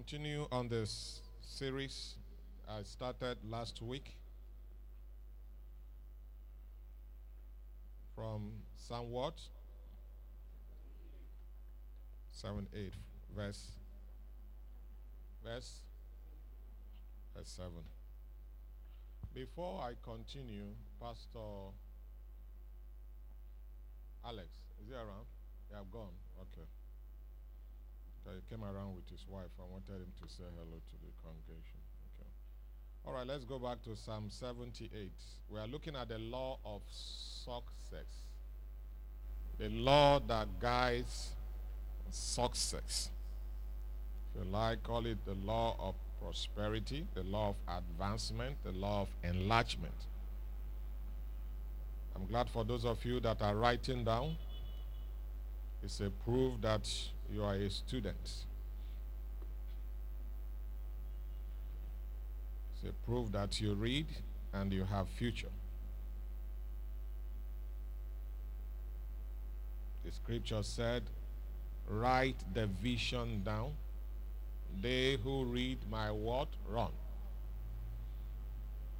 continue 0.00 0.46
on 0.50 0.66
this 0.66 1.20
series 1.42 2.16
I 2.66 2.82
started 2.84 3.36
last 3.46 3.82
week 3.82 4.16
from 8.14 8.50
Psalm 8.76 9.10
what? 9.10 9.38
7 12.32 12.66
8 12.74 12.94
verse 13.36 13.72
verse 15.44 15.80
verse 17.36 17.50
7 17.50 17.70
before 19.34 19.82
I 19.82 19.92
continue 20.02 20.72
Pastor 20.98 21.74
Alex 24.24 24.48
is 24.80 24.88
he 24.88 24.94
around? 24.94 25.26
Yeah, 25.70 25.80
I've 25.80 25.90
gone. 25.90 26.14
Okay. 26.40 26.66
Okay, 28.26 28.36
he 28.36 28.54
came 28.54 28.64
around 28.64 28.94
with 28.94 29.08
his 29.08 29.24
wife. 29.28 29.50
I 29.58 29.62
wanted 29.70 30.02
him 30.02 30.12
to 30.22 30.28
say 30.28 30.44
hello 30.56 30.76
to 30.76 30.96
the 31.02 31.12
congregation. 31.22 31.80
Okay. 32.18 32.28
All 33.06 33.14
right, 33.14 33.26
let's 33.26 33.44
go 33.44 33.58
back 33.58 33.82
to 33.84 33.96
Psalm 33.96 34.26
78. 34.28 35.10
We 35.48 35.58
are 35.58 35.66
looking 35.66 35.96
at 35.96 36.08
the 36.08 36.18
law 36.18 36.58
of 36.64 36.82
success. 36.90 38.24
The 39.58 39.68
law 39.68 40.20
that 40.20 40.60
guides 40.60 41.30
success. 42.10 43.10
If 44.34 44.44
you 44.44 44.50
like, 44.50 44.82
call 44.82 45.06
it 45.06 45.18
the 45.24 45.34
law 45.34 45.76
of 45.78 45.94
prosperity, 46.20 47.06
the 47.14 47.22
law 47.22 47.50
of 47.50 47.56
advancement, 47.68 48.56
the 48.64 48.72
law 48.72 49.02
of 49.02 49.08
enlargement. 49.22 49.94
I'm 52.14 52.26
glad 52.26 52.48
for 52.50 52.64
those 52.64 52.84
of 52.84 53.04
you 53.04 53.20
that 53.20 53.40
are 53.40 53.54
writing 53.56 54.04
down. 54.04 54.36
It's 55.82 56.00
a 56.00 56.10
proof 56.10 56.60
that 56.60 56.88
you 57.32 57.44
are 57.44 57.54
a 57.54 57.70
student. 57.70 58.16
It's 62.74 62.88
a 62.88 62.92
proof 63.06 63.30
that 63.32 63.60
you 63.60 63.74
read 63.74 64.06
and 64.52 64.72
you 64.72 64.84
have 64.84 65.08
future. 65.08 65.48
The 70.04 70.12
scripture 70.12 70.62
said, 70.62 71.02
write 71.88 72.36
the 72.54 72.66
vision 72.66 73.42
down. 73.44 73.72
They 74.80 75.18
who 75.22 75.44
read 75.44 75.78
my 75.90 76.10
word 76.10 76.48
run. 76.68 76.92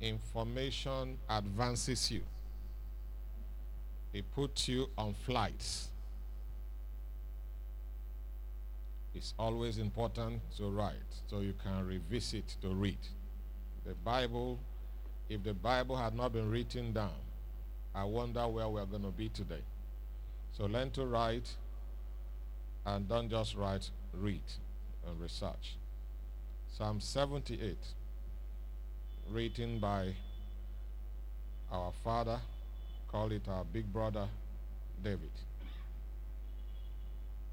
Information 0.00 1.18
advances 1.28 2.10
you. 2.10 2.22
It 4.12 4.24
puts 4.34 4.68
you 4.68 4.88
on 4.98 5.14
flights. 5.14 5.89
It's 9.14 9.34
always 9.38 9.78
important 9.78 10.40
to 10.56 10.70
write 10.70 10.94
so 11.26 11.40
you 11.40 11.54
can 11.62 11.86
revisit 11.86 12.56
to 12.62 12.68
read. 12.68 12.98
The 13.84 13.94
Bible, 13.94 14.58
if 15.28 15.42
the 15.42 15.54
Bible 15.54 15.96
had 15.96 16.14
not 16.14 16.32
been 16.32 16.50
written 16.50 16.92
down, 16.92 17.18
I 17.94 18.04
wonder 18.04 18.46
where 18.46 18.68
we're 18.68 18.84
going 18.84 19.02
to 19.02 19.10
be 19.10 19.28
today. 19.28 19.62
So 20.52 20.66
learn 20.66 20.90
to 20.92 21.06
write 21.06 21.56
and 22.86 23.08
don't 23.08 23.28
just 23.28 23.56
write, 23.56 23.90
read 24.14 24.42
and 25.06 25.20
research. 25.20 25.76
Psalm 26.76 27.00
78, 27.00 27.76
written 29.28 29.80
by 29.80 30.14
our 31.72 31.92
father, 32.04 32.40
call 33.08 33.32
it 33.32 33.48
our 33.48 33.64
big 33.64 33.92
brother, 33.92 34.28
David. 35.02 35.30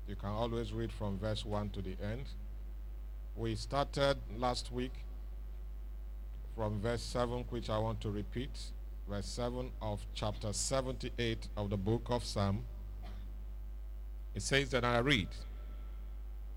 You 0.08 0.16
can 0.16 0.30
always 0.30 0.72
read 0.72 0.92
from 0.92 1.20
verse 1.20 1.46
1 1.46 1.70
to 1.72 1.82
the 1.82 1.98
end. 2.02 2.24
We 3.36 3.56
started 3.56 4.18
last 4.38 4.72
week 4.72 4.94
from 6.56 6.80
verse 6.80 7.04
7, 7.04 7.44
which 7.50 7.70
I 7.70 7.78
want 7.78 8.00
to 8.02 8.10
repeat. 8.10 8.58
Verse 9.10 9.26
7 9.26 9.70
of 9.82 10.06
chapter 10.14 10.54
78 10.54 11.50
of 11.58 11.70
the 11.70 11.78
book 11.78 12.04
of 12.10 12.24
Psalm. 12.24 12.64
It 14.34 14.42
says 14.42 14.70
that 14.70 14.86
I 14.86 15.00
read 15.00 15.28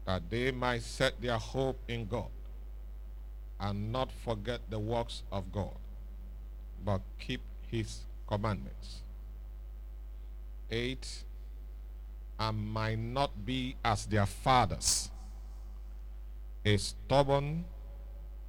that 0.05 0.31
they 0.31 0.53
might 0.53 0.83
set 0.83 1.21
their 1.21 1.39
hope 1.39 1.79
in 1.89 2.07
God 2.07 2.31
and 3.59 3.91
not 3.93 4.11
forget 4.25 4.61
the 4.71 4.79
works 4.79 5.23
of 5.33 5.53
God, 5.53 5.75
but 6.85 7.01
keep 7.19 7.41
his 7.67 8.01
commandments. 8.27 9.03
8 10.71 11.25
and 12.41 12.59
might 12.73 12.99
not 12.99 13.45
be 13.45 13.77
as 13.85 14.07
their 14.07 14.25
fathers, 14.25 15.11
a 16.65 16.79
stubborn 16.79 17.67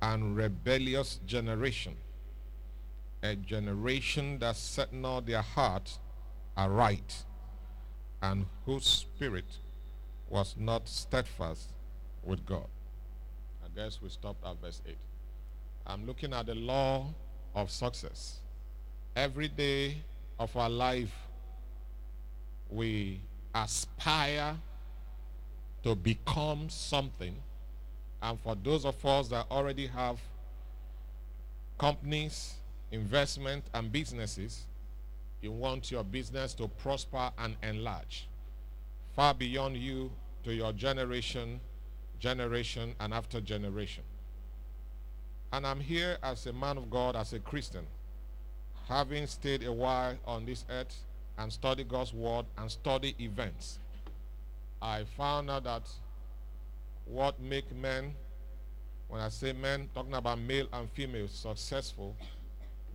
and 0.02 0.36
rebellious 0.36 1.20
generation, 1.28 1.94
a 3.22 3.36
generation 3.36 4.40
that 4.40 4.56
set 4.56 4.94
not 4.94 5.26
their 5.26 5.42
heart 5.42 6.00
aright, 6.56 7.26
and 8.22 8.46
whose 8.66 8.86
spirit 8.86 9.58
was 10.30 10.56
not 10.58 10.88
steadfast 10.88 11.74
with 12.24 12.46
God. 12.46 12.68
I 13.64 13.68
guess 13.76 14.02
we 14.02 14.08
stopped 14.08 14.46
at 14.46 14.60
verse 14.62 14.82
8. 14.88 14.96
I'm 15.86 16.06
looking 16.06 16.34
at 16.34 16.46
the 16.46 16.56
law 16.56 17.08
of 17.54 17.70
success. 17.70 18.38
Every 19.16 19.50
day 19.50 19.98
of 20.40 20.56
our 20.56 20.70
life, 20.70 21.14
we 22.70 23.20
aspire 23.54 24.58
to 25.84 25.96
become 25.96 26.70
something. 26.70 27.36
And 28.22 28.40
for 28.40 28.56
those 28.56 28.86
of 28.86 29.04
us 29.06 29.30
that 29.30 29.48
already 29.50 29.88
have 29.88 30.20
companies, 31.78 32.56
investment, 32.92 33.66
and 33.74 33.92
businesses, 33.92 34.66
you 35.42 35.52
want 35.52 35.90
your 35.90 36.04
business 36.04 36.54
to 36.56 36.68
prosper 36.68 37.32
and 37.40 37.56
enlarge 37.64 38.28
far 39.16 39.34
beyond 39.34 39.78
you 39.78 40.12
to 40.44 40.54
your 40.54 40.74
generation, 40.74 41.60
generation, 42.20 42.96
and 43.00 43.14
after 43.14 43.42
generation. 43.42 44.04
And 45.54 45.68
I'm 45.68 45.80
here 45.80 46.18
as 46.24 46.46
a 46.46 46.54
man 46.54 46.78
of 46.78 46.90
God, 46.90 47.16
as 47.16 47.34
a 47.34 47.40
Christian, 47.40 47.86
having 48.88 49.28
stayed 49.28 49.64
a 49.64 49.72
while 49.72 50.16
on 50.26 50.46
this 50.46 50.66
earth 50.70 50.96
and 51.38 51.52
study 51.52 51.84
God's 51.84 52.14
word 52.14 52.46
and 52.58 52.70
study 52.70 53.16
events, 53.20 53.80
I 54.82 55.04
found 55.18 55.50
out 55.50 55.64
that 55.66 55.90
what 57.06 57.40
make 57.40 57.74
men, 57.76 58.14
when 59.08 59.22
I 59.22 59.30
say 59.30 59.54
men, 59.54 59.90
talking 59.94 60.14
about 60.14 60.40
male 60.40 60.68
and 60.74 60.90
female, 60.92 61.28
successful, 61.28 62.16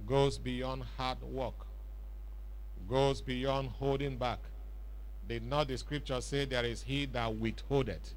goes 0.07 0.39
beyond 0.39 0.83
hard 0.97 1.23
work, 1.23 1.67
goes 2.89 3.21
beyond 3.21 3.69
holding 3.71 4.17
back. 4.17 4.39
Did 5.29 5.43
not 5.43 5.69
the 5.69 5.77
scripture 5.77 6.21
say 6.21 6.45
there 6.45 6.65
is 6.65 6.83
he 6.83 7.07
that 7.07 7.35
withholdeth? 7.35 8.15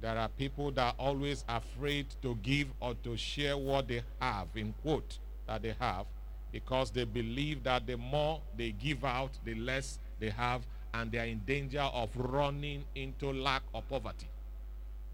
There 0.00 0.16
are 0.16 0.28
people 0.28 0.70
that 0.72 0.94
are 0.98 1.06
always 1.06 1.44
afraid 1.48 2.06
to 2.22 2.34
give 2.42 2.68
or 2.80 2.94
to 3.02 3.16
share 3.16 3.56
what 3.56 3.88
they 3.88 4.02
have, 4.20 4.48
in 4.54 4.74
quote, 4.82 5.18
that 5.46 5.62
they 5.62 5.74
have, 5.78 6.06
because 6.52 6.90
they 6.90 7.04
believe 7.04 7.62
that 7.64 7.86
the 7.86 7.96
more 7.96 8.40
they 8.56 8.72
give 8.72 9.04
out, 9.04 9.30
the 9.44 9.54
less 9.54 9.98
they 10.18 10.30
have, 10.30 10.62
and 10.94 11.12
they 11.12 11.18
are 11.18 11.26
in 11.26 11.40
danger 11.46 11.80
of 11.80 12.10
running 12.16 12.84
into 12.94 13.32
lack 13.32 13.62
or 13.72 13.82
poverty. 13.82 14.28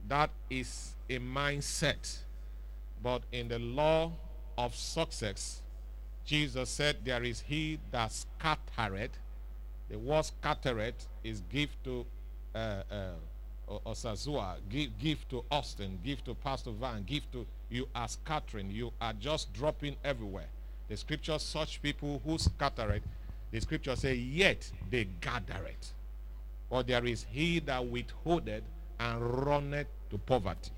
That 0.09 0.31
is 0.51 0.93
a 1.09 1.19
mindset. 1.19 2.19
But 3.03 3.23
in 3.33 3.49
the 3.49 3.59
law 3.59 4.13
of 4.57 4.75
success, 4.75 5.61
Jesus 6.25 6.71
said, 6.71 6.97
There 7.05 7.23
is 7.25 7.41
he 7.41 7.79
that 7.91 8.13
scattereth. 8.13 9.19
The 9.89 9.99
word 9.99 10.25
scattereth 10.25 11.09
is 11.25 11.43
give 11.51 11.71
to 11.85 12.07
uh, 12.55 12.83
uh, 12.91 13.11
Osazua, 13.87 14.57
give, 14.69 14.97
give 14.99 15.29
to 15.31 15.45
Austin, 15.51 15.99
give 16.05 16.23
to 16.25 16.35
Pastor 16.35 16.71
Van, 16.71 17.03
give 17.05 17.31
to 17.33 17.47
you 17.71 17.89
are 17.95 18.09
scattering. 18.09 18.71
You 18.71 18.93
are 19.01 19.15
just 19.15 19.53
dropping 19.55 19.97
everywhere. 20.05 20.49
The 20.89 20.97
scripture, 20.97 21.39
such 21.39 21.81
people 21.81 22.21
who 22.25 22.39
scatter 22.39 22.91
it, 22.93 23.03
the 23.51 23.61
scripture 23.61 23.97
say, 23.97 24.15
yet 24.15 24.71
they 24.91 25.05
gather 25.21 25.65
it. 25.67 25.93
For 26.69 26.83
there 26.83 27.05
is 27.05 27.27
he 27.31 27.61
that 27.61 27.87
withholdeth 27.87 28.65
and 28.99 29.21
runneth 29.47 29.89
to 30.11 30.19
poverty. 30.19 30.71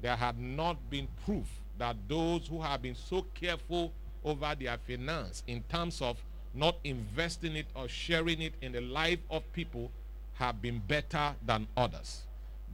There 0.00 0.16
had 0.16 0.38
not 0.38 0.90
been 0.90 1.08
proof 1.24 1.46
that 1.78 1.96
those 2.08 2.48
who 2.48 2.60
have 2.62 2.82
been 2.82 2.94
so 2.94 3.26
careful 3.34 3.92
over 4.24 4.54
their 4.58 4.76
finance 4.86 5.42
in 5.46 5.62
terms 5.64 6.02
of 6.02 6.16
not 6.54 6.76
investing 6.84 7.54
it 7.56 7.66
or 7.74 7.86
sharing 7.86 8.40
it 8.40 8.54
in 8.60 8.72
the 8.72 8.80
life 8.80 9.18
of 9.30 9.50
people 9.52 9.90
have 10.34 10.60
been 10.60 10.82
better 10.86 11.34
than 11.44 11.66
others. 11.76 12.22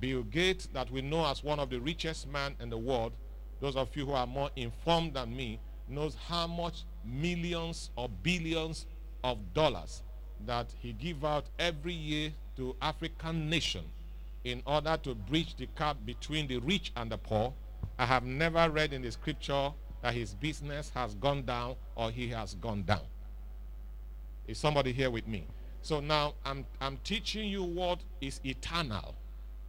Bill 0.00 0.22
Gates, 0.22 0.68
that 0.72 0.90
we 0.90 1.00
know 1.02 1.26
as 1.26 1.44
one 1.44 1.60
of 1.60 1.70
the 1.70 1.78
richest 1.78 2.28
men 2.28 2.54
in 2.60 2.70
the 2.70 2.78
world, 2.78 3.12
those 3.60 3.76
of 3.76 3.94
you 3.94 4.06
who 4.06 4.12
are 4.12 4.26
more 4.26 4.50
informed 4.56 5.14
than 5.14 5.36
me, 5.36 5.58
knows 5.88 6.16
how 6.28 6.46
much 6.46 6.84
millions 7.04 7.90
or 7.96 8.08
billions 8.22 8.86
of 9.24 9.38
dollars 9.54 10.02
that 10.46 10.72
he 10.80 10.92
give 10.92 11.24
out 11.24 11.46
every 11.58 11.92
year 11.92 12.32
to 12.56 12.74
African 12.82 13.48
nation 13.48 13.84
in 14.44 14.62
order 14.66 14.98
to 15.02 15.14
bridge 15.14 15.56
the 15.56 15.68
gap 15.78 15.96
between 16.04 16.46
the 16.48 16.58
rich 16.58 16.92
and 16.96 17.10
the 17.10 17.18
poor. 17.18 17.52
I 17.98 18.06
have 18.06 18.24
never 18.24 18.68
read 18.70 18.92
in 18.92 19.02
the 19.02 19.12
scripture 19.12 19.70
that 20.02 20.14
his 20.14 20.34
business 20.34 20.90
has 20.94 21.14
gone 21.14 21.44
down 21.44 21.76
or 21.94 22.10
he 22.10 22.28
has 22.28 22.54
gone 22.54 22.82
down. 22.82 23.02
Is 24.46 24.58
somebody 24.58 24.92
here 24.92 25.10
with 25.10 25.28
me? 25.28 25.46
So 25.82 26.00
now 26.00 26.34
I'm, 26.44 26.66
I'm 26.80 26.98
teaching 27.04 27.48
you 27.48 27.62
what 27.62 28.00
is 28.20 28.40
eternal. 28.44 29.14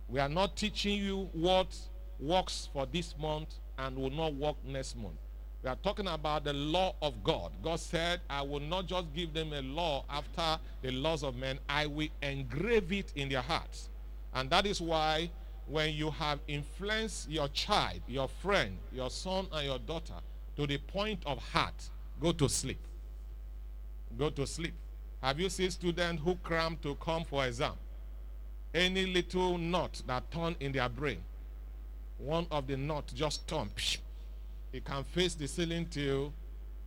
We 0.09 0.19
are 0.19 0.29
not 0.29 0.55
teaching 0.55 0.99
you 0.99 1.29
what 1.33 1.75
works 2.19 2.69
for 2.73 2.85
this 2.85 3.15
month 3.19 3.55
and 3.77 3.95
will 3.95 4.09
not 4.09 4.33
work 4.33 4.55
next 4.65 4.95
month. 4.95 5.15
We 5.63 5.69
are 5.69 5.77
talking 5.77 6.07
about 6.07 6.43
the 6.43 6.51
law 6.51 6.93
of 7.01 7.23
God. 7.23 7.53
God 7.63 7.79
said, 7.79 8.19
I 8.29 8.41
will 8.41 8.59
not 8.59 8.85
just 8.85 9.13
give 9.13 9.33
them 9.33 9.53
a 9.53 9.61
law 9.61 10.03
after 10.09 10.61
the 10.81 10.91
laws 10.91 11.23
of 11.23 11.37
men, 11.37 11.57
I 11.69 11.85
will 11.85 12.09
engrave 12.21 12.91
it 12.91 13.13
in 13.15 13.29
their 13.29 13.41
hearts. 13.41 13.89
And 14.33 14.49
that 14.49 14.65
is 14.65 14.81
why 14.81 15.31
when 15.65 15.93
you 15.93 16.11
have 16.11 16.39
influenced 16.49 17.29
your 17.29 17.47
child, 17.47 18.01
your 18.07 18.27
friend, 18.27 18.77
your 18.91 19.09
son, 19.09 19.47
and 19.53 19.65
your 19.65 19.79
daughter 19.79 20.15
to 20.57 20.67
the 20.67 20.77
point 20.79 21.23
of 21.25 21.37
heart, 21.37 21.89
go 22.19 22.33
to 22.33 22.49
sleep. 22.49 22.85
Go 24.17 24.29
to 24.31 24.45
sleep. 24.45 24.73
Have 25.21 25.39
you 25.39 25.49
seen 25.49 25.71
students 25.71 26.21
who 26.21 26.35
cram 26.35 26.77
to 26.81 26.95
come 26.95 27.23
for 27.23 27.45
exam? 27.45 27.73
Any 28.73 29.05
little 29.05 29.57
knot 29.57 30.01
that 30.07 30.29
turn 30.29 30.57
in 30.59 30.73
their 30.73 30.89
brain, 30.89 31.23
one 32.17 32.47
of 32.51 32.67
the 32.67 32.75
knot 32.75 33.13
just 33.15 33.47
turn. 33.47 33.69
He 34.73 34.81
can 34.81 35.03
face 35.03 35.35
the 35.35 35.47
ceiling 35.47 35.85
till 35.85 36.33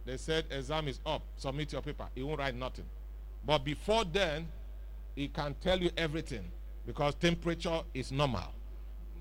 they 0.04 0.16
said 0.16 0.44
exam 0.50 0.88
is 0.88 1.00
up. 1.06 1.22
Submit 1.36 1.72
your 1.72 1.80
paper. 1.82 2.06
He 2.14 2.22
won't 2.22 2.40
write 2.40 2.56
nothing. 2.56 2.84
But 3.46 3.64
before 3.64 4.04
then, 4.04 4.48
he 5.14 5.28
can 5.28 5.54
tell 5.62 5.78
you 5.78 5.90
everything 5.96 6.50
because 6.84 7.14
temperature 7.14 7.80
is 7.94 8.10
normal. 8.10 8.52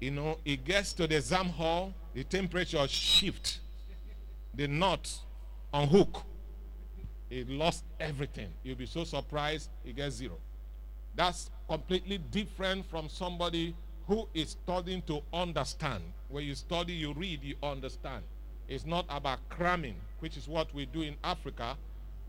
You 0.02 0.12
know, 0.12 0.40
he 0.44 0.58
gets 0.58 0.94
to 0.94 1.08
the 1.08 1.16
exam 1.16 1.46
hall, 1.46 1.94
the 2.14 2.24
temperature 2.24 2.86
shift, 2.88 3.60
the 4.56 4.68
knot 4.68 5.14
on 5.72 5.88
hook. 5.88 6.24
He 7.30 7.44
lost 7.44 7.84
everything. 8.00 8.50
You'll 8.64 8.78
be 8.78 8.88
so 8.88 9.04
surprised 9.04 9.70
he 9.84 9.94
gets 9.94 10.16
zero. 10.16 10.38
That's 11.16 11.52
completely 11.70 12.18
different 12.18 12.86
from 12.90 13.10
somebody 13.10 13.76
who 14.08 14.28
is 14.34 14.50
studying 14.50 15.04
to 15.04 15.22
understand. 15.32 16.04
When 16.30 16.46
you 16.46 16.56
study, 16.56 16.94
you 16.94 17.14
read, 17.14 17.44
you 17.44 17.56
understand. 17.62 18.24
It's 18.68 18.86
not 18.86 19.06
about 19.10 19.40
cramming, 19.50 19.96
which 20.20 20.38
is 20.38 20.48
what 20.48 20.74
we 20.74 20.86
do 20.86 21.02
in 21.02 21.16
Africa. 21.24 21.78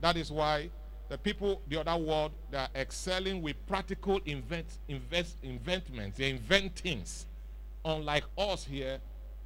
That 0.01 0.17
is 0.17 0.31
why 0.31 0.71
the 1.09 1.19
people, 1.19 1.63
the 1.69 1.81
other 1.81 2.03
world, 2.03 2.33
they 2.51 2.59
are 2.59 2.69
excelling 2.75 3.41
with 3.43 3.55
practical 3.67 4.21
invent, 4.27 4.67
invest, 4.89 5.37
inventments. 5.43 6.19
They 6.19 6.31
invent 6.31 6.77
things. 6.77 7.27
Unlike 7.85 8.25
us 8.37 8.65
here, 8.65 8.99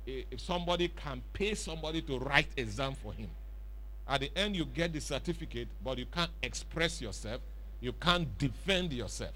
if 0.06 0.40
somebody 0.40 0.88
can 0.88 1.22
pay 1.32 1.54
somebody 1.54 2.02
to 2.02 2.18
write 2.18 2.48
exam 2.56 2.94
for 2.94 3.12
him. 3.12 3.28
At 4.08 4.20
the 4.22 4.30
end, 4.36 4.56
you 4.56 4.64
get 4.64 4.92
the 4.92 5.00
certificate, 5.00 5.68
but 5.84 5.98
you 5.98 6.06
can't 6.06 6.30
express 6.42 7.00
yourself. 7.00 7.40
You 7.80 7.92
can't 7.92 8.36
defend 8.38 8.92
yourself. 8.92 9.34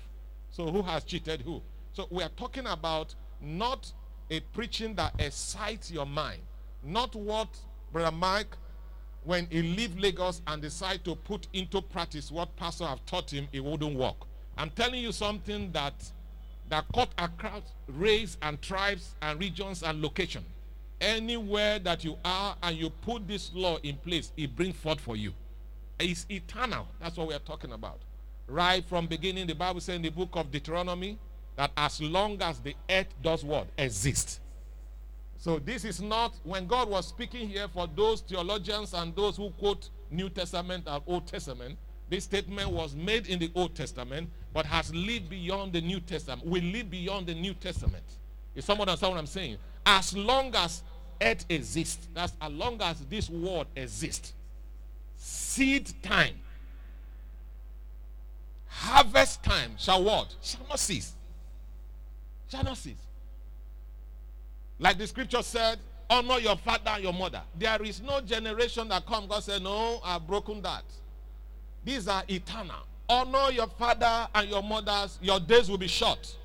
So 0.50 0.70
who 0.70 0.82
has 0.82 1.04
cheated 1.04 1.42
who? 1.42 1.62
So 1.92 2.08
we 2.10 2.22
are 2.22 2.30
talking 2.30 2.66
about 2.66 3.14
not 3.40 3.92
a 4.30 4.40
preaching 4.40 4.94
that 4.94 5.14
excites 5.18 5.90
your 5.90 6.06
mind, 6.06 6.40
not 6.84 7.14
what 7.14 7.48
Brother 7.92 8.14
Mike 8.16 8.56
when 9.24 9.46
he 9.50 9.62
leave 9.62 9.98
Lagos 9.98 10.42
and 10.46 10.60
decide 10.60 11.04
to 11.04 11.14
put 11.14 11.48
into 11.52 11.80
practice 11.80 12.30
what 12.30 12.54
pastor 12.56 12.84
have 12.84 13.04
taught 13.06 13.30
him, 13.30 13.48
it 13.52 13.64
wouldn't 13.64 13.96
work. 13.96 14.16
I'm 14.56 14.70
telling 14.70 15.02
you 15.02 15.12
something 15.12 15.72
that 15.72 15.94
that 16.70 16.84
cut 16.94 17.10
across 17.18 17.62
race 17.88 18.38
and 18.40 18.60
tribes 18.62 19.14
and 19.20 19.38
regions 19.38 19.82
and 19.82 20.00
location. 20.00 20.44
Anywhere 21.00 21.78
that 21.80 22.04
you 22.04 22.16
are 22.24 22.56
and 22.62 22.76
you 22.76 22.88
put 22.88 23.28
this 23.28 23.50
law 23.54 23.76
in 23.82 23.96
place, 23.96 24.32
it 24.36 24.54
brings 24.56 24.76
forth 24.76 25.00
for 25.00 25.16
you. 25.16 25.34
It's 25.98 26.24
eternal. 26.30 26.88
That's 27.00 27.16
what 27.16 27.28
we 27.28 27.34
are 27.34 27.40
talking 27.40 27.72
about. 27.72 28.00
Right 28.46 28.84
from 28.86 29.06
beginning, 29.06 29.46
the 29.46 29.54
Bible 29.54 29.80
says 29.80 29.96
in 29.96 30.02
the 30.02 30.10
book 30.10 30.30
of 30.34 30.50
Deuteronomy 30.50 31.18
that 31.56 31.70
as 31.76 32.00
long 32.00 32.40
as 32.40 32.60
the 32.60 32.74
earth 32.88 33.14
does 33.22 33.44
what? 33.44 33.66
Exist 33.76 34.40
so 35.44 35.58
this 35.58 35.84
is 35.84 36.00
not 36.00 36.36
when 36.42 36.66
God 36.66 36.88
was 36.88 37.06
speaking 37.06 37.46
here 37.50 37.68
for 37.68 37.86
those 37.86 38.22
theologians 38.22 38.94
and 38.94 39.14
those 39.14 39.36
who 39.36 39.50
quote 39.50 39.90
New 40.10 40.30
Testament 40.30 40.84
or 40.86 41.02
Old 41.06 41.26
Testament. 41.26 41.76
This 42.08 42.24
statement 42.24 42.70
was 42.70 42.94
made 42.94 43.26
in 43.26 43.38
the 43.38 43.52
Old 43.54 43.74
Testament, 43.74 44.30
but 44.54 44.64
has 44.64 44.94
lived 44.94 45.28
beyond 45.28 45.74
the 45.74 45.82
New 45.82 46.00
Testament. 46.00 46.46
We 46.46 46.62
live 46.62 46.90
beyond 46.90 47.26
the 47.26 47.34
New 47.34 47.52
Testament. 47.52 48.04
Is 48.54 48.64
someone 48.64 48.88
understand 48.88 49.12
what 49.12 49.18
I'm 49.18 49.26
saying? 49.26 49.58
As 49.84 50.16
long 50.16 50.54
as 50.54 50.82
earth 51.20 51.44
exists, 51.50 52.08
that's 52.14 52.32
as 52.40 52.50
long 52.50 52.80
as 52.80 53.00
this 53.10 53.28
world 53.28 53.66
exists, 53.76 54.32
seed 55.18 55.92
time, 56.02 56.36
harvest 58.66 59.44
time 59.44 59.72
shall 59.76 60.02
what? 60.02 60.34
Shall 60.40 60.66
not 60.70 60.78
cease. 60.78 61.12
Shall 62.48 62.64
not 62.64 62.78
cease. 62.78 63.03
Like 64.78 64.98
the 64.98 65.06
scripture 65.06 65.42
said, 65.42 65.78
honor 66.10 66.38
your 66.38 66.56
father 66.56 66.90
and 66.90 67.02
your 67.02 67.12
mother. 67.12 67.42
There 67.58 67.82
is 67.82 68.02
no 68.02 68.20
generation 68.20 68.88
that 68.88 69.06
come. 69.06 69.26
God 69.26 69.42
said, 69.42 69.62
no, 69.62 70.00
I've 70.04 70.26
broken 70.26 70.60
that. 70.62 70.84
These 71.84 72.08
are 72.08 72.22
eternal. 72.28 72.86
Honor 73.08 73.50
your 73.52 73.66
father 73.66 74.28
and 74.34 74.48
your 74.48 74.62
mothers. 74.62 75.18
Your 75.22 75.38
days 75.38 75.68
will 75.68 75.78
be 75.78 75.86
short. 75.86 76.36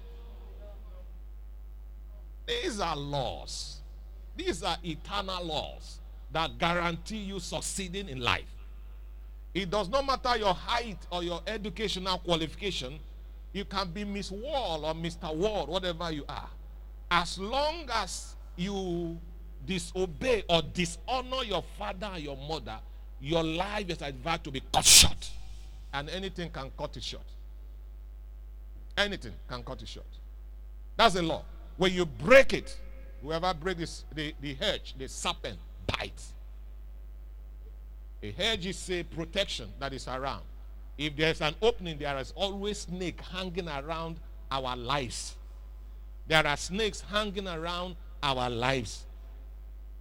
These 2.47 2.79
are 2.79 2.95
laws. 2.95 3.77
These 4.35 4.63
are 4.63 4.77
eternal 4.83 5.45
laws 5.45 5.99
that 6.31 6.57
guarantee 6.57 7.17
you 7.17 7.39
succeeding 7.39 8.09
in 8.09 8.19
life. 8.19 8.43
It 9.53 9.69
does 9.69 9.89
not 9.89 10.05
matter 10.05 10.37
your 10.37 10.53
height 10.53 10.99
or 11.11 11.23
your 11.23 11.41
educational 11.47 12.19
qualification. 12.19 12.99
You 13.51 13.65
can 13.65 13.89
be 13.91 14.03
Miss 14.03 14.29
Wall 14.31 14.85
or 14.85 14.93
Mr. 14.93 15.33
Wall, 15.33 15.65
whatever 15.65 16.11
you 16.11 16.23
are 16.29 16.49
as 17.11 17.39
long 17.39 17.89
as 17.93 18.35
you 18.55 19.17
disobey 19.65 20.43
or 20.49 20.61
dishonor 20.61 21.43
your 21.43 21.63
father 21.77 22.09
and 22.13 22.23
your 22.23 22.37
mother, 22.37 22.77
your 23.21 23.43
life 23.43 23.89
is 23.89 24.01
about 24.01 24.43
to 24.43 24.51
be 24.51 24.61
cut 24.73 24.85
short. 24.85 25.29
And 25.93 26.09
anything 26.09 26.49
can 26.51 26.71
cut 26.77 26.95
it 26.97 27.03
short. 27.03 27.25
Anything 28.97 29.33
can 29.47 29.63
cut 29.63 29.81
it 29.81 29.87
short. 29.87 30.05
That's 30.95 31.15
the 31.15 31.23
law. 31.23 31.43
When 31.77 31.93
you 31.93 32.05
break 32.05 32.53
it, 32.53 32.77
whoever 33.21 33.53
breaks 33.53 34.05
the, 34.13 34.33
the 34.41 34.53
hedge, 34.55 34.95
the 34.97 35.07
serpent 35.07 35.57
bites. 35.87 36.33
A 38.21 38.31
hedge 38.31 38.65
is 38.65 38.89
a 38.89 39.03
protection 39.03 39.69
that 39.79 39.93
is 39.93 40.07
around. 40.07 40.43
If 40.97 41.15
there's 41.15 41.41
an 41.41 41.55
opening, 41.61 41.97
there 41.97 42.17
is 42.17 42.33
always 42.35 42.79
snake 42.79 43.21
hanging 43.21 43.69
around 43.69 44.17
our 44.51 44.75
lives. 44.75 45.35
There 46.29 46.45
are 46.45 46.57
snakes 46.57 47.01
hanging 47.01 47.47
around 47.47 47.95
our 48.21 48.49
lives. 48.49 49.05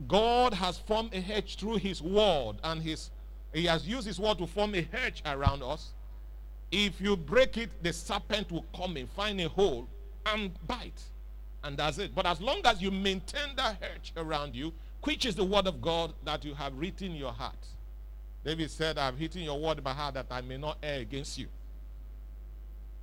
God 0.06 0.54
has 0.54 0.78
formed 0.78 1.12
a 1.14 1.20
hedge 1.20 1.56
through 1.56 1.76
his 1.76 2.00
word 2.00 2.56
and 2.62 2.80
his 2.80 3.10
he 3.52 3.64
has 3.64 3.88
used 3.88 4.06
his 4.06 4.20
word 4.20 4.38
to 4.38 4.46
form 4.46 4.74
a 4.74 4.82
hedge 4.82 5.22
around 5.24 5.62
us. 5.62 5.94
If 6.70 7.00
you 7.00 7.16
break 7.16 7.56
it, 7.56 7.70
the 7.82 7.94
serpent 7.94 8.52
will 8.52 8.66
come 8.76 8.98
and 8.98 9.08
find 9.08 9.40
a 9.40 9.48
hole, 9.48 9.88
and 10.26 10.50
bite. 10.66 11.02
And 11.64 11.78
that's 11.78 11.96
it. 11.96 12.14
But 12.14 12.26
as 12.26 12.42
long 12.42 12.60
as 12.66 12.82
you 12.82 12.90
maintain 12.90 13.56
that 13.56 13.78
hedge 13.80 14.12
around 14.18 14.54
you, 14.54 14.74
which 15.02 15.24
is 15.24 15.34
the 15.34 15.44
word 15.44 15.66
of 15.66 15.80
God 15.80 16.12
that 16.26 16.44
you 16.44 16.52
have 16.54 16.74
written 16.76 17.12
in 17.12 17.16
your 17.16 17.32
heart. 17.32 17.66
David 18.44 18.70
said, 18.70 18.98
I've 18.98 19.18
written 19.18 19.40
your 19.40 19.58
word 19.58 19.78
in 19.78 19.84
my 19.84 19.94
heart 19.94 20.14
that 20.14 20.26
I 20.30 20.42
may 20.42 20.58
not 20.58 20.76
err 20.82 21.00
against 21.00 21.38
you. 21.38 21.46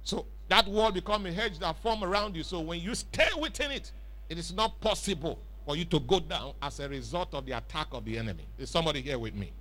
So 0.03 0.27
that 0.47 0.67
wall 0.67 0.91
become 0.91 1.25
a 1.25 1.31
hedge 1.31 1.59
that 1.59 1.81
form 1.81 2.03
around 2.03 2.35
you. 2.35 2.43
So 2.43 2.59
when 2.59 2.79
you 2.79 2.93
stay 2.95 3.27
within 3.39 3.71
it, 3.71 3.91
it 4.29 4.37
is 4.37 4.53
not 4.53 4.79
possible 4.81 5.39
for 5.65 5.75
you 5.75 5.85
to 5.85 5.99
go 5.99 6.19
down 6.19 6.53
as 6.61 6.79
a 6.79 6.87
result 6.87 7.33
of 7.33 7.45
the 7.45 7.53
attack 7.53 7.87
of 7.91 8.05
the 8.05 8.17
enemy. 8.17 8.45
Is 8.57 8.69
somebody 8.69 9.01
here 9.01 9.17
with 9.17 9.33
me? 9.33 9.51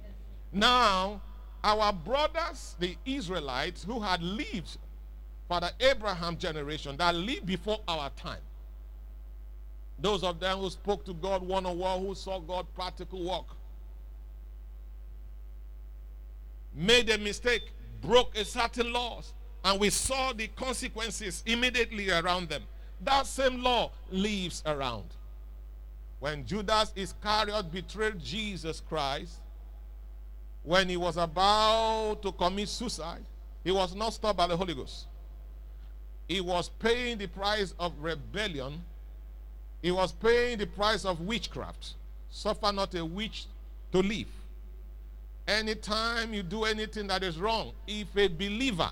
Now, 0.53 1.23
our 1.62 1.93
brothers, 1.93 2.76
the 2.79 2.97
Israelites, 3.07 3.85
who 3.85 4.00
had 4.00 4.23
lived 4.23 4.76
for 5.49 5.61
the 5.61 5.73
Abraham 5.81 6.37
generation, 6.37 6.97
that 6.99 7.14
lived 7.14 7.47
before 7.47 7.81
our 7.88 8.11
time, 8.11 8.41
those 9.99 10.23
of 10.23 10.41
them 10.41 10.59
who 10.59 10.69
spoke 10.69 11.05
to 11.07 11.14
God 11.14 11.43
one 11.43 11.64
on 11.64 11.79
one, 11.79 12.00
who 12.00 12.14
saw 12.14 12.38
God 12.38 12.67
practical 12.75 13.25
work, 13.25 13.47
made 16.75 17.09
a 17.09 17.17
mistake, 17.17 17.73
broke 18.03 18.37
a 18.37 18.45
certain 18.45 18.93
laws, 18.93 19.33
and 19.64 19.80
we 19.80 19.88
saw 19.88 20.33
the 20.33 20.47
consequences 20.49 21.42
immediately 21.47 22.11
around 22.11 22.50
them. 22.50 22.62
That 23.00 23.26
same 23.26 23.62
law 23.62 23.90
lives 24.11 24.62
around. 24.66 25.06
When 26.21 26.47
Judas 26.47 26.92
Iscariot 26.94 27.73
betrayed 27.73 28.23
Jesus 28.23 28.80
Christ, 28.80 29.40
when 30.62 30.88
he 30.88 30.97
was 30.97 31.16
about 31.16 32.23
to 32.23 32.33
commit 32.33 32.68
suicide, 32.68 33.25
he 33.62 33.73
was 33.73 33.94
not 33.94 34.12
stopped 34.12 34.37
by 34.37 34.47
the 34.47 34.56
Holy 34.56 34.75
Ghost. 34.75 35.06
He 36.28 36.40
was 36.40 36.68
paying 36.68 37.18
the 37.18 37.26
price 37.26 37.75
of 37.78 37.92
rebellion. 38.00 38.83
He 39.83 39.90
was 39.90 40.12
paying 40.12 40.59
the 40.59 40.66
price 40.66 41.04
of 41.04 41.21
witchcraft. 41.21 41.94
Suffer 42.30 42.73
not 42.73 42.94
a 42.94 43.04
witch 43.04 43.47
to 43.92 43.99
live. 43.99 44.28
Anytime 45.47 46.33
you 46.33 46.42
do 46.42 46.64
anything 46.64 47.06
that 47.09 47.23
is 47.23 47.38
wrong, 47.38 47.73
if 47.87 48.09
a 48.16 48.28
believer, 48.28 48.90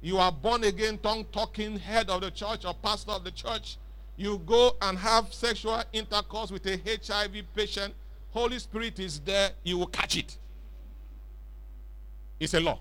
you 0.00 0.18
are 0.18 0.32
born 0.32 0.64
again, 0.64 0.98
tongue 0.98 1.24
talking 1.32 1.78
head 1.78 2.10
of 2.10 2.20
the 2.20 2.30
church 2.30 2.64
or 2.64 2.74
pastor 2.74 3.12
of 3.12 3.24
the 3.24 3.30
church, 3.30 3.78
you 4.16 4.38
go 4.46 4.76
and 4.82 4.98
have 4.98 5.32
sexual 5.32 5.82
intercourse 5.92 6.50
with 6.50 6.66
a 6.66 6.76
HIV 6.76 7.42
patient, 7.54 7.94
Holy 8.30 8.58
Spirit 8.58 8.98
is 8.98 9.20
there, 9.20 9.50
you 9.62 9.78
will 9.78 9.86
catch 9.86 10.16
it. 10.16 10.36
It's 12.38 12.54
a 12.54 12.60
law. 12.60 12.80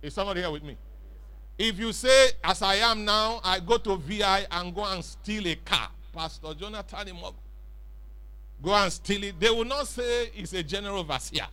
Is 0.00 0.14
somebody 0.14 0.40
here 0.40 0.50
with 0.50 0.62
me? 0.62 0.76
If 1.58 1.78
you 1.78 1.92
say, 1.92 2.30
as 2.42 2.62
I 2.62 2.76
am 2.76 3.04
now, 3.04 3.40
I 3.44 3.60
go 3.60 3.76
to 3.78 3.96
VI 3.96 4.46
and 4.50 4.74
go 4.74 4.84
and 4.84 5.04
steal 5.04 5.46
a 5.46 5.54
car, 5.56 5.88
Pastor 6.12 6.54
Jonathan 6.54 7.08
go 8.62 8.74
and 8.74 8.92
steal 8.92 9.24
it, 9.24 9.40
they 9.40 9.50
will 9.50 9.64
not 9.64 9.86
say 9.86 10.30
he's 10.32 10.52
a 10.54 10.62
general 10.62 11.00
overseer. 11.00 11.46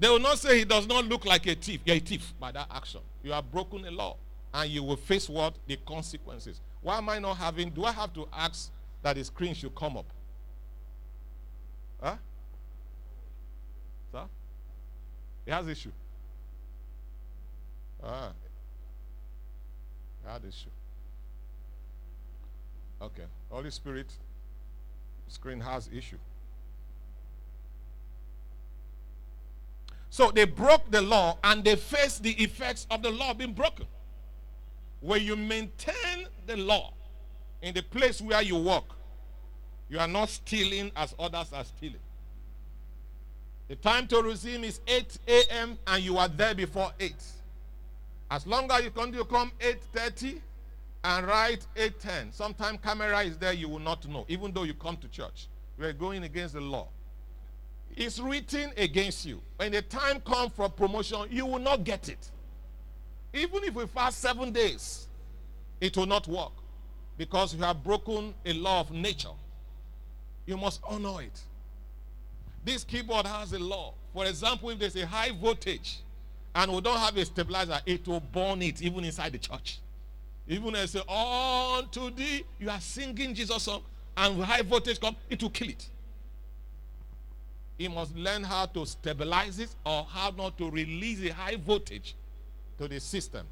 They 0.00 0.08
will 0.08 0.18
not 0.18 0.38
say 0.38 0.58
he 0.58 0.64
does 0.64 0.86
not 0.86 1.04
look 1.04 1.26
like 1.26 1.46
a 1.46 1.54
thief. 1.54 1.82
You're 1.84 1.96
a 1.96 2.00
thief 2.00 2.32
by 2.40 2.50
that 2.52 2.68
action. 2.70 3.02
You 3.22 3.32
have 3.32 3.52
broken 3.52 3.84
a 3.84 3.90
law 3.90 4.16
and 4.54 4.70
you 4.70 4.82
will 4.82 4.96
face 4.96 5.28
what? 5.28 5.54
The 5.66 5.76
consequences. 5.86 6.58
Why 6.80 6.96
am 6.96 7.10
I 7.10 7.18
not 7.18 7.36
having, 7.36 7.68
do 7.68 7.84
I 7.84 7.92
have 7.92 8.14
to 8.14 8.26
ask 8.32 8.70
that 9.02 9.16
the 9.16 9.24
screen 9.24 9.54
should 9.54 9.74
come 9.74 9.98
up? 9.98 10.06
Huh? 12.02 12.16
Sir? 14.10 14.24
He 15.44 15.50
has 15.50 15.68
issue. 15.68 15.92
Ah. 18.02 18.32
He 20.24 20.30
had 20.32 20.42
issue. 20.48 20.70
Okay. 23.02 23.24
Holy 23.50 23.70
Spirit, 23.70 24.06
screen 25.28 25.60
has 25.60 25.90
issue. 25.92 26.16
So 30.10 30.32
they 30.32 30.44
broke 30.44 30.90
the 30.90 31.00
law 31.00 31.38
and 31.44 31.64
they 31.64 31.76
faced 31.76 32.24
the 32.24 32.32
effects 32.32 32.86
of 32.90 33.02
the 33.02 33.10
law 33.10 33.32
being 33.32 33.52
broken. 33.52 33.86
When 35.00 35.22
you 35.22 35.36
maintain 35.36 36.26
the 36.46 36.56
law 36.56 36.92
in 37.62 37.74
the 37.74 37.82
place 37.82 38.20
where 38.20 38.42
you 38.42 38.56
work, 38.56 38.84
you 39.88 40.00
are 40.00 40.08
not 40.08 40.28
stealing 40.28 40.90
as 40.96 41.14
others 41.18 41.52
are 41.52 41.64
stealing. 41.64 42.00
The 43.68 43.76
time 43.76 44.08
to 44.08 44.20
resume 44.20 44.64
is 44.64 44.80
8 44.88 45.18
a.m. 45.28 45.78
and 45.86 46.02
you 46.02 46.18
are 46.18 46.28
there 46.28 46.56
before 46.56 46.90
8. 46.98 47.14
As 48.32 48.46
long 48.48 48.70
as 48.72 48.82
you 48.82 48.90
continue 48.90 49.20
to 49.20 49.24
come 49.24 49.52
8.30 49.60 50.40
and 51.04 51.26
write 51.26 51.66
8.10, 51.76 52.34
sometime 52.34 52.78
camera 52.78 53.20
is 53.22 53.38
there, 53.38 53.52
you 53.52 53.68
will 53.68 53.78
not 53.78 54.06
know, 54.08 54.24
even 54.28 54.52
though 54.52 54.64
you 54.64 54.74
come 54.74 54.96
to 54.96 55.08
church. 55.08 55.46
We 55.78 55.86
are 55.86 55.92
going 55.92 56.24
against 56.24 56.54
the 56.54 56.60
law 56.60 56.88
is 57.96 58.20
written 58.20 58.72
against 58.76 59.26
you. 59.26 59.40
When 59.56 59.72
the 59.72 59.82
time 59.82 60.20
comes 60.20 60.52
for 60.54 60.68
promotion, 60.68 61.26
you 61.30 61.46
will 61.46 61.58
not 61.58 61.84
get 61.84 62.08
it. 62.08 62.30
Even 63.32 63.64
if 63.64 63.74
we 63.74 63.86
fast 63.86 64.20
seven 64.20 64.52
days, 64.52 65.06
it 65.80 65.96
will 65.96 66.06
not 66.06 66.26
work 66.26 66.52
because 67.16 67.54
you 67.54 67.62
have 67.62 67.82
broken 67.84 68.34
a 68.44 68.52
law 68.52 68.80
of 68.80 68.90
nature. 68.90 69.28
You 70.46 70.56
must 70.56 70.80
honor 70.88 71.22
it. 71.22 71.40
This 72.64 72.84
keyboard 72.84 73.26
has 73.26 73.52
a 73.52 73.58
law. 73.58 73.94
For 74.12 74.26
example, 74.26 74.70
if 74.70 74.78
there's 74.78 74.96
a 74.96 75.06
high 75.06 75.30
voltage 75.30 76.00
and 76.54 76.72
we 76.72 76.80
don't 76.80 76.98
have 76.98 77.16
a 77.16 77.24
stabilizer, 77.24 77.78
it 77.86 78.06
will 78.06 78.20
burn 78.20 78.62
it 78.62 78.82
even 78.82 79.04
inside 79.04 79.32
the 79.32 79.38
church. 79.38 79.78
Even 80.48 80.74
as 80.74 80.90
say, 80.90 81.02
on 81.06 81.88
to 81.90 82.10
thee, 82.10 82.44
you 82.58 82.68
are 82.68 82.80
singing 82.80 83.34
Jesus 83.34 83.62
song, 83.62 83.82
and 84.16 84.42
high 84.42 84.62
voltage 84.62 85.00
come, 85.00 85.14
it 85.28 85.40
will 85.40 85.50
kill 85.50 85.68
it 85.68 85.86
he 87.80 87.88
must 87.88 88.14
learn 88.14 88.44
how 88.44 88.66
to 88.66 88.84
stabilize 88.84 89.58
it 89.58 89.74
or 89.86 90.04
how 90.04 90.30
not 90.36 90.58
to 90.58 90.70
release 90.70 91.24
a 91.24 91.32
high 91.32 91.56
voltage 91.56 92.14
to 92.76 92.86
the 92.86 93.00
system. 93.00 93.46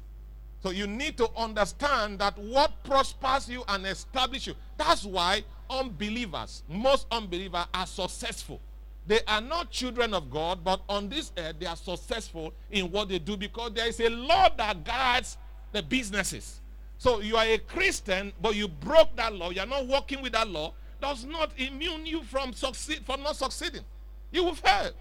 So 0.61 0.69
you 0.69 0.85
need 0.85 1.17
to 1.17 1.27
understand 1.35 2.19
that 2.19 2.37
what 2.37 2.83
prospers 2.83 3.49
you 3.49 3.63
and 3.67 3.87
establish 3.87 4.45
you. 4.45 4.53
That's 4.77 5.03
why 5.03 5.43
unbelievers, 5.67 6.61
most 6.69 7.07
unbelievers 7.11 7.65
are 7.73 7.87
successful. 7.87 8.61
They 9.07 9.21
are 9.27 9.41
not 9.41 9.71
children 9.71 10.13
of 10.13 10.29
God, 10.29 10.63
but 10.63 10.81
on 10.87 11.09
this 11.09 11.31
earth 11.35 11.55
they 11.59 11.65
are 11.65 11.75
successful 11.75 12.53
in 12.69 12.91
what 12.91 13.09
they 13.09 13.17
do 13.17 13.35
because 13.35 13.73
there 13.73 13.87
is 13.87 13.99
a 13.99 14.09
law 14.11 14.47
that 14.57 14.83
guides 14.83 15.39
the 15.71 15.81
businesses. 15.81 16.61
So 16.99 17.21
you 17.21 17.35
are 17.35 17.45
a 17.45 17.57
Christian, 17.57 18.31
but 18.39 18.53
you 18.53 18.67
broke 18.67 19.15
that 19.15 19.33
law. 19.33 19.49
You 19.49 19.61
are 19.61 19.65
not 19.65 19.87
working 19.87 20.21
with 20.21 20.33
that 20.33 20.47
law. 20.47 20.75
Does 21.01 21.25
not 21.25 21.49
immune 21.57 22.05
you 22.05 22.21
from 22.21 22.53
succeed 22.53 23.03
from 23.07 23.23
not 23.23 23.35
succeeding. 23.35 23.81
You 24.31 24.43
will 24.43 24.55
fail. 24.55 24.91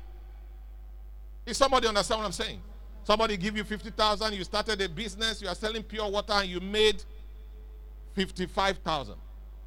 Is 1.47 1.57
somebody 1.57 1.89
understand 1.89 2.21
what 2.21 2.27
I'm 2.27 2.33
saying? 2.33 2.61
Somebody 3.05 3.37
give 3.37 3.57
you 3.57 3.65
50,000, 3.65 4.35
you 4.35 4.45
started 4.45 4.81
a 4.83 4.89
business, 4.89 5.41
you 5.41 5.49
are 5.49 5.55
selling 5.55 5.83
pure 5.83 6.11
water 6.11 6.35
and 6.35 6.49
you 6.49 6.61
made 6.61 7.03
55,000. 8.15 9.15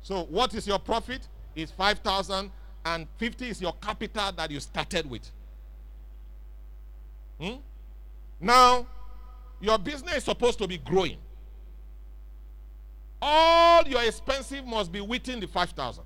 So 0.04 0.24
what 0.26 0.54
is 0.54 0.68
your 0.68 0.80
profit? 0.80 1.28
Is 1.56 1.72
5,000 1.72 2.52
and 2.86 3.08
50 3.18 3.50
is 3.50 3.62
your 3.62 3.74
capital 3.74 4.32
that 4.34 4.52
you 4.52 4.60
started 4.60 5.10
with. 5.10 5.30
Hmm? 7.40 7.56
Now, 8.40 8.86
your 9.60 9.78
business 9.78 10.18
is 10.18 10.24
supposed 10.24 10.60
to 10.60 10.68
be 10.68 10.78
growing. 10.78 11.18
All 13.22 13.84
your 13.88 14.04
expenses 14.04 14.62
must 14.66 14.92
be 14.92 15.02
within 15.02 15.40
the 15.40 15.48
5,000. 15.48 16.04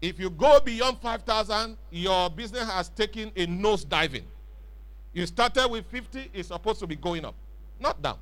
If 0.00 0.20
you 0.20 0.30
go 0.30 0.60
beyond 0.60 0.98
5,000, 0.98 1.76
your 1.90 2.30
business 2.30 2.68
has 2.70 2.88
taken 2.90 3.32
a 3.36 3.46
nose 3.46 3.84
diving. 3.84 4.24
You 5.12 5.24
started 5.26 5.68
with 5.68 5.86
50, 5.86 6.30
it's 6.34 6.48
supposed 6.48 6.80
to 6.80 6.86
be 6.86 6.96
going 6.96 7.24
up, 7.24 7.34
not 7.80 8.00
down. 8.02 8.18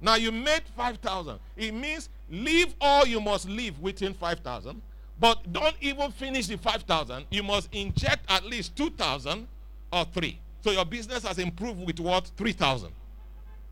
Now 0.00 0.16
you 0.16 0.32
made 0.32 0.62
5,000. 0.76 1.38
It 1.56 1.72
means 1.72 2.08
leave 2.28 2.74
all 2.80 3.06
you 3.06 3.20
must 3.20 3.48
leave 3.48 3.78
within 3.78 4.12
5,000, 4.12 4.82
but 5.20 5.52
don't 5.52 5.76
even 5.80 6.10
finish 6.10 6.48
the 6.48 6.58
5,000. 6.58 7.24
You 7.30 7.44
must 7.44 7.68
inject 7.72 8.28
at 8.28 8.44
least 8.44 8.74
2,000 8.76 9.46
or 9.92 10.04
3. 10.06 10.38
So 10.62 10.72
your 10.72 10.84
business 10.84 11.24
has 11.24 11.38
improved 11.38 11.86
with 11.86 12.00
what? 12.00 12.30
3,000. 12.36 12.90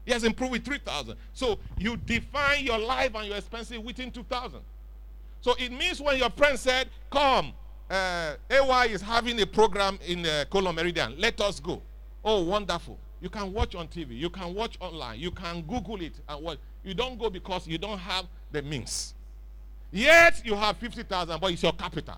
It 0.07 0.13
has 0.13 0.25
improved 0.25 0.53
with 0.53 0.65
3,000. 0.65 1.17
So 1.33 1.59
you 1.79 1.97
define 1.97 2.65
your 2.65 2.79
life 2.79 3.15
and 3.15 3.27
your 3.27 3.37
expenses 3.37 3.79
within 3.79 4.11
2,000. 4.11 4.61
So 5.43 5.55
it 5.59 5.71
means 5.73 6.01
when 6.01 6.17
your 6.19 6.31
friend 6.31 6.59
said, 6.59 6.89
Come, 7.11 7.53
uh, 7.91 8.35
AY 8.49 8.87
is 8.87 9.03
having 9.03 9.41
a 9.41 9.47
program 9.47 9.99
in 10.07 10.25
uh, 10.25 10.45
Colon 10.49 10.75
Meridian, 10.75 11.15
let 11.19 11.39
us 11.41 11.61
go. 11.61 11.83
Oh, 12.25 12.43
wonderful. 12.43 12.97
You 13.21 13.29
can 13.29 13.53
watch 13.53 13.75
on 13.75 13.89
TV, 13.89 14.19
you 14.19 14.31
can 14.31 14.55
watch 14.55 14.77
online, 14.81 15.21
you 15.21 15.31
can 15.31 15.63
Google 15.63 16.01
it 16.01 16.15
and 16.29 16.43
watch. 16.43 16.59
You 16.85 16.95
don't 16.95 17.19
go 17.19 17.29
because 17.29 17.67
you 17.67 17.77
don't 17.77 17.99
have 17.99 18.25
the 18.51 18.63
means. 18.63 19.15
Yet 19.93 20.43
you 20.45 20.55
have 20.55 20.77
50,000, 20.79 21.41
but 21.41 21.53
it's 21.53 21.63
your 21.63 21.73
capital. 21.73 22.17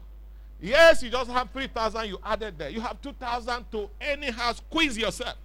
Yes, 0.61 1.03
you 1.03 1.11
just 1.11 1.31
have 1.31 1.51
3,000 1.51 2.07
you 2.09 2.19
added 2.25 2.57
there. 2.57 2.71
You 2.71 2.81
have 2.81 3.01
2,000 3.03 3.65
to 3.73 3.91
anyhow 4.01 4.53
squeeze 4.53 4.97
yourself. 4.97 5.37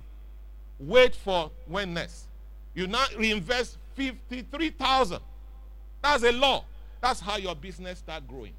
Wait 0.80 1.16
for 1.16 1.50
when 1.68 1.94
next. 1.94 2.26
You 2.74 2.88
now 2.88 3.06
reinvest 3.18 3.78
53,000. 3.96 5.20
That's 6.02 6.24
a 6.24 6.32
law. 6.32 6.64
That's 7.02 7.20
how 7.20 7.38
your 7.38 7.56
business 7.56 8.00
start 8.00 8.28
growing. 8.28 8.54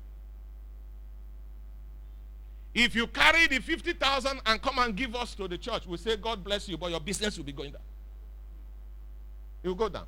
If 2.72 2.94
you 2.94 3.06
carry 3.06 3.46
the 3.48 3.58
50,000 3.58 4.40
and 4.46 4.62
come 4.62 4.78
and 4.78 4.94
give 4.94 5.14
us 5.16 5.34
to 5.34 5.48
the 5.48 5.58
church, 5.58 5.86
we 5.86 5.96
say, 5.96 6.16
God 6.16 6.44
bless 6.44 6.68
you, 6.68 6.78
but 6.78 6.90
your 6.90 7.00
business 7.00 7.36
will 7.36 7.44
be 7.44 7.52
going 7.52 7.72
down. 7.72 7.82
It 9.62 9.68
will 9.68 9.74
go 9.74 9.88
down. 9.88 10.06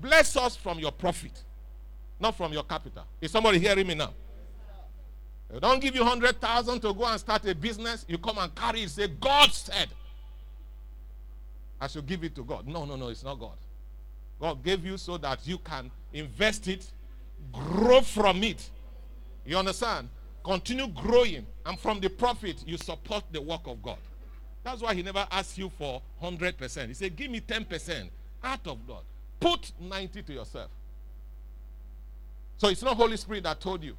Bless 0.00 0.36
us 0.36 0.56
from 0.56 0.78
your 0.78 0.90
profit, 0.90 1.42
not 2.18 2.36
from 2.36 2.52
your 2.52 2.64
capital. 2.64 3.04
Is 3.20 3.30
somebody 3.30 3.58
hearing 3.58 3.86
me 3.86 3.94
now? 3.94 4.12
Don't 5.60 5.80
give 5.80 5.94
you 5.94 6.00
100,000 6.00 6.80
to 6.80 6.94
go 6.94 7.04
and 7.04 7.20
start 7.20 7.46
a 7.46 7.54
business. 7.54 8.06
You 8.08 8.18
come 8.18 8.38
and 8.38 8.54
carry 8.54 8.82
it, 8.82 8.90
say, 8.90 9.06
God 9.06 9.52
said, 9.52 9.88
I 11.80 11.88
should 11.88 12.06
give 12.06 12.24
it 12.24 12.34
to 12.36 12.44
God. 12.44 12.66
No, 12.66 12.84
no, 12.84 12.96
no, 12.96 13.08
it's 13.08 13.22
not 13.22 13.38
God. 13.38 13.56
God 14.40 14.62
gave 14.64 14.84
you 14.84 14.96
so 14.96 15.18
that 15.18 15.46
you 15.46 15.58
can 15.58 15.90
invest 16.12 16.68
it 16.68 16.90
grow 17.50 18.00
from 18.00 18.42
it. 18.44 18.70
You 19.44 19.58
understand? 19.58 20.08
Continue 20.44 20.88
growing. 20.88 21.46
And 21.64 21.78
from 21.78 22.00
the 22.00 22.10
profit, 22.10 22.62
you 22.66 22.76
support 22.76 23.24
the 23.32 23.40
work 23.40 23.66
of 23.66 23.82
God. 23.82 23.98
That's 24.64 24.80
why 24.80 24.94
he 24.94 25.02
never 25.02 25.26
asked 25.30 25.58
you 25.58 25.70
for 25.70 26.02
100%. 26.22 26.88
He 26.88 26.94
said, 26.94 27.16
give 27.16 27.30
me 27.30 27.40
10% 27.40 28.08
out 28.44 28.66
of 28.66 28.86
God. 28.86 29.02
Put 29.40 29.72
90 29.80 30.22
to 30.22 30.32
yourself. 30.32 30.70
So 32.58 32.68
it's 32.68 32.82
not 32.82 32.96
Holy 32.96 33.16
Spirit 33.16 33.42
that 33.44 33.60
told 33.60 33.82
you 33.82 33.96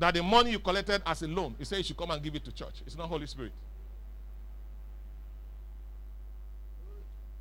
that 0.00 0.14
the 0.14 0.22
money 0.22 0.50
you 0.50 0.58
collected 0.58 1.02
as 1.06 1.22
a 1.22 1.28
loan, 1.28 1.54
he 1.58 1.64
said 1.64 1.78
you 1.78 1.84
should 1.84 1.96
come 1.96 2.10
and 2.10 2.22
give 2.22 2.34
it 2.34 2.44
to 2.44 2.52
church. 2.52 2.82
It's 2.86 2.96
not 2.96 3.08
Holy 3.08 3.26
Spirit. 3.26 3.52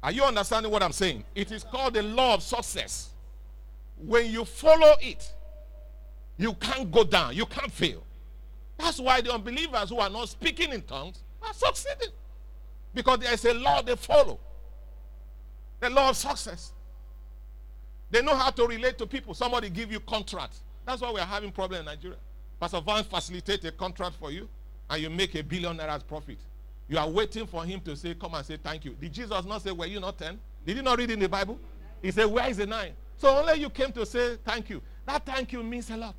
Are 0.03 0.11
you 0.11 0.23
understanding 0.23 0.71
what 0.71 0.83
I'm 0.83 0.91
saying? 0.91 1.23
It 1.33 1.51
is 1.51 1.63
called 1.63 1.95
the 1.95 2.03
law 2.03 2.35
of 2.35 2.43
success. 2.43 3.09
When 3.99 4.31
you 4.31 4.45
follow 4.45 4.95
it, 5.01 5.33
you 6.37 6.53
can't 6.53 6.91
go 6.91 7.03
down, 7.03 7.35
you 7.35 7.45
can't 7.45 7.71
fail. 7.71 8.03
That's 8.77 8.99
why 8.99 9.19
the 9.21 9.33
unbelievers 9.33 9.89
who 9.89 9.99
are 9.99 10.09
not 10.09 10.29
speaking 10.29 10.71
in 10.71 10.81
tongues 10.83 11.21
are 11.41 11.53
succeeding. 11.53 12.13
Because 12.93 13.19
there 13.19 13.33
is 13.33 13.43
a 13.45 13.53
law 13.53 13.81
they 13.81 13.95
follow. 13.95 14.39
The 15.81 15.89
law 15.89 16.09
of 16.09 16.17
success. 16.17 16.71
They 18.09 18.21
know 18.21 18.35
how 18.35 18.49
to 18.51 18.65
relate 18.65 18.97
to 18.97 19.05
people. 19.05 19.33
Somebody 19.33 19.69
give 19.69 19.91
you 19.91 19.99
contract. 19.99 20.55
That's 20.85 21.01
why 21.01 21.11
we 21.11 21.19
are 21.19 21.25
having 21.25 21.51
problem 21.51 21.81
in 21.81 21.85
Nigeria. 21.85 22.17
Pastor 22.59 22.81
Van 22.81 23.03
facilitate 23.03 23.65
a 23.65 23.71
contract 23.71 24.15
for 24.15 24.31
you 24.31 24.49
and 24.89 25.01
you 25.01 25.09
make 25.09 25.35
a 25.35 25.43
billion 25.43 25.77
naira 25.77 26.05
profit. 26.07 26.39
You 26.87 26.97
are 26.97 27.07
waiting 27.07 27.45
for 27.45 27.63
him 27.63 27.79
to 27.81 27.95
say, 27.95 28.15
come 28.15 28.33
and 28.33 28.45
say 28.45 28.57
thank 28.57 28.83
you. 28.85 28.95
Did 28.99 29.13
Jesus 29.13 29.45
not 29.45 29.61
say, 29.61 29.71
were 29.71 29.85
you 29.85 29.99
not 29.99 30.17
10? 30.17 30.39
Did 30.65 30.77
you 30.77 30.83
not 30.83 30.97
read 30.97 31.11
in 31.11 31.19
the 31.19 31.29
Bible? 31.29 31.59
He 32.01 32.11
said, 32.11 32.25
where 32.25 32.49
is 32.49 32.57
the 32.57 32.65
nine? 32.65 32.93
So 33.19 33.37
only 33.37 33.59
you 33.59 33.69
came 33.69 33.91
to 33.91 34.05
say 34.05 34.37
thank 34.45 34.69
you. 34.69 34.81
That 35.05 35.25
thank 35.25 35.51
you 35.51 35.61
means 35.61 35.89
a 35.89 35.97
lot. 35.97 36.15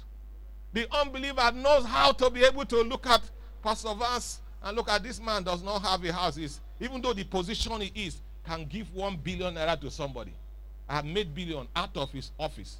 The 0.72 0.86
unbeliever 0.94 1.50
knows 1.52 1.84
how 1.86 2.12
to 2.12 2.30
be 2.30 2.44
able 2.44 2.64
to 2.66 2.82
look 2.82 3.06
at 3.06 3.22
Pastor 3.62 3.94
Vance 3.94 4.40
and 4.62 4.76
look 4.76 4.90
at 4.90 5.02
this 5.02 5.18
man 5.20 5.42
does 5.42 5.62
not 5.62 5.80
have 5.82 6.04
a 6.04 6.12
house. 6.12 6.36
He's, 6.36 6.60
even 6.78 7.00
though 7.00 7.14
the 7.14 7.24
position 7.24 7.80
he 7.80 8.06
is 8.06 8.20
can 8.44 8.66
give 8.66 8.92
one 8.94 9.16
billion 9.16 9.54
naira 9.54 9.80
to 9.80 9.90
somebody. 9.90 10.32
I 10.88 10.96
have 10.96 11.06
made 11.06 11.34
billion 11.34 11.66
out 11.74 11.96
of 11.96 12.12
his 12.12 12.30
office. 12.38 12.76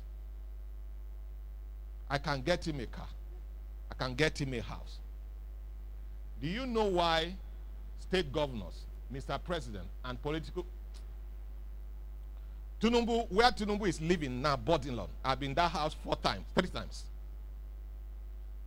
I 2.08 2.18
can 2.18 2.42
get 2.42 2.66
him 2.66 2.78
a 2.80 2.86
car. 2.86 3.06
I 3.90 3.94
can 3.94 4.14
get 4.14 4.38
him 4.38 4.52
a 4.52 4.60
house. 4.60 4.98
Do 6.42 6.46
you 6.46 6.66
know 6.66 6.84
why 6.84 7.34
state 8.00 8.30
governors, 8.30 8.84
Mr. 9.12 9.42
President, 9.42 9.86
and 10.04 10.20
political 10.20 10.66
Tinubu, 12.80 13.30
where 13.30 13.50
Tinubu 13.50 13.86
is 13.88 14.00
living 14.00 14.40
now, 14.40 14.56
Bourdillon, 14.56 15.08
I've 15.24 15.38
been 15.38 15.54
that 15.54 15.70
house 15.70 15.94
four 16.02 16.16
times, 16.16 16.44
three 16.54 16.68
times. 16.68 17.04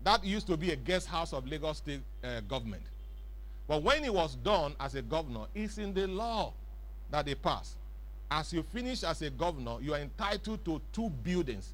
That 0.04 0.24
used 0.24 0.48
to 0.48 0.58
be 0.58 0.72
a 0.72 0.76
guest 0.76 1.08
house 1.08 1.34
of 1.34 1.48
Lagos 1.48 1.78
State 1.78 2.02
uh, 2.24 2.42
government. 2.42 2.84
But 3.68 3.82
when 3.82 4.04
it 4.04 4.14
was 4.14 4.36
done 4.36 4.76
as 4.80 4.96
a 4.96 5.02
governor, 5.02 5.46
it's 5.56 5.78
in 5.78 5.94
the 5.94 6.08
law 6.08 6.54
that 7.10 7.26
they 7.26 7.36
passed. 7.36 7.76
As 8.30 8.52
you 8.54 8.64
finish 8.64 9.04
as 9.04 9.22
a 9.22 9.30
governor, 9.30 9.78
you 9.82 9.94
are 9.94 10.00
entitled 10.00 10.64
to 10.66 10.82
two 10.92 11.10
buildings 11.10 11.74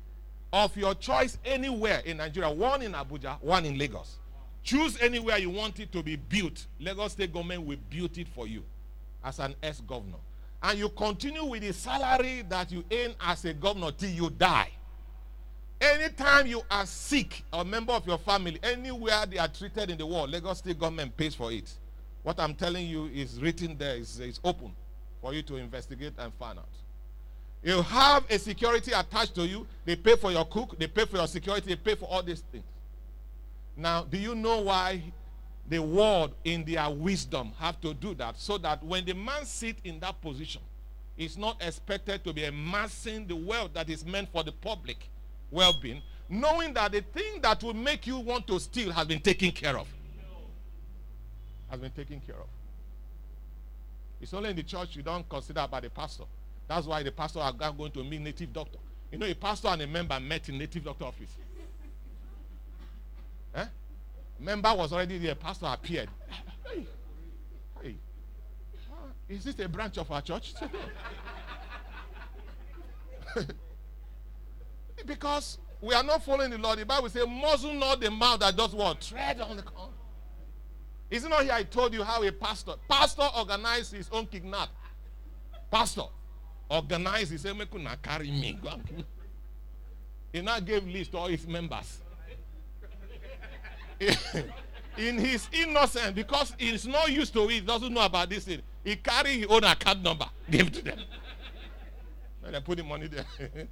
of 0.54 0.76
your 0.78 0.94
choice 0.96 1.38
anywhere 1.44 2.02
in 2.06 2.18
Nigeria, 2.18 2.50
one 2.52 2.82
in 2.84 2.94
Abuja, 2.94 3.42
one 3.42 3.66
in 3.66 3.78
Lagos. 3.78 4.18
Choose 4.64 4.98
anywhere 5.02 5.38
you 5.38 5.50
want 5.50 5.80
it 5.80 5.92
to 5.92 6.04
be 6.04 6.16
built. 6.16 6.66
Lagos 6.80 7.14
State 7.14 7.34
government 7.34 7.64
will 7.66 7.78
build 7.90 8.18
it 8.18 8.28
for 8.30 8.48
you 8.48 8.64
as 9.24 9.40
an 9.40 9.56
ex-governor. 9.64 10.18
And 10.62 10.78
you 10.78 10.90
continue 10.90 11.46
with 11.46 11.62
the 11.62 11.74
salary 11.74 12.44
that 12.50 12.72
you 12.72 12.84
earn 12.92 13.16
as 13.22 13.46
a 13.46 13.54
governor 13.54 13.92
till 13.92 14.10
you 14.10 14.30
die. 14.30 14.70
Anytime 15.80 16.48
you 16.48 16.62
are 16.70 16.86
sick 16.86 17.44
or 17.54 17.64
member 17.64 17.94
of 17.94 18.06
your 18.06 18.18
family, 18.18 18.60
anywhere 18.62 19.26
they 19.26 19.38
are 19.38 19.48
treated 19.48 19.90
in 19.90 19.98
the 19.98 20.06
world, 20.06 20.30
Lagos 20.30 20.58
State 20.58 20.78
government 20.78 21.16
pays 21.16 21.34
for 21.34 21.52
it. 21.54 21.72
What 22.24 22.38
I'm 22.40 22.54
telling 22.54 22.88
you 22.88 23.06
is 23.06 23.40
written 23.40 23.78
there, 23.78 23.96
is, 23.96 24.20
is 24.20 24.42
open 24.44 24.74
for 25.22 25.34
you 25.34 25.42
to 25.44 25.56
investigate 25.56 26.14
and 26.18 26.34
find 26.34 26.60
out. 26.60 26.68
You 27.64 27.82
have 27.82 28.24
a 28.30 28.38
security 28.38 28.92
attached 28.92 29.36
to 29.36 29.48
you. 29.48 29.66
They 29.86 29.96
pay 29.96 30.18
for 30.18 30.32
your 30.32 30.46
cook, 30.46 30.78
they 30.78 30.88
pay 30.88 31.06
for 31.06 31.18
your 31.18 31.28
security, 31.28 31.70
they 31.70 31.76
pay 31.78 31.96
for 31.96 32.06
all 32.06 32.24
these 32.24 32.44
things. 32.52 32.64
Now, 33.78 34.04
do 34.04 34.18
you 34.18 34.36
know 34.36 34.60
why 34.60 35.02
the 35.70 35.80
world 35.80 36.34
in 36.44 36.66
their 36.66 36.90
wisdom 36.90 37.52
have 37.60 37.80
to 37.82 37.94
do 37.94 38.14
that? 38.16 38.38
So 38.38 38.58
that 38.60 38.84
when 38.84 39.06
the 39.06 39.14
man 39.14 39.46
sits 39.46 39.80
in 39.84 40.00
that 40.00 40.20
position, 40.22 40.62
he's 41.16 41.38
not 41.38 41.62
expected 41.62 42.24
to 42.24 42.34
be 42.34 42.46
amassing 42.46 43.28
the 43.28 43.36
wealth 43.36 43.74
that 43.74 43.90
is 43.90 44.06
meant 44.06 44.30
for 44.32 44.44
the 44.44 44.52
public 44.52 45.10
well-being, 45.52 46.02
knowing 46.28 46.74
that 46.74 46.92
the 46.92 47.02
thing 47.02 47.42
that 47.42 47.62
will 47.64 47.74
make 47.74 48.08
you 48.08 48.18
want 48.20 48.48
to 48.48 48.60
steal 48.60 48.92
has 48.92 49.06
been 49.08 49.20
taken 49.20 49.52
care 49.52 49.78
of. 49.78 49.88
Has 51.70 51.80
been 51.80 51.92
taken 51.92 52.20
care 52.20 52.36
of. 52.36 52.48
It's 54.22 54.34
only 54.34 54.50
in 54.50 54.56
the 54.56 54.64
church 54.64 54.96
you 54.96 55.04
don't 55.04 55.28
consider 55.30 55.62
about 55.62 55.84
the 55.84 55.90
pastor. 55.90 56.26
That's 56.68 56.86
why 56.86 57.04
the 57.04 57.12
pastor 57.12 57.40
are 57.40 57.54
going 57.54 57.92
to 57.92 58.04
meet 58.04 58.22
native 58.22 58.54
doctor. 58.54 58.80
You 59.12 59.18
know, 59.18 59.26
a 59.26 59.34
pastor 59.34 59.70
and 59.70 59.82
a 59.82 59.88
member 59.88 60.20
met 60.20 60.50
in 60.50 60.58
native 60.58 60.84
doctor 60.84 61.06
office. 61.06 61.32
eh? 63.56 63.66
Member 64.40 64.74
was 64.74 64.94
already 64.94 65.18
there. 65.18 65.36
Pastor 65.36 65.66
appeared. 65.68 66.10
Hey, 66.66 66.86
hey. 67.82 67.96
Is 69.28 69.44
this 69.44 69.60
a 69.60 69.68
branch 69.68 69.98
of 69.98 70.10
our 70.12 70.22
church? 70.22 70.54
because 75.06 75.58
we 75.82 75.94
are 75.94 76.04
not 76.04 76.24
following 76.24 76.52
the 76.52 76.58
Lord. 76.58 76.80
The 76.80 76.86
Bible 76.86 77.10
says, 77.10 77.26
muzzle 77.28 77.74
not 77.74 78.00
the 78.00 78.10
mouth 78.10 78.40
that 78.40 78.56
does 78.56 78.74
what? 78.74 79.02
Tread 79.02 79.42
on 79.42 79.58
the 79.58 79.64
corn. 79.64 79.92
Is 81.10 81.26
it 81.26 81.30
not 81.30 81.44
here 81.44 81.54
I 81.54 81.64
told 81.64 81.94
you 81.94 82.04
how 82.04 82.24
a 82.24 82.32
pastor, 82.32 82.74
pastor 82.88 83.28
organized 83.36 83.94
his 83.94 84.10
own 84.12 84.28
kidnap. 84.28 84.70
Pastor 85.72 86.04
organized, 86.70 87.32
he 87.32 87.38
said, 87.38 87.58
make 87.58 87.70
carry 88.02 88.32
me. 88.32 88.60
He 90.32 90.42
now 90.42 90.60
gave 90.60 90.86
list 90.86 91.12
to 91.14 91.18
all 91.18 91.28
his 91.28 91.48
members. 91.48 92.02
In 94.98 95.18
his 95.18 95.48
innocence, 95.54 96.12
because 96.12 96.54
he's 96.58 96.86
not 96.86 97.12
used 97.12 97.34
to 97.34 97.50
it, 97.50 97.66
doesn't 97.66 97.94
know 97.94 98.06
about 98.06 98.30
this 98.30 98.46
thing, 98.46 98.62
he 98.84 98.96
carried 98.98 99.40
his 99.40 99.48
own 99.48 99.64
account 99.64 100.02
number, 100.02 100.26
gave 100.50 100.72
to 100.72 100.82
them. 100.82 101.00
and 102.44 102.56
they 102.56 102.60
put 102.60 102.78
the 102.78 102.84
money 102.84 103.08
there. 103.08 103.26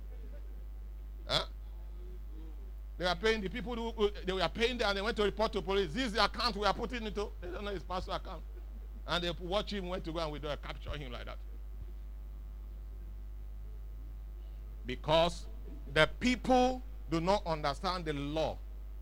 huh? 1.27 1.43
They 2.97 3.05
were 3.05 3.15
paying 3.21 3.41
the 3.41 3.49
people 3.49 3.75
who 3.75 4.09
they 4.25 4.33
were 4.33 4.49
paying 4.49 4.77
there 4.77 4.87
and 4.87 4.97
they 4.97 5.01
went 5.01 5.15
to 5.17 5.23
report 5.23 5.53
to 5.53 5.61
police. 5.61 5.93
This 5.93 6.07
is 6.07 6.13
the 6.13 6.23
account 6.23 6.55
we 6.55 6.65
are 6.65 6.73
putting 6.73 7.05
into. 7.05 7.29
They 7.41 7.49
don't 7.49 7.63
know 7.63 7.71
his 7.71 7.83
pastor 7.83 8.11
account. 8.11 8.41
And 9.07 9.23
they 9.23 9.31
watch 9.39 9.71
him, 9.71 9.87
went 9.87 10.03
to 10.05 10.11
go 10.11 10.19
and 10.19 10.31
we 10.31 10.39
do 10.39 10.47
capture 10.63 10.97
him 10.97 11.11
like 11.11 11.25
that. 11.25 11.37
Because 14.85 15.45
the 15.93 16.09
people 16.19 16.81
do 17.11 17.21
not 17.21 17.45
understand 17.45 18.05
the 18.05 18.13
law 18.13 18.57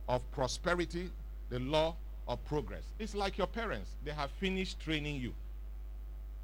of 0.08 0.30
prosperity, 0.32 1.10
the 1.50 1.60
law 1.60 1.96
of 2.28 2.44
progress. 2.46 2.84
It's 3.00 3.15
like 3.15 3.38
your 3.38 3.48
parents. 3.48 3.91
They 4.04 4.12
have 4.12 4.32
finished 4.32 4.80
training 4.80 5.22
you. 5.22 5.34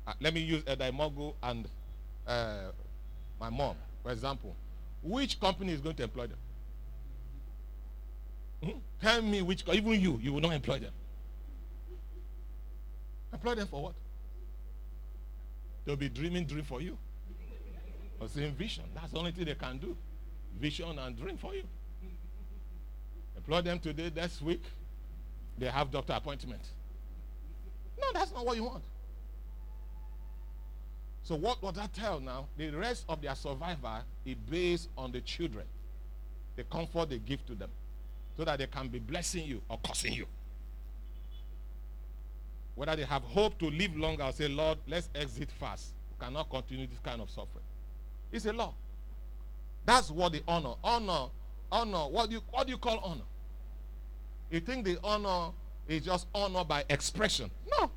Uh, 0.07 0.13
let 0.19 0.33
me 0.33 0.41
use 0.41 0.63
Edaimogu 0.63 1.33
and 1.43 1.67
uh, 2.27 2.71
my 3.39 3.49
mom, 3.49 3.75
for 4.03 4.11
example. 4.11 4.55
Which 5.03 5.39
company 5.39 5.73
is 5.73 5.81
going 5.81 5.95
to 5.95 6.03
employ 6.03 6.27
them? 6.27 6.37
Hmm? 8.63 8.77
Tell 9.01 9.21
me 9.21 9.41
which, 9.41 9.63
even 9.71 9.99
you, 9.99 10.19
you 10.21 10.33
will 10.33 10.41
not 10.41 10.53
employ 10.53 10.79
them. 10.79 10.93
Employ 13.33 13.55
them 13.55 13.67
for 13.67 13.83
what? 13.83 13.93
They'll 15.85 15.95
be 15.95 16.09
dreaming 16.09 16.45
dream 16.45 16.63
for 16.63 16.81
you. 16.81 16.97
Or 18.19 18.27
saying 18.27 18.53
vision. 18.53 18.83
That's 18.93 19.11
the 19.11 19.17
only 19.17 19.31
thing 19.31 19.45
they 19.45 19.55
can 19.55 19.79
do. 19.79 19.97
Vision 20.59 20.99
and 20.99 21.17
dream 21.17 21.37
for 21.37 21.55
you. 21.55 21.63
Employ 23.41 23.61
them 23.61 23.79
today, 23.79 24.11
next 24.15 24.39
week, 24.43 24.61
they 25.57 25.65
have 25.65 25.89
doctor 25.89 26.13
appointment. 26.13 26.61
No, 27.99 28.07
that's 28.13 28.31
not 28.31 28.45
what 28.45 28.55
you 28.55 28.63
want. 28.65 28.83
So 31.23 31.35
what 31.35 31.59
does 31.59 31.73
that 31.73 31.91
tell 31.91 32.19
now? 32.19 32.45
The 32.57 32.69
rest 32.69 33.05
of 33.09 33.19
their 33.21 33.33
survival 33.33 34.01
is 34.25 34.35
based 34.47 34.89
on 34.95 35.11
the 35.11 35.21
children. 35.21 35.65
The 36.55 36.63
comfort 36.65 37.09
they 37.09 37.17
give 37.17 37.43
to 37.47 37.55
them 37.55 37.69
so 38.37 38.45
that 38.45 38.59
they 38.59 38.67
can 38.67 38.89
be 38.89 38.99
blessing 38.99 39.45
you 39.45 39.61
or 39.69 39.79
cursing 39.83 40.13
you. 40.13 40.27
Whether 42.75 42.95
they 42.95 43.03
have 43.03 43.23
hope 43.23 43.57
to 43.59 43.69
live 43.69 43.95
longer 43.95 44.23
or 44.23 44.31
say, 44.33 44.47
Lord, 44.47 44.77
let's 44.87 45.09
exit 45.15 45.49
fast. 45.59 45.93
We 46.11 46.25
cannot 46.25 46.49
continue 46.49 46.85
this 46.85 46.99
kind 46.99 47.21
of 47.21 47.29
suffering. 47.29 47.65
It's 48.31 48.45
a 48.45 48.53
law. 48.53 48.75
That's 49.85 50.11
what 50.11 50.31
the 50.31 50.43
honor. 50.47 50.73
Honor, 50.83 51.29
honor, 51.71 52.07
what 52.09 52.29
do 52.29 52.35
you 52.35 52.41
what 52.51 52.67
do 52.67 52.71
you 52.71 52.77
call 52.77 52.99
honor? 52.99 53.21
You 54.49 54.59
think 54.59 54.85
the 54.85 54.97
honor 55.03 55.51
is 55.87 56.03
just 56.03 56.27
honor 56.35 56.63
by 56.63 56.83
expression. 56.89 57.49
No. 57.79 57.91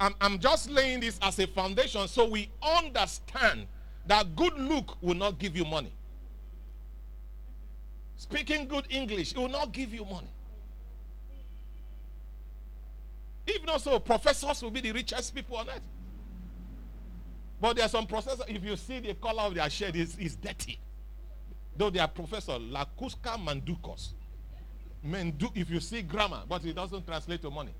I'm, 0.00 0.14
I'm 0.20 0.38
just 0.38 0.70
laying 0.70 1.00
this 1.00 1.18
as 1.22 1.38
a 1.38 1.46
foundation 1.46 2.08
so 2.08 2.28
we 2.28 2.50
understand 2.60 3.66
that 4.06 4.34
good 4.34 4.54
look 4.58 5.00
will 5.00 5.14
not 5.14 5.38
give 5.38 5.56
you 5.56 5.64
money. 5.64 5.92
Speaking 8.16 8.66
good 8.66 8.86
English, 8.88 9.32
it 9.32 9.38
will 9.38 9.48
not 9.48 9.72
give 9.72 9.92
you 9.92 10.04
money. 10.04 10.28
Even 13.46 13.78
so, 13.78 14.00
professors 14.00 14.62
will 14.62 14.70
be 14.70 14.80
the 14.80 14.92
richest 14.92 15.34
people 15.34 15.56
on 15.56 15.68
earth. 15.68 15.82
But 17.60 17.76
there 17.76 17.86
are 17.86 17.88
some 17.88 18.06
professors, 18.06 18.44
if 18.48 18.62
you 18.64 18.76
see 18.76 19.00
the 19.00 19.14
color 19.14 19.42
of 19.44 19.54
their 19.54 19.68
shirt, 19.70 19.96
is 19.96 20.36
dirty. 20.36 20.78
Though 21.76 21.90
they 21.90 21.98
are 21.98 22.08
professor, 22.08 22.52
Lakuska 22.52 23.36
Mandukos. 23.38 24.12
If 25.54 25.70
you 25.70 25.80
see 25.80 26.02
grammar, 26.02 26.42
but 26.48 26.64
it 26.64 26.74
doesn't 26.74 27.06
translate 27.06 27.42
to 27.42 27.50
money. 27.50 27.74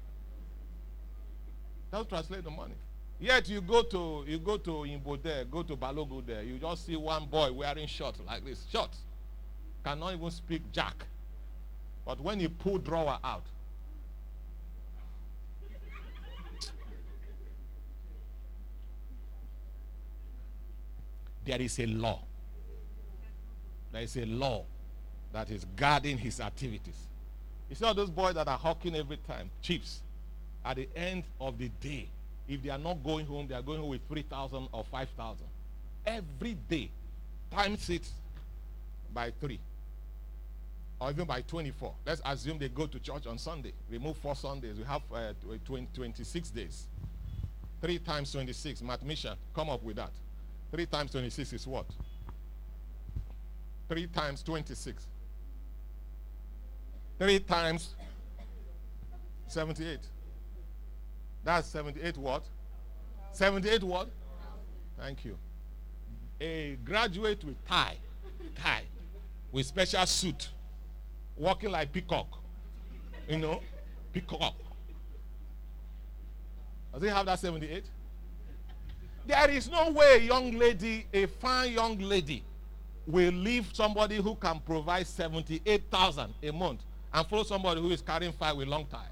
Doesn't 1.90 2.08
translate 2.08 2.44
the 2.44 2.50
money. 2.50 2.74
Yet 3.18 3.48
you 3.48 3.60
go 3.62 3.82
to 3.82 4.24
you 4.26 4.38
go 4.38 4.58
to 4.58 4.70
Imbo 4.70 5.20
there, 5.22 5.44
go 5.46 5.62
to 5.62 5.74
Balogun 5.76 6.26
there, 6.26 6.42
you 6.42 6.58
just 6.58 6.84
see 6.84 6.96
one 6.96 7.24
boy 7.26 7.50
wearing 7.52 7.86
shorts 7.86 8.20
like 8.26 8.44
this. 8.44 8.66
Shorts. 8.70 8.98
Cannot 9.84 10.14
even 10.14 10.30
speak 10.30 10.70
jack. 10.72 11.06
But 12.04 12.20
when 12.20 12.40
he 12.40 12.48
pull 12.48 12.78
drawer 12.78 13.18
out, 13.24 13.44
there 21.46 21.60
is 21.60 21.78
a 21.78 21.86
law. 21.86 22.20
There 23.92 24.02
is 24.02 24.16
a 24.16 24.26
law 24.26 24.64
that 25.32 25.50
is 25.50 25.64
guarding 25.76 26.18
his 26.18 26.40
activities. 26.40 27.06
You 27.70 27.76
see 27.76 27.84
all 27.84 27.94
those 27.94 28.10
boys 28.10 28.34
that 28.34 28.48
are 28.48 28.58
hawking 28.58 28.94
every 28.94 29.16
time, 29.18 29.50
chiefs, 29.62 30.02
at 30.64 30.76
the 30.76 30.88
end 30.94 31.24
of 31.40 31.58
the 31.58 31.68
day, 31.80 32.08
if 32.48 32.62
they 32.62 32.70
are 32.70 32.78
not 32.78 33.02
going 33.02 33.26
home, 33.26 33.46
they 33.48 33.54
are 33.54 33.62
going 33.62 33.80
home 33.80 33.90
with 33.90 34.02
3,000 34.08 34.68
or 34.72 34.84
5,000. 34.84 35.46
Every 36.04 36.54
day, 36.68 36.90
times 37.50 37.88
it 37.90 38.08
by 39.12 39.32
three 39.40 39.58
or 41.00 41.10
even 41.10 41.26
by 41.26 41.42
24. 41.42 41.94
Let's 42.04 42.22
assume 42.24 42.58
they 42.58 42.68
go 42.68 42.86
to 42.86 42.98
church 42.98 43.26
on 43.26 43.38
Sunday. 43.38 43.72
Remove 43.90 44.16
four 44.18 44.34
Sundays. 44.34 44.76
We 44.76 44.84
have 44.84 45.02
uh, 45.12 45.32
20, 45.64 45.88
26 45.92 46.50
days. 46.50 46.86
3 47.82 47.98
times 48.00 48.32
26. 48.32 48.82
Mathematician, 48.82 49.34
come 49.54 49.70
up 49.70 49.82
with 49.82 49.96
that. 49.96 50.12
3 50.72 50.86
times 50.86 51.10
26 51.12 51.52
is 51.52 51.66
what? 51.66 51.86
3 53.88 54.06
times 54.08 54.42
26. 54.42 55.06
3 57.18 57.38
times 57.40 57.94
78. 59.46 59.98
That's 61.44 61.68
78 61.68 62.18
what? 62.18 62.42
78 63.32 63.82
what? 63.84 64.08
Thank 64.98 65.24
you. 65.24 65.38
A 66.40 66.76
graduate 66.84 67.44
with 67.44 67.64
tie, 67.66 67.96
tie, 68.60 68.82
with 69.52 69.66
special 69.66 70.04
suit, 70.06 70.50
walking 71.36 71.70
like 71.70 71.92
peacock. 71.92 72.26
You 73.28 73.38
know, 73.38 73.60
peacock. 74.12 74.54
Does 76.92 77.02
he 77.02 77.08
have 77.08 77.26
that 77.26 77.38
78? 77.38 77.84
There 79.26 79.50
is 79.50 79.68
no 79.68 79.90
way 79.90 80.18
a 80.18 80.20
young 80.20 80.52
lady, 80.52 81.06
a 81.12 81.26
fine 81.26 81.72
young 81.72 81.98
lady, 81.98 82.44
will 83.06 83.32
leave 83.32 83.68
somebody 83.72 84.16
who 84.16 84.36
can 84.36 84.60
provide 84.60 85.06
78,000 85.06 86.34
a 86.42 86.52
month 86.52 86.80
and 87.12 87.26
follow 87.26 87.42
somebody 87.42 87.80
who 87.80 87.90
is 87.90 88.02
carrying 88.02 88.32
five 88.32 88.56
with 88.56 88.68
long 88.68 88.86
tie, 88.86 89.08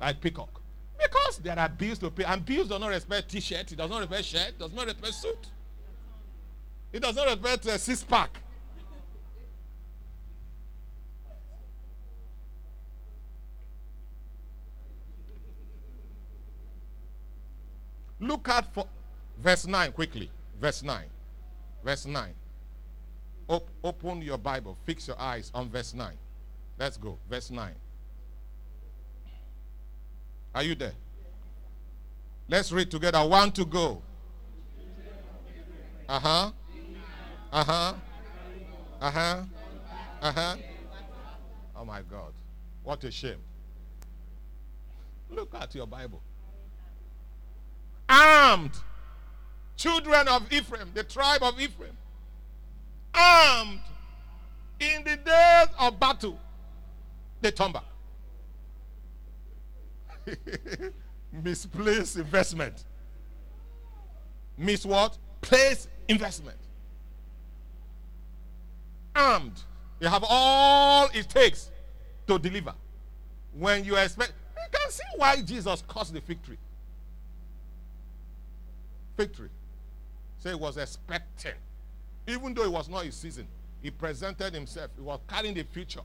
like 0.00 0.20
peacock. 0.20 0.60
Because 1.00 1.38
there 1.38 1.58
are 1.58 1.68
bills 1.68 1.98
to 1.98 2.10
pay. 2.10 2.24
And 2.24 2.44
bills 2.44 2.68
do 2.68 2.78
not 2.78 2.88
respect 2.88 3.30
t-shirt. 3.30 3.70
It 3.72 3.76
does 3.76 3.90
not 3.90 4.00
respect 4.00 4.24
shirt. 4.24 4.58
does 4.58 4.72
not 4.72 4.86
respect 4.86 5.14
suit. 5.14 5.46
It 6.92 7.02
does 7.02 7.14
not 7.14 7.26
respect 7.26 7.66
uh, 7.66 7.78
six-pack. 7.78 8.38
Look 18.20 18.48
at 18.48 18.72
for 18.72 18.86
verse 19.38 19.66
9 19.66 19.92
quickly. 19.92 20.30
Verse 20.60 20.82
9. 20.82 21.04
Verse 21.84 22.06
9. 22.06 22.34
Op 23.48 23.68
open 23.82 24.22
your 24.22 24.38
Bible. 24.38 24.76
Fix 24.84 25.06
your 25.06 25.20
eyes 25.20 25.50
on 25.54 25.68
verse 25.68 25.94
9. 25.94 26.14
Let's 26.78 26.96
go. 26.96 27.18
Verse 27.28 27.50
9. 27.50 27.72
Are 30.54 30.62
you 30.62 30.74
there? 30.74 30.92
Let's 32.48 32.72
read 32.72 32.90
together. 32.90 33.26
One 33.26 33.50
to 33.52 33.64
go. 33.64 34.02
Uh 36.08 36.20
huh. 36.20 36.50
Uh 37.52 37.64
huh. 37.64 37.94
Uh 39.00 39.10
huh. 39.10 39.42
Uh 40.22 40.32
huh. 40.32 40.56
Oh 41.76 41.84
my 41.84 42.02
God. 42.02 42.32
What 42.82 43.02
a 43.04 43.10
shame. 43.10 43.40
Look 45.30 45.54
at 45.54 45.74
your 45.74 45.86
Bible. 45.86 46.22
Armed. 48.08 48.72
Children 49.76 50.28
of 50.28 50.52
Ephraim, 50.52 50.90
the 50.94 51.04
tribe 51.04 51.42
of 51.42 51.60
Ephraim. 51.60 51.96
Armed 53.14 53.80
in 54.80 55.04
the 55.04 55.16
days 55.16 55.68
of 55.78 55.98
battle. 55.98 56.38
They 57.40 57.50
turn 57.50 57.72
back. 57.72 57.84
Misplaced 61.32 62.16
investment. 62.16 62.84
Miss 64.56 64.86
what? 64.86 65.18
Place 65.40 65.88
investment. 66.08 66.56
Armed. 69.14 69.60
You 70.00 70.08
have 70.08 70.24
all 70.28 71.08
it 71.12 71.28
takes 71.28 71.70
to 72.26 72.38
deliver. 72.38 72.74
When 73.52 73.84
you 73.84 73.96
expect, 73.96 74.32
you 74.56 74.78
can 74.78 74.90
see 74.90 75.02
why 75.16 75.40
Jesus 75.42 75.82
caused 75.86 76.12
the 76.12 76.20
victory. 76.20 76.58
Victory. 79.16 79.50
So 80.44 80.50
he 80.50 80.56
was 80.56 80.76
expecting. 80.76 81.54
Even 82.26 82.52
though 82.52 82.64
it 82.64 82.70
was 82.70 82.86
not 82.86 83.06
his 83.06 83.16
season, 83.16 83.48
he 83.80 83.90
presented 83.90 84.52
himself. 84.52 84.90
He 84.94 85.00
was 85.00 85.18
carrying 85.26 85.54
the 85.54 85.62
future 85.62 86.02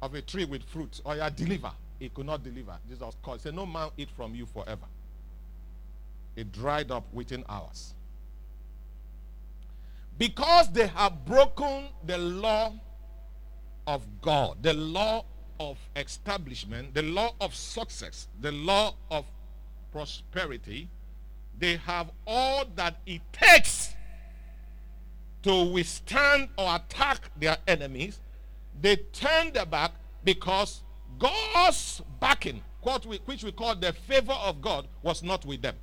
of 0.00 0.14
a 0.14 0.22
tree 0.22 0.46
with 0.46 0.62
fruit. 0.64 1.02
or 1.04 1.14
you 1.14 1.28
deliver. 1.36 1.70
He 1.98 2.08
could 2.08 2.24
not 2.24 2.42
deliver. 2.42 2.78
Jesus 2.88 3.14
called. 3.22 3.36
He 3.36 3.42
said, 3.42 3.54
No 3.54 3.66
man 3.66 3.90
eat 3.98 4.08
from 4.16 4.34
you 4.34 4.46
forever. 4.46 4.86
It 6.34 6.52
dried 6.52 6.90
up 6.90 7.04
within 7.12 7.44
hours. 7.50 7.92
Because 10.16 10.72
they 10.72 10.86
have 10.86 11.26
broken 11.26 11.88
the 12.06 12.16
law 12.16 12.72
of 13.86 14.06
God, 14.22 14.62
the 14.62 14.72
law 14.72 15.26
of 15.60 15.76
establishment, 15.96 16.94
the 16.94 17.02
law 17.02 17.34
of 17.42 17.54
success, 17.54 18.28
the 18.40 18.52
law 18.52 18.94
of 19.10 19.26
prosperity, 19.92 20.88
they 21.58 21.76
have 21.76 22.10
all 22.26 22.64
that 22.76 22.96
it 23.06 23.20
takes 23.32 23.94
to 25.42 25.64
withstand 25.64 26.48
or 26.56 26.76
attack 26.76 27.30
their 27.38 27.56
enemies 27.66 28.20
they 28.82 28.96
turned 28.96 29.54
their 29.54 29.66
back 29.66 29.92
because 30.24 30.82
God's 31.18 32.02
backing, 32.20 32.62
which 33.26 33.44
we 33.44 33.52
call 33.52 33.76
the 33.76 33.92
favor 33.92 34.32
of 34.32 34.60
God, 34.60 34.88
was 35.02 35.22
not 35.22 35.44
with 35.44 35.62
them. 35.62 35.76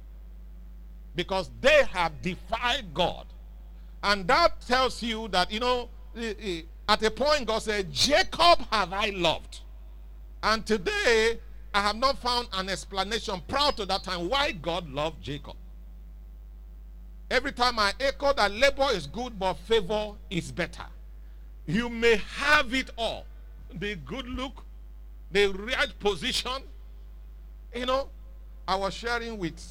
Because 1.15 1.49
they 1.61 1.83
have 1.91 2.21
defied 2.21 2.93
God. 2.93 3.25
And 4.03 4.27
that 4.27 4.61
tells 4.61 5.01
you 5.01 5.27
that, 5.29 5.51
you 5.51 5.59
know, 5.59 5.89
at 6.87 7.03
a 7.03 7.11
point 7.11 7.45
God 7.45 7.61
said, 7.61 7.91
Jacob 7.91 8.59
have 8.71 8.93
I 8.93 9.11
loved. 9.15 9.61
And 10.41 10.65
today, 10.65 11.39
I 11.73 11.81
have 11.81 11.95
not 11.95 12.17
found 12.17 12.47
an 12.53 12.69
explanation 12.69 13.41
prior 13.47 13.71
to 13.73 13.85
that 13.85 14.03
time 14.03 14.27
why 14.29 14.51
God 14.51 14.89
loved 14.89 15.21
Jacob. 15.21 15.55
Every 17.29 17.51
time 17.51 17.77
I 17.77 17.93
echo 17.99 18.33
that 18.33 18.51
labor 18.51 18.87
is 18.91 19.05
good, 19.05 19.37
but 19.37 19.53
favor 19.53 20.13
is 20.29 20.51
better. 20.51 20.85
You 21.67 21.89
may 21.89 22.19
have 22.37 22.73
it 22.73 22.89
all 22.97 23.25
the 23.71 23.95
good 23.95 24.27
look, 24.27 24.63
the 25.31 25.47
right 25.47 25.99
position. 25.99 26.63
You 27.75 27.85
know, 27.85 28.09
I 28.67 28.75
was 28.75 28.95
sharing 28.95 29.37
with 29.37 29.61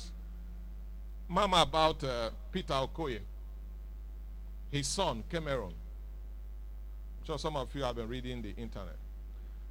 Mama 1.27 1.63
about 1.63 2.05
uh, 2.05 2.31
Peter 2.53 2.75
Okoye, 2.75 3.19
his 4.71 4.87
son, 4.87 5.25
Cameron. 5.29 5.73
I'm 7.21 7.27
sure 7.27 7.39
some 7.39 7.57
of 7.57 7.75
you 7.75 7.83
have 7.83 7.97
been 7.97 8.09
reading 8.09 8.41
the 8.41 8.51
internet. 8.51 8.97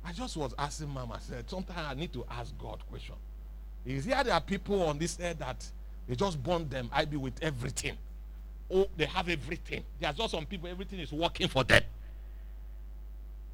I 0.08 0.14
just 0.14 0.38
was 0.38 0.54
asking 0.58 0.88
Mama, 0.88 1.16
I 1.16 1.20
said, 1.20 1.50
sometimes 1.50 1.86
I 1.86 1.94
need 1.94 2.14
to 2.14 2.24
ask 2.32 2.58
God 2.58 2.82
question. 2.90 3.16
Is 3.86 4.06
there 4.06 4.24
there 4.24 4.34
are 4.34 4.40
people 4.40 4.82
on 4.84 4.98
this 4.98 5.18
earth 5.22 5.40
that 5.40 5.70
they 6.08 6.16
just 6.16 6.42
born 6.42 6.70
them, 6.70 6.90
I 6.94 7.04
be 7.04 7.18
with 7.18 7.34
everything. 7.42 7.98
Oh, 8.72 8.88
they 8.96 9.04
have 9.04 9.28
everything. 9.28 9.84
There's 10.00 10.16
just 10.16 10.32
some 10.32 10.46
people, 10.46 10.70
everything 10.70 11.00
is 11.00 11.12
working 11.12 11.50
for 11.50 11.66
them. 11.66 11.82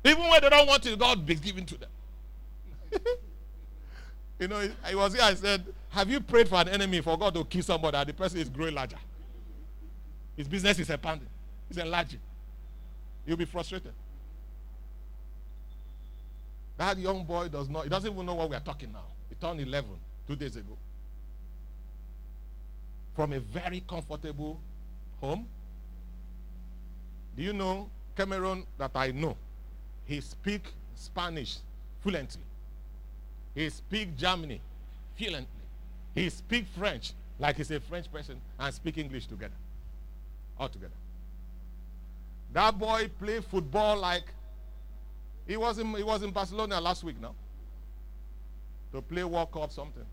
Even 0.04 0.22
when 0.30 0.42
they 0.42 0.50
don't 0.50 0.68
want 0.68 0.86
it, 0.86 1.00
God 1.00 1.26
be 1.26 1.34
given 1.34 1.66
to 1.66 1.76
them. 1.76 1.90
you 4.40 4.48
know, 4.48 4.70
I 4.86 4.94
was 4.94 5.16
here, 5.16 5.24
I 5.24 5.34
said, 5.34 5.66
Have 5.90 6.08
you 6.08 6.20
prayed 6.20 6.48
for 6.48 6.62
an 6.62 6.70
enemy 6.70 7.02
for 7.02 7.18
God 7.18 7.34
to 7.34 7.46
kill 7.46 7.64
somebody 7.64 7.98
and 7.98 8.10
the 8.10 8.14
person 8.14 8.38
is 8.38 8.50
growing 8.50 8.76
larger? 8.76 8.98
His 10.38 10.48
business 10.48 10.78
is 10.78 10.88
expanding, 10.88 11.28
it's 11.68 11.80
enlarging. 11.80 12.20
You'll 13.26 13.38
be 13.38 13.46
frustrated. 13.46 13.94
That 16.78 16.98
young 16.98 17.24
boy 17.24 17.50
does 17.50 17.70
not, 17.70 17.84
he 17.84 17.90
doesn't 17.90 18.12
even 18.12 18.26
know 18.26 18.36
what 18.36 18.50
we 18.50 18.56
are 18.56 18.60
talking 18.62 18.92
now. 18.92 19.06
He 19.30 19.36
turned 19.36 19.60
11 19.60 19.90
two 20.28 20.36
days 20.36 20.56
ago. 20.56 20.78
From 23.16 23.34
a 23.34 23.40
very 23.40 23.84
comfortable 23.88 24.60
home. 25.22 25.48
Do 27.38 27.44
you 27.44 27.54
know 27.54 27.90
Cameron 28.16 28.66
that 28.78 28.92
I 28.96 29.12
know? 29.12 29.38
he 30.06 30.22
speak 30.22 30.66
Spanish 30.96 31.58
fluently. 32.02 32.42
He 33.56 33.70
speak 33.70 34.18
Germany 34.18 34.62
fluently. 35.16 35.48
He 36.16 36.30
speak 36.30 36.66
French 36.78 37.14
like 37.40 37.58
he's 37.58 37.72
a 37.72 37.80
French 37.80 38.12
person 38.12 38.40
and 38.60 38.74
speak 38.74 38.98
English 38.98 39.28
together. 39.28 39.54
All 40.60 40.70
together. 40.70 40.94
That 42.52 42.78
boy 42.78 43.10
play 43.20 43.40
football 43.40 44.00
like 44.00 44.26
he 45.48 45.58
was 45.58 45.78
in, 45.80 45.94
he 45.94 46.04
was 46.04 46.24
in 46.24 46.32
Barcelona 46.32 46.80
last 46.80 47.04
week 47.04 47.20
now. 47.22 47.36
To 48.92 49.02
play 49.02 49.24
World 49.24 49.52
Cup 49.52 49.72
something. 49.72 50.06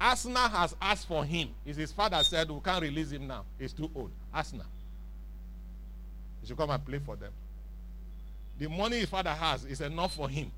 Arsenal 0.00 0.48
has 0.48 0.74
asked 0.80 1.06
for 1.06 1.24
him. 1.24 1.48
Is 1.64 1.76
his 1.76 1.92
father 1.92 2.22
said 2.22 2.50
we 2.50 2.60
can't 2.60 2.82
release 2.82 3.10
him 3.10 3.26
now. 3.26 3.44
He's 3.58 3.72
too 3.72 3.90
old. 3.94 4.10
Arsenal. 4.32 4.66
He 6.40 6.46
should 6.48 6.56
come 6.56 6.70
and 6.70 6.84
play 6.84 6.98
for 6.98 7.16
them. 7.16 7.32
The 8.58 8.68
money 8.68 9.00
his 9.00 9.08
father 9.08 9.30
has 9.30 9.64
is 9.64 9.80
enough 9.80 10.14
for 10.14 10.28
him. 10.28 10.50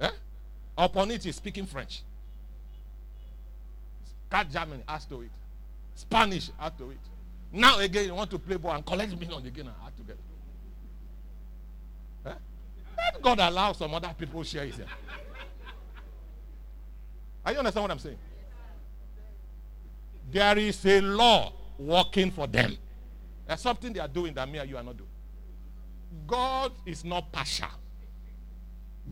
Eh? 0.00 0.10
Upon 0.76 1.10
it, 1.10 1.24
he's 1.24 1.36
speaking 1.36 1.66
French. 1.66 2.02
Cat 4.30 4.50
Germany, 4.50 4.82
add 4.86 5.00
to 5.08 5.22
it. 5.22 5.30
Spanish, 5.94 6.50
add 6.60 6.76
to 6.78 6.90
it. 6.90 6.98
Now 7.52 7.78
again, 7.78 8.06
you 8.06 8.14
want 8.14 8.30
to 8.30 8.38
play 8.38 8.56
ball 8.56 8.74
and 8.74 8.84
collect 8.84 9.18
million 9.18 9.46
again 9.46 9.66
and 9.66 9.74
add 9.84 9.96
together. 9.96 10.18
Let 12.98 13.22
God 13.22 13.38
allow 13.38 13.72
some 13.72 13.94
other 13.94 14.14
people 14.18 14.42
share 14.42 14.66
his. 14.66 14.80
Are 17.44 17.52
you 17.52 17.58
understand 17.58 17.84
what 17.84 17.90
I'm 17.90 17.98
saying? 17.98 18.18
There 20.30 20.58
is 20.58 20.84
a 20.84 21.00
law 21.00 21.52
working 21.78 22.30
for 22.30 22.46
them. 22.46 22.76
There's 23.46 23.60
something 23.60 23.92
they 23.92 24.00
are 24.00 24.08
doing 24.08 24.34
that 24.34 24.48
me 24.48 24.58
and 24.58 24.68
you 24.68 24.76
are 24.76 24.82
not 24.82 24.96
doing. 24.96 25.08
God 26.26 26.72
is 26.84 27.04
not 27.04 27.30
partial. 27.32 27.68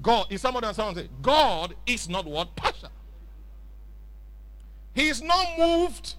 God 0.02 0.26
is 0.30 0.42
someone 0.42 0.74
someone 0.74 0.94
say, 0.94 1.08
God 1.22 1.74
is 1.86 2.08
not 2.08 2.26
what 2.26 2.54
partial. 2.54 2.90
He 4.94 5.08
is 5.08 5.22
not 5.22 5.58
moved. 5.58 6.14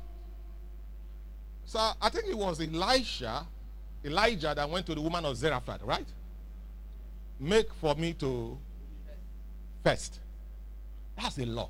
So 1.65 1.79
I 2.01 2.09
think 2.09 2.25
it 2.27 2.37
was 2.37 2.61
Elisha, 2.61 3.45
Elijah 4.03 4.53
that 4.55 4.69
went 4.69 4.85
to 4.85 4.95
the 4.95 5.01
woman 5.01 5.25
of 5.25 5.35
Zarephath, 5.35 5.83
right? 5.83 6.07
Make 7.39 7.71
for 7.73 7.95
me 7.95 8.13
to 8.13 8.57
first. 9.83 10.19
That's 11.15 11.37
a 11.37 11.45
law. 11.45 11.69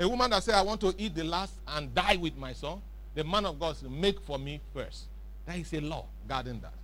A 0.00 0.08
woman 0.08 0.30
that 0.30 0.42
said, 0.42 0.54
I 0.54 0.62
want 0.62 0.80
to 0.82 0.94
eat 0.96 1.14
the 1.14 1.24
last 1.24 1.54
and 1.66 1.92
die 1.94 2.16
with 2.16 2.36
my 2.36 2.52
son. 2.52 2.80
The 3.14 3.24
man 3.24 3.46
of 3.46 3.58
God 3.58 3.76
said, 3.76 3.90
make 3.90 4.20
for 4.20 4.38
me 4.38 4.60
first. 4.72 5.06
That 5.46 5.58
is 5.58 5.72
a 5.72 5.80
law 5.80 6.06
guarding 6.28 6.60
that. 6.60 6.74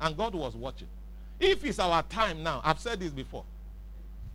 And 0.00 0.16
God 0.16 0.34
was 0.34 0.56
watching. 0.56 0.88
If 1.38 1.64
it's 1.64 1.78
our 1.78 2.02
time 2.04 2.42
now, 2.42 2.60
I've 2.64 2.80
said 2.80 2.98
this 2.98 3.12
before. 3.12 3.44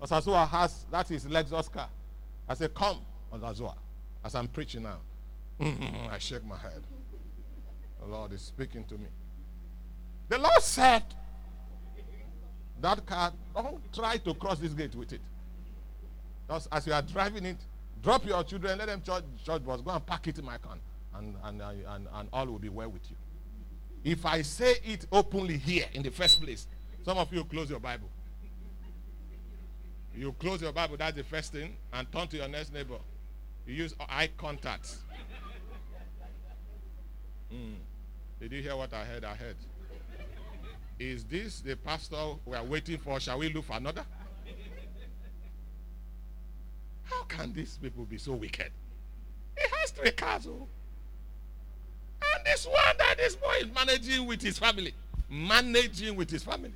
Osazua 0.02 0.48
has, 0.48 0.86
that 0.92 1.10
is 1.12 1.26
Lexus 1.26 1.72
car. 1.72 1.90
I 2.48 2.54
said, 2.54 2.74
come, 2.74 3.00
Osazua, 3.34 3.76
as 4.24 4.36
I'm 4.36 4.48
preaching 4.48 4.84
now. 4.84 4.98
Mm-hmm, 5.60 6.10
I 6.12 6.18
shake 6.20 6.46
my 6.46 6.58
head. 6.58 6.82
The 8.00 8.08
Lord 8.08 8.32
is 8.34 8.42
speaking 8.42 8.84
to 8.86 8.96
me. 8.96 9.08
The 10.30 10.38
Lord 10.38 10.62
said, 10.62 11.04
that 12.84 13.06
car, 13.06 13.32
don't 13.56 13.94
try 13.94 14.18
to 14.18 14.34
cross 14.34 14.60
this 14.60 14.74
gate 14.74 14.94
with 14.94 15.14
it. 15.14 15.22
Just 16.50 16.68
as 16.72 16.86
you 16.86 16.94
are 16.94 17.02
driving 17.02 17.46
it, 17.46 17.58
drop 18.02 18.26
your 18.26 18.44
children, 18.44 18.78
let 18.78 18.88
them 18.88 19.02
church, 19.02 19.24
church 19.44 19.66
bus, 19.66 19.82
go 19.82 19.92
and 19.92 20.06
pack 20.06 20.28
it 20.28 20.38
in 20.38 20.46
my 20.46 20.58
car, 20.58 20.78
and, 21.16 21.36
and, 21.46 21.62
and, 21.62 22.08
and 22.14 22.30
all 22.32 22.46
will 22.46 22.60
be 22.60 22.70
well 22.70 22.90
with 22.90 23.10
you. 23.10 23.16
If 24.04 24.26
I 24.26 24.42
say 24.42 24.76
it 24.84 25.08
openly 25.12 25.58
here 25.58 25.86
in 25.94 26.04
the 26.04 26.12
first 26.12 26.42
place, 26.42 26.68
some 27.06 27.18
of 27.18 27.32
you 27.34 27.46
close 27.46 27.70
your 27.70 27.80
Bible. 27.80 28.10
You 30.14 30.34
close 30.34 30.62
your 30.62 30.74
Bible, 30.74 30.98
that's 30.98 31.16
the 31.16 31.24
first 31.24 31.54
thing, 31.54 31.78
and 31.94 32.12
turn 32.12 32.28
to 32.28 32.38
your 32.38 32.50
next 32.50 32.74
neighbor. 32.74 33.00
You 33.66 33.76
use 33.76 33.96
eye 33.98 34.30
contact. 34.38 34.94
Mm. 37.52 37.76
Did 38.42 38.52
you 38.52 38.62
hear 38.62 38.76
what 38.76 38.94
I 38.94 39.06
heard? 39.06 39.24
I 39.24 39.36
heard. 39.36 39.56
Is 41.04 41.26
this 41.26 41.60
the 41.60 41.76
pastor 41.76 42.16
we 42.46 42.56
are 42.56 42.64
waiting 42.64 42.98
for? 42.98 43.20
Shall 43.20 43.40
we 43.40 43.52
look 43.52 43.66
for 43.66 43.76
another? 43.76 44.06
How 47.04 47.24
can 47.24 47.52
these 47.52 47.78
people 47.82 48.06
be 48.06 48.18
so 48.18 48.32
wicked? 48.32 48.72
He 49.58 49.66
has 49.80 49.92
three 49.92 50.12
cars. 50.12 50.48
Oh. 50.48 50.66
And 52.36 52.46
this 52.46 52.66
one 52.66 52.98
that 52.98 53.16
this 53.18 53.36
boy 53.36 53.54
is 53.60 53.68
managing 53.76 54.26
with 54.26 54.42
his 54.42 54.58
family. 54.58 54.94
Managing 55.30 56.16
with 56.16 56.30
his 56.30 56.42
family. 56.42 56.74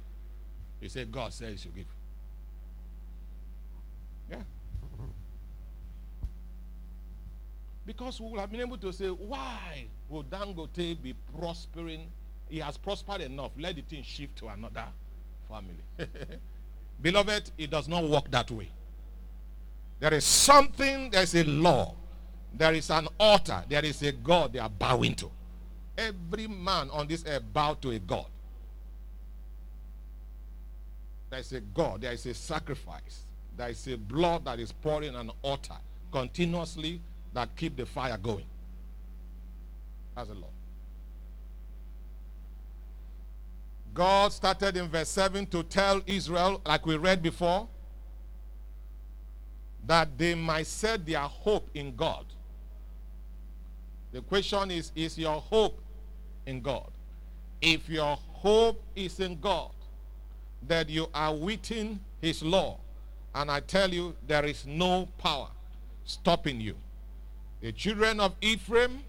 He 0.82 0.90
said, 0.90 1.10
God 1.10 1.32
said 1.32 1.52
he 1.52 1.58
should 1.58 1.76
give. 1.76 1.86
Yeah. 4.30 4.42
Because 7.86 8.20
we 8.20 8.30
would 8.30 8.42
have 8.42 8.52
been 8.52 8.60
able 8.60 8.78
to 8.80 8.92
say, 8.92 9.08
why 9.08 9.86
would 10.10 10.30
Dangote 10.30 11.02
be 11.02 11.16
prospering? 11.40 12.12
He 12.50 12.60
has 12.60 12.78
prospered 12.78 13.22
enough. 13.22 13.52
Let 13.58 13.76
the 13.76 13.82
thing 13.82 14.04
shift 14.04 14.38
to 14.38 14.48
another 14.48 14.86
family. 15.50 15.84
Beloved, 17.02 17.52
it 17.58 17.70
does 17.70 17.88
not 17.88 18.04
work 18.04 18.30
that 18.32 18.50
way. 18.52 18.70
There 20.00 20.14
is 20.14 20.26
something, 20.26 21.10
there's 21.10 21.36
a 21.36 21.44
law. 21.44 21.96
There 22.54 22.74
is 22.74 22.90
an 22.90 23.08
altar. 23.20 23.64
There 23.68 23.84
is 23.84 24.02
a 24.02 24.12
God 24.12 24.54
they 24.54 24.60
are 24.60 24.70
bowing 24.70 25.16
to. 25.16 25.30
Every 25.98 26.48
man 26.48 26.90
on 26.92 27.08
this 27.08 27.24
earth 27.28 27.44
bow 27.54 27.74
to 27.82 27.92
a 27.92 28.00
God. 28.00 28.26
There 31.30 31.40
is 31.40 31.52
a 31.54 31.60
God. 31.60 32.02
There 32.02 32.14
is 32.14 32.26
a 32.26 32.34
sacrifice. 32.34 33.24
There 33.58 33.70
is 33.70 33.88
a 33.88 33.98
blood 33.98 34.46
that 34.46 34.60
is 34.60 34.72
pouring 34.72 35.16
an 35.16 35.32
altar 35.42 35.78
continuously 36.12 37.02
that 37.34 37.56
keep 37.56 37.76
the 37.76 37.86
fire 37.86 38.18
going. 38.18 38.46
That's 40.16 40.30
the 40.30 40.36
law. 40.36 40.48
God 43.98 44.32
started 44.32 44.78
in 44.78 44.90
verse 44.90 45.10
7 45.10 45.48
to 45.48 45.64
tell 45.64 46.04
Israel, 46.06 46.62
like 46.68 46.86
we 46.86 46.98
read 46.98 47.24
before, 47.24 47.68
that 49.88 50.16
they 50.20 50.36
might 50.36 50.68
set 50.68 51.04
their 51.04 51.22
hope 51.22 51.68
in 51.74 51.96
God. 51.96 52.24
The 54.12 54.22
question 54.22 54.70
is 54.70 54.92
Is 54.96 55.18
your 55.18 55.42
hope 55.42 55.82
in 56.46 56.62
God? 56.62 56.92
If 57.60 57.90
your 57.90 58.20
hope 58.34 58.80
is 58.96 59.20
in 59.20 59.40
God, 59.40 59.72
that 60.68 60.90
you 60.90 61.08
are 61.12 61.34
within 61.34 62.00
His 62.22 62.44
law, 62.44 62.78
and 63.34 63.50
I 63.50 63.62
tell 63.62 63.92
you, 63.92 64.16
there 64.28 64.46
is 64.46 64.64
no 64.68 65.08
power 65.18 65.50
stopping 66.06 66.62
you. 66.62 66.76
The 67.62 67.72
children 67.72 68.20
of 68.20 68.36
Ephraim, 68.42 69.00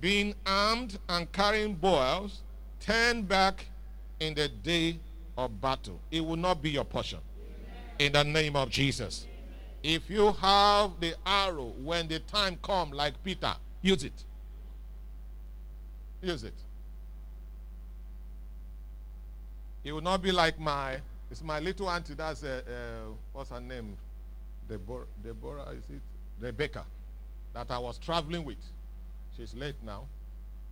being 0.00 0.34
armed 0.44 0.98
and 1.08 1.30
carrying 1.30 1.74
bows, 1.74 2.40
turn 2.80 3.22
back 3.22 3.66
in 4.20 4.34
the 4.34 4.48
day 4.48 4.98
of 5.36 5.60
battle. 5.60 6.00
It 6.10 6.24
will 6.24 6.36
not 6.36 6.62
be 6.62 6.70
your 6.70 6.84
portion. 6.84 7.20
In 7.98 8.12
the 8.12 8.24
name 8.24 8.56
of 8.56 8.70
Jesus. 8.70 9.26
If 9.82 10.10
you 10.10 10.32
have 10.32 10.92
the 11.00 11.14
arrow 11.24 11.72
when 11.82 12.08
the 12.08 12.18
time 12.20 12.58
comes, 12.62 12.94
like 12.94 13.22
Peter, 13.22 13.54
use 13.80 14.04
it. 14.04 14.24
Use 16.20 16.44
it. 16.44 16.54
It 19.84 19.92
will 19.92 20.00
not 20.00 20.20
be 20.20 20.32
like 20.32 20.58
my, 20.58 20.98
it's 21.30 21.42
my 21.42 21.60
little 21.60 21.88
auntie, 21.88 22.14
that's, 22.14 22.42
uh, 22.42 22.60
uh, 22.66 23.12
what's 23.32 23.50
her 23.50 23.60
name? 23.60 23.96
Deborah, 24.68 25.06
Deborah, 25.22 25.66
is 25.70 25.84
it? 25.88 26.02
Rebecca, 26.40 26.84
that 27.54 27.70
I 27.70 27.78
was 27.78 27.98
traveling 27.98 28.44
with. 28.44 28.58
She's 29.36 29.54
late 29.54 29.76
now. 29.82 30.06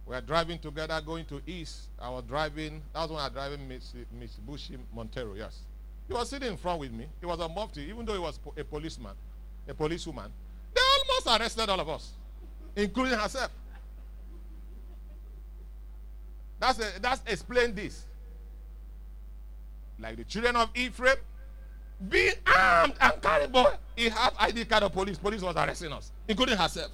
We 0.06 0.14
are 0.14 0.20
driving 0.20 0.58
together 0.58 1.00
going 1.04 1.24
to 1.26 1.42
East. 1.46 1.88
I 2.00 2.08
was 2.08 2.22
driving, 2.24 2.80
that 2.94 3.00
was 3.02 3.10
when 3.10 3.20
I 3.20 3.24
was 3.24 3.32
driving 3.32 3.68
Miss, 3.68 3.92
Miss 4.18 4.36
Bushi 4.36 4.78
Montero, 4.94 5.34
yes. 5.34 5.58
He 6.06 6.14
was 6.14 6.30
sitting 6.30 6.48
in 6.48 6.56
front 6.56 6.78
with 6.78 6.92
me. 6.92 7.06
He 7.18 7.26
was 7.26 7.40
a 7.40 7.48
mufti, 7.48 7.82
even 7.82 8.06
though 8.06 8.12
he 8.12 8.20
was 8.20 8.38
a 8.56 8.62
policeman, 8.62 9.14
a 9.66 9.74
policewoman. 9.74 10.30
They 10.72 10.80
almost 10.80 11.40
arrested 11.40 11.68
all 11.68 11.80
of 11.80 11.88
us, 11.88 12.12
including 12.76 13.18
herself. 13.18 13.50
That's, 16.60 16.78
a, 16.78 17.00
that's 17.00 17.20
explain 17.26 17.74
this. 17.74 18.04
Like 19.98 20.16
the 20.16 20.24
children 20.24 20.54
of 20.54 20.70
Ephraim, 20.74 21.16
be 22.08 22.30
armed 22.46 22.94
and 23.00 23.22
carry 23.22 23.48
boy. 23.48 23.72
He 23.96 24.08
had 24.08 24.30
ID 24.38 24.66
card 24.66 24.84
of 24.84 24.92
police. 24.92 25.18
Police 25.18 25.42
was 25.42 25.56
arresting 25.56 25.92
us, 25.92 26.12
including 26.28 26.56
herself. 26.56 26.92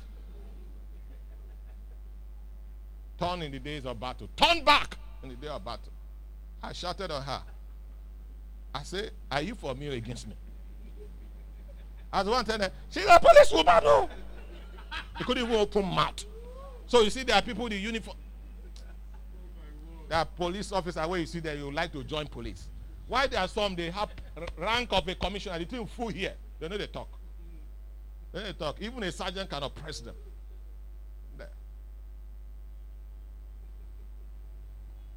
Turn 3.23 3.41
in 3.43 3.53
the 3.53 3.61
days 3.61 3.87
of 3.87 4.01
battle. 4.01 4.29
Turn 4.35 4.65
back 4.65 4.97
in 5.23 5.29
the 5.29 5.37
day 5.37 5.47
of 5.47 5.65
battle. 5.65 5.93
I 6.61 6.73
shouted 6.73 7.09
on 7.09 7.23
her. 7.23 7.43
I 8.75 8.83
said, 8.83 9.13
Are 9.31 9.41
you 9.41 9.55
for 9.55 9.77
me 9.77 9.91
or 9.91 9.93
against 9.93 10.27
me? 10.27 10.35
As 12.13 12.27
one 12.27 12.45
telling 12.45 12.63
her, 12.63 12.73
She's 12.91 13.05
a 13.05 13.21
police 13.21 13.53
woman. 13.53 13.85
No. 13.85 14.11
He 15.19 15.23
couldn't 15.23 15.45
even 15.45 15.55
open 15.55 15.85
mouth. 15.85 16.25
So 16.89 17.03
you 17.03 17.11
see, 17.11 17.23
there 17.23 17.37
are 17.37 17.43
people 17.43 17.65
in 17.67 17.71
the 17.71 17.79
uniform. 17.79 18.17
There 20.09 20.19
are 20.19 20.25
police 20.25 20.73
officers 20.73 21.07
where 21.07 21.21
you 21.21 21.27
see 21.27 21.39
that 21.41 21.57
you 21.57 21.71
like 21.71 21.93
to 21.93 22.03
join 22.03 22.27
police. 22.27 22.67
Why 23.07 23.29
there 23.29 23.39
are 23.39 23.49
some 23.49 23.77
they 23.77 23.91
have 23.91 24.11
rank 24.59 24.89
of 24.91 25.07
a 25.07 25.15
commissioner, 25.15 25.61
the 25.61 25.65
thing 25.65 25.87
full 25.87 26.09
here. 26.09 26.35
They 26.59 26.69
know 26.69 26.77
they 26.77 26.89
talk. 26.89 27.09
They 28.33 28.41
know 28.41 28.47
they 28.47 28.53
talk. 28.53 28.83
Even 28.83 29.05
a 29.05 29.13
sergeant 29.13 29.49
cannot 29.49 29.77
press 29.77 30.01
them. 30.01 30.17
There. 31.39 31.49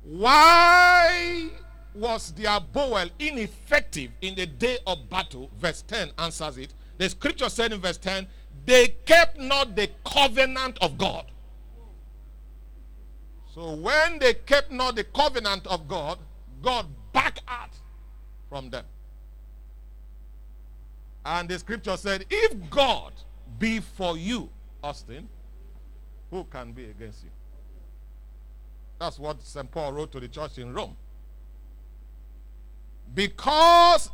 Why 0.06 1.50
was 1.96 2.32
their 2.34 2.60
bowel 2.60 3.10
ineffective 3.18 4.12
in 4.22 4.36
the 4.36 4.46
day 4.46 4.78
of 4.86 5.10
battle? 5.10 5.50
Verse 5.58 5.82
10 5.82 6.12
answers 6.20 6.58
it. 6.58 6.74
The 6.98 7.10
scripture 7.10 7.50
said 7.50 7.74
in 7.74 7.82
verse 7.82 7.98
10, 7.98 8.28
they 8.66 8.90
kept 9.06 9.40
not 9.40 9.76
the 9.76 9.90
covenant 10.06 10.78
of 10.82 10.98
God. 10.98 11.26
So 13.54 13.76
when 13.76 14.20
they 14.20 14.34
kept 14.34 14.72
not 14.72 14.96
the 14.96 15.06
covenant 15.06 15.66
of 15.68 15.88
God, 15.88 16.20
God 16.62 16.86
backed 17.14 17.42
out 17.48 17.72
from 18.50 18.70
them. 18.70 18.86
And 21.26 21.50
the 21.50 21.58
scripture 21.58 21.98
said, 21.98 22.26
if 22.30 22.70
God 22.70 23.14
be 23.58 23.80
for 23.80 24.18
you, 24.18 24.50
Austin, 24.84 25.28
who 26.30 26.44
can 26.44 26.74
be 26.74 26.86
against 26.86 27.24
you? 27.24 27.30
That's 29.06 29.20
what 29.20 29.40
St. 29.44 29.70
Paul 29.70 29.94
wrote 29.94 30.12
to 30.14 30.20
the 30.20 30.28
church 30.28 30.58
in 30.58 30.74
Rome. 30.74 30.96
Because 33.14 34.10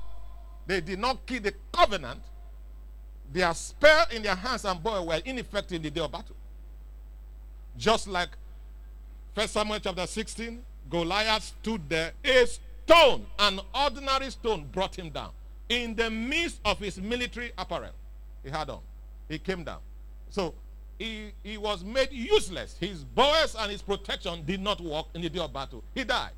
they 0.67 0.81
did 0.81 0.99
not 0.99 1.25
keep 1.25 1.43
the 1.43 1.53
covenant, 1.71 2.19
their 3.31 3.53
spear 3.53 4.03
in 4.11 4.21
their 4.21 4.35
hands 4.35 4.65
and 4.65 4.83
bow 4.83 5.01
were 5.05 5.21
ineffective 5.23 5.77
in 5.77 5.83
the 5.83 5.89
day 5.89 6.01
of 6.01 6.11
battle. 6.11 6.35
Just 7.77 8.09
like 8.09 8.31
1 9.33 9.47
Samuel 9.47 9.79
chapter 9.79 10.05
16, 10.05 10.61
Goliath 10.89 11.43
stood 11.61 11.87
there, 11.87 12.11
a 12.25 12.45
stone, 12.45 13.25
an 13.39 13.61
ordinary 13.73 14.29
stone, 14.29 14.67
brought 14.73 14.93
him 14.99 15.09
down. 15.09 15.29
In 15.69 15.95
the 15.95 16.09
midst 16.09 16.59
of 16.65 16.79
his 16.79 16.99
military 16.99 17.53
apparel, 17.57 17.93
he 18.43 18.49
had 18.49 18.69
on. 18.69 18.81
He 19.29 19.39
came 19.39 19.63
down. 19.63 19.79
So 20.29 20.53
he, 21.01 21.31
he 21.43 21.57
was 21.57 21.83
made 21.83 22.11
useless. 22.11 22.75
His 22.79 23.03
bows 23.03 23.55
and 23.57 23.71
his 23.71 23.81
protection 23.81 24.43
did 24.45 24.59
not 24.59 24.79
work 24.79 25.07
in 25.15 25.21
the 25.21 25.29
day 25.29 25.39
of 25.39 25.51
battle. 25.51 25.83
He 25.95 26.03
died. 26.03 26.31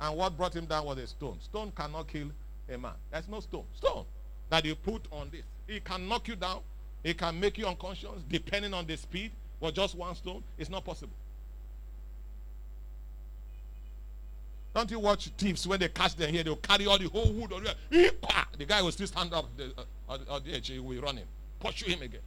And 0.00 0.16
what 0.18 0.36
brought 0.36 0.56
him 0.56 0.66
down 0.66 0.86
was 0.86 0.98
a 0.98 1.06
stone. 1.06 1.38
Stone 1.40 1.72
cannot 1.76 2.08
kill 2.08 2.28
a 2.68 2.76
man. 2.76 2.94
There's 3.12 3.28
no 3.28 3.38
stone. 3.38 3.62
Stone 3.74 4.04
that 4.50 4.64
you 4.64 4.74
put 4.74 5.02
on 5.12 5.30
this. 5.30 5.44
It 5.68 5.84
can 5.84 6.08
knock 6.08 6.26
you 6.26 6.34
down. 6.34 6.62
It 7.04 7.16
can 7.16 7.38
make 7.38 7.58
you 7.58 7.66
unconscious 7.68 8.24
depending 8.28 8.74
on 8.74 8.86
the 8.86 8.96
speed. 8.96 9.30
But 9.60 9.74
just 9.74 9.94
one 9.94 10.16
stone, 10.16 10.42
it's 10.58 10.68
not 10.68 10.84
possible. 10.84 11.14
Don't 14.74 14.90
you 14.90 14.98
watch 14.98 15.30
thieves 15.38 15.64
when 15.66 15.78
they 15.78 15.88
catch 15.88 16.16
them 16.16 16.30
here, 16.30 16.42
they'll 16.42 16.56
carry 16.56 16.86
all 16.86 16.98
the 16.98 17.08
whole 17.08 17.32
wood 17.32 17.52
on 17.52 17.64
the 18.58 18.64
guy 18.66 18.82
will 18.82 18.92
still 18.92 19.06
stand 19.06 19.32
up 19.32 19.46
the, 19.56 19.72
uh, 20.08 20.18
on 20.28 20.42
the 20.44 20.54
edge, 20.54 20.68
he 20.68 20.78
will 20.78 21.00
run 21.00 21.16
him, 21.16 21.26
pursue 21.60 21.86
him 21.86 22.02
again. 22.02 22.20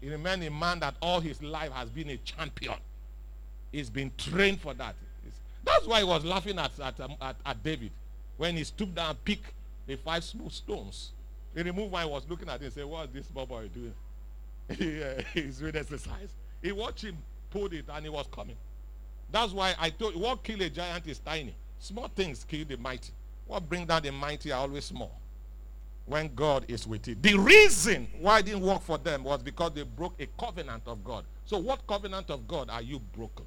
He 0.00 0.08
remains 0.08 0.46
a 0.46 0.50
man 0.50 0.80
that 0.80 0.94
all 1.00 1.20
his 1.20 1.42
life 1.42 1.72
has 1.72 1.90
been 1.90 2.10
a 2.10 2.16
champion. 2.18 2.76
He's 3.70 3.90
been 3.90 4.10
trained 4.16 4.60
for 4.60 4.74
that. 4.74 4.94
That's 5.64 5.86
why 5.86 5.98
he 5.98 6.04
was 6.04 6.24
laughing 6.24 6.58
at, 6.58 6.78
at, 6.80 6.98
um, 7.00 7.14
at, 7.20 7.36
at 7.44 7.62
David 7.62 7.90
when 8.38 8.56
he 8.56 8.64
stooped 8.64 8.94
down 8.94 9.10
and 9.10 9.24
picked 9.24 9.52
the 9.86 9.96
five 9.96 10.24
smooth 10.24 10.52
stones. 10.52 11.10
He 11.54 11.62
removed 11.62 11.92
one, 11.92 12.08
was 12.08 12.24
looking 12.28 12.48
at 12.48 12.60
him 12.60 12.64
and 12.64 12.72
said, 12.72 12.84
What 12.86 13.08
is 13.08 13.12
this 13.12 13.26
boy 13.26 13.68
doing? 13.68 13.94
he, 14.78 15.02
uh, 15.02 15.22
he's 15.34 15.58
doing 15.58 15.76
exercise. 15.76 16.30
He 16.62 16.72
watched 16.72 17.04
him 17.04 17.18
pull 17.50 17.66
it 17.66 17.84
and 17.92 18.04
he 18.04 18.10
was 18.10 18.26
coming. 18.32 18.56
That's 19.30 19.52
why 19.52 19.74
I 19.78 19.90
told 19.90 20.14
you, 20.14 20.20
what 20.20 20.42
kill 20.42 20.60
a 20.62 20.70
giant 20.70 21.06
is 21.06 21.18
tiny. 21.18 21.54
Small 21.78 22.08
things 22.08 22.44
kill 22.44 22.64
the 22.64 22.76
mighty. 22.76 23.12
What 23.46 23.68
bring 23.68 23.86
down 23.86 24.02
the 24.02 24.12
mighty 24.12 24.52
are 24.52 24.60
always 24.60 24.84
small. 24.84 25.12
When 26.10 26.34
God 26.34 26.64
is 26.66 26.88
with 26.88 27.06
you. 27.06 27.14
The 27.22 27.38
reason 27.38 28.08
why 28.18 28.40
it 28.40 28.46
didn't 28.46 28.62
work 28.62 28.82
for 28.82 28.98
them 28.98 29.22
was 29.22 29.44
because 29.44 29.74
they 29.74 29.84
broke 29.84 30.20
a 30.20 30.26
covenant 30.40 30.82
of 30.86 31.04
God. 31.04 31.24
So 31.44 31.56
what 31.56 31.86
covenant 31.86 32.30
of 32.30 32.48
God 32.48 32.68
are 32.68 32.82
you 32.82 32.98
broken? 32.98 33.44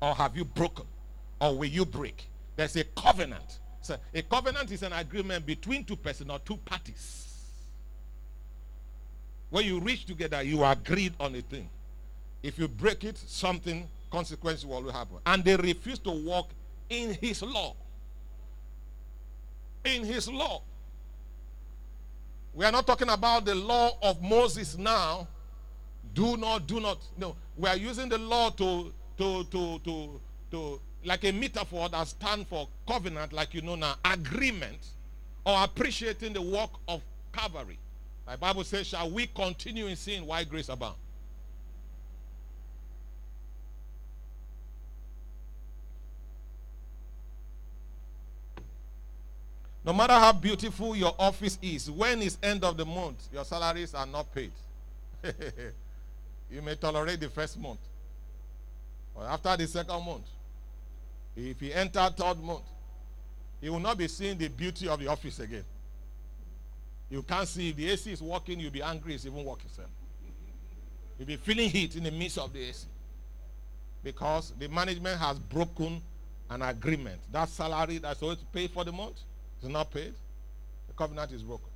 Or 0.00 0.14
have 0.14 0.34
you 0.34 0.46
broken? 0.46 0.86
Or 1.42 1.58
will 1.58 1.68
you 1.68 1.84
break? 1.84 2.26
There's 2.56 2.74
a 2.76 2.84
covenant. 2.84 3.58
So 3.82 3.98
a 4.14 4.22
covenant 4.22 4.72
is 4.72 4.82
an 4.82 4.94
agreement 4.94 5.44
between 5.44 5.84
two 5.84 5.96
persons 5.96 6.30
or 6.30 6.38
two 6.38 6.56
parties. 6.56 7.52
When 9.50 9.66
you 9.66 9.80
reach 9.80 10.06
together, 10.06 10.42
you 10.42 10.64
agreed 10.64 11.12
on 11.20 11.34
a 11.34 11.42
thing. 11.42 11.68
If 12.42 12.58
you 12.58 12.66
break 12.66 13.04
it, 13.04 13.18
something 13.18 13.86
consequences 14.10 14.64
will 14.64 14.90
happen. 14.90 15.18
And 15.26 15.44
they 15.44 15.56
refuse 15.56 15.98
to 15.98 16.10
walk 16.10 16.48
in 16.88 17.12
his 17.20 17.42
law. 17.42 17.76
In 19.84 20.02
his 20.02 20.30
law. 20.30 20.62
We 22.54 22.64
are 22.64 22.72
not 22.72 22.86
talking 22.86 23.08
about 23.08 23.44
the 23.44 23.54
law 23.54 23.98
of 24.02 24.22
Moses 24.22 24.78
now. 24.78 25.26
Do 26.14 26.36
not, 26.36 26.66
do 26.66 26.78
not. 26.80 26.98
No. 27.18 27.34
We 27.56 27.68
are 27.68 27.76
using 27.76 28.08
the 28.08 28.18
law 28.18 28.50
to, 28.50 28.92
to, 29.18 29.44
to, 29.44 29.78
to, 29.80 30.20
to 30.52 30.80
like 31.04 31.24
a 31.24 31.32
metaphor 31.32 31.88
that 31.88 32.06
stands 32.06 32.48
for 32.48 32.68
covenant, 32.86 33.32
like 33.32 33.54
you 33.54 33.62
know 33.62 33.74
now, 33.74 33.96
agreement, 34.04 34.78
or 35.44 35.64
appreciating 35.64 36.32
the 36.32 36.42
work 36.42 36.70
of 36.88 37.02
Calvary. 37.32 37.78
The 38.30 38.38
Bible 38.38 38.64
says, 38.64 38.86
Shall 38.86 39.10
we 39.10 39.26
continue 39.26 39.86
in 39.86 39.96
sin 39.96 40.24
while 40.24 40.44
grace 40.44 40.68
abound? 40.68 40.94
No 49.84 49.92
matter 49.92 50.14
how 50.14 50.32
beautiful 50.32 50.96
your 50.96 51.14
office 51.18 51.58
is, 51.60 51.90
when 51.90 52.22
it's 52.22 52.38
end 52.42 52.64
of 52.64 52.76
the 52.76 52.86
month, 52.86 53.28
your 53.32 53.44
salaries 53.44 53.94
are 53.94 54.06
not 54.06 54.34
paid. 54.34 54.52
you 56.50 56.62
may 56.62 56.74
tolerate 56.74 57.20
the 57.20 57.28
first 57.28 57.58
month. 57.58 57.80
But 59.14 59.24
after 59.26 59.56
the 59.58 59.66
second 59.66 60.04
month, 60.04 60.24
if 61.36 61.60
you 61.60 61.72
enter 61.72 62.08
third 62.16 62.42
month, 62.42 62.64
you 63.60 63.72
will 63.72 63.80
not 63.80 63.98
be 63.98 64.08
seeing 64.08 64.38
the 64.38 64.48
beauty 64.48 64.88
of 64.88 64.98
the 65.00 65.06
office 65.06 65.38
again. 65.38 65.64
You 67.10 67.22
can't 67.22 67.46
see 67.46 67.68
if 67.68 67.76
the 67.76 67.90
AC 67.90 68.10
is 68.12 68.22
working, 68.22 68.60
you'll 68.60 68.70
be 68.70 68.82
angry 68.82 69.14
it's 69.14 69.26
even 69.26 69.44
working. 69.44 69.70
Sir. 69.70 69.84
You'll 71.18 71.28
be 71.28 71.36
feeling 71.36 71.68
heat 71.68 71.94
in 71.96 72.04
the 72.04 72.10
midst 72.10 72.38
of 72.38 72.52
the 72.52 72.60
AC. 72.60 72.86
Because 74.02 74.52
the 74.58 74.68
management 74.68 75.18
has 75.18 75.38
broken 75.38 76.00
an 76.50 76.62
agreement. 76.62 77.20
That 77.30 77.48
salary 77.48 77.98
that's 77.98 78.18
supposed 78.18 78.40
to 78.40 78.46
pay 78.46 78.66
for 78.66 78.84
the 78.84 78.92
month, 78.92 79.20
is 79.64 79.70
not 79.70 79.90
paid, 79.90 80.14
the 80.88 80.94
covenant 80.94 81.32
is 81.32 81.42
broken. 81.42 81.68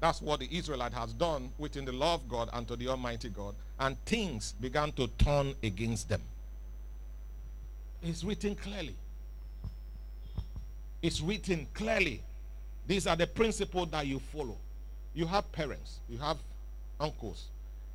That's 0.00 0.20
what 0.20 0.40
the 0.40 0.48
Israelite 0.50 0.92
has 0.92 1.12
done 1.12 1.52
within 1.58 1.84
the 1.84 1.92
law 1.92 2.14
of 2.14 2.28
God 2.28 2.50
and 2.52 2.66
to 2.66 2.74
the 2.74 2.88
Almighty 2.88 3.28
God. 3.28 3.54
And 3.78 3.96
things 4.04 4.52
began 4.60 4.90
to 4.92 5.06
turn 5.18 5.54
against 5.62 6.08
them. 6.08 6.22
It's 8.02 8.24
written 8.24 8.56
clearly. 8.56 8.96
It's 11.02 11.20
written 11.20 11.68
clearly. 11.72 12.20
These 12.88 13.06
are 13.06 13.14
the 13.14 13.28
principles 13.28 13.90
that 13.92 14.06
you 14.06 14.18
follow. 14.18 14.56
You 15.14 15.26
have 15.26 15.50
parents, 15.52 16.00
you 16.08 16.18
have 16.18 16.38
uncles. 16.98 17.46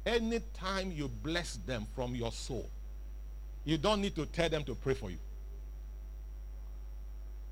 Anytime 0.05 0.93
you 0.93 1.09
bless 1.09 1.57
them 1.65 1.85
from 1.93 2.15
your 2.15 2.31
soul, 2.31 2.69
you 3.65 3.77
don't 3.77 3.99
need 3.99 4.15
to 4.15 4.25
tell 4.27 4.47
them 4.47 4.63
to 4.63 4.75
pray 4.75 4.93
for 4.93 5.09
you. 5.09 5.17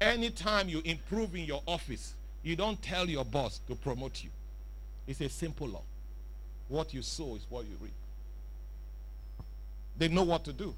Anytime 0.01 0.69
you 0.69 0.81
improve 0.84 1.36
in 1.36 1.45
your 1.45 1.62
office, 1.65 2.13
you 2.43 2.55
don't 2.55 2.81
tell 2.81 3.10
your 3.10 3.25
boss 3.25 3.60
to 3.67 3.75
promote 3.75 4.23
you. 4.23 4.29
It's 5.08 5.21
a 5.21 5.29
simple 5.29 5.67
law. 5.67 5.84
What 6.67 6.93
you 6.93 7.01
sow 7.01 7.36
is 7.36 7.45
what 7.49 7.65
you 7.65 7.75
reap. 7.81 7.93
They 9.97 10.08
know 10.08 10.23
what 10.23 10.43
to 10.45 10.53
do 10.53 10.73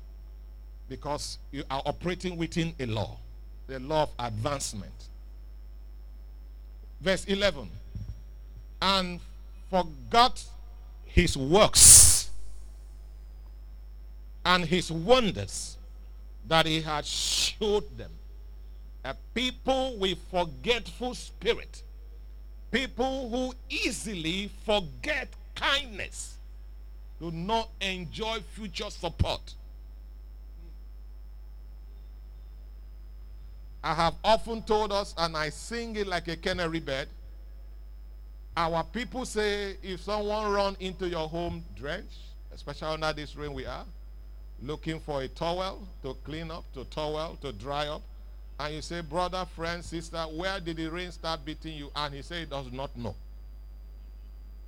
because 0.89 1.37
you 1.51 1.63
are 1.69 1.81
operating 1.85 2.37
within 2.37 2.73
a 2.79 2.85
law, 2.85 3.17
the 3.67 3.79
law 3.79 4.03
of 4.03 4.09
advancement. 4.19 4.93
Verse 7.01 7.25
11 7.25 7.69
and 8.81 9.19
forgot 9.69 10.43
his 11.05 11.35
works 11.35 12.29
and 14.45 14.65
his 14.65 14.91
wonders 14.91 15.77
that 16.47 16.65
he 16.65 16.81
had 16.81 17.05
showed 17.05 17.97
them 17.97 18.11
a 19.07 19.15
people 19.33 19.97
with 19.97 20.17
forgetful 20.29 21.15
spirit. 21.15 21.81
People 22.71 23.29
who 23.29 23.53
easily 23.69 24.51
forget 24.65 25.29
kindness. 25.55 26.35
Do 27.21 27.31
not 27.31 27.69
enjoy 27.79 28.39
future 28.53 28.89
support. 28.89 29.53
I 33.81 33.93
have 33.93 34.15
often 34.23 34.61
told 34.63 34.91
us, 34.91 35.15
and 35.17 35.37
I 35.37 35.49
sing 35.49 35.95
it 35.95 36.07
like 36.07 36.27
a 36.27 36.35
canary 36.35 36.81
bird. 36.81 37.07
Our 38.57 38.83
people 38.83 39.23
say 39.23 39.77
if 39.81 40.01
someone 40.01 40.51
run 40.51 40.75
into 40.81 41.07
your 41.07 41.29
home 41.29 41.63
drenched, 41.77 42.19
especially 42.53 42.89
under 42.89 43.13
this 43.13 43.37
rain 43.37 43.53
we 43.53 43.65
are, 43.65 43.85
looking 44.61 44.99
for 44.99 45.21
a 45.21 45.29
towel 45.29 45.87
to 46.03 46.15
clean 46.25 46.51
up, 46.51 46.65
to 46.73 46.83
towel, 46.85 47.37
to 47.41 47.53
dry 47.53 47.87
up. 47.87 48.01
And 48.59 48.73
you 48.75 48.81
say, 48.81 49.01
brother, 49.01 49.45
friend, 49.55 49.83
sister, 49.83 50.17
where 50.17 50.59
did 50.59 50.77
the 50.77 50.87
rain 50.87 51.11
start 51.11 51.45
beating 51.45 51.75
you? 51.75 51.91
And 51.95 52.13
he 52.13 52.21
said 52.21 52.39
he 52.39 52.45
does 52.45 52.71
not 52.71 52.95
know. 52.97 53.15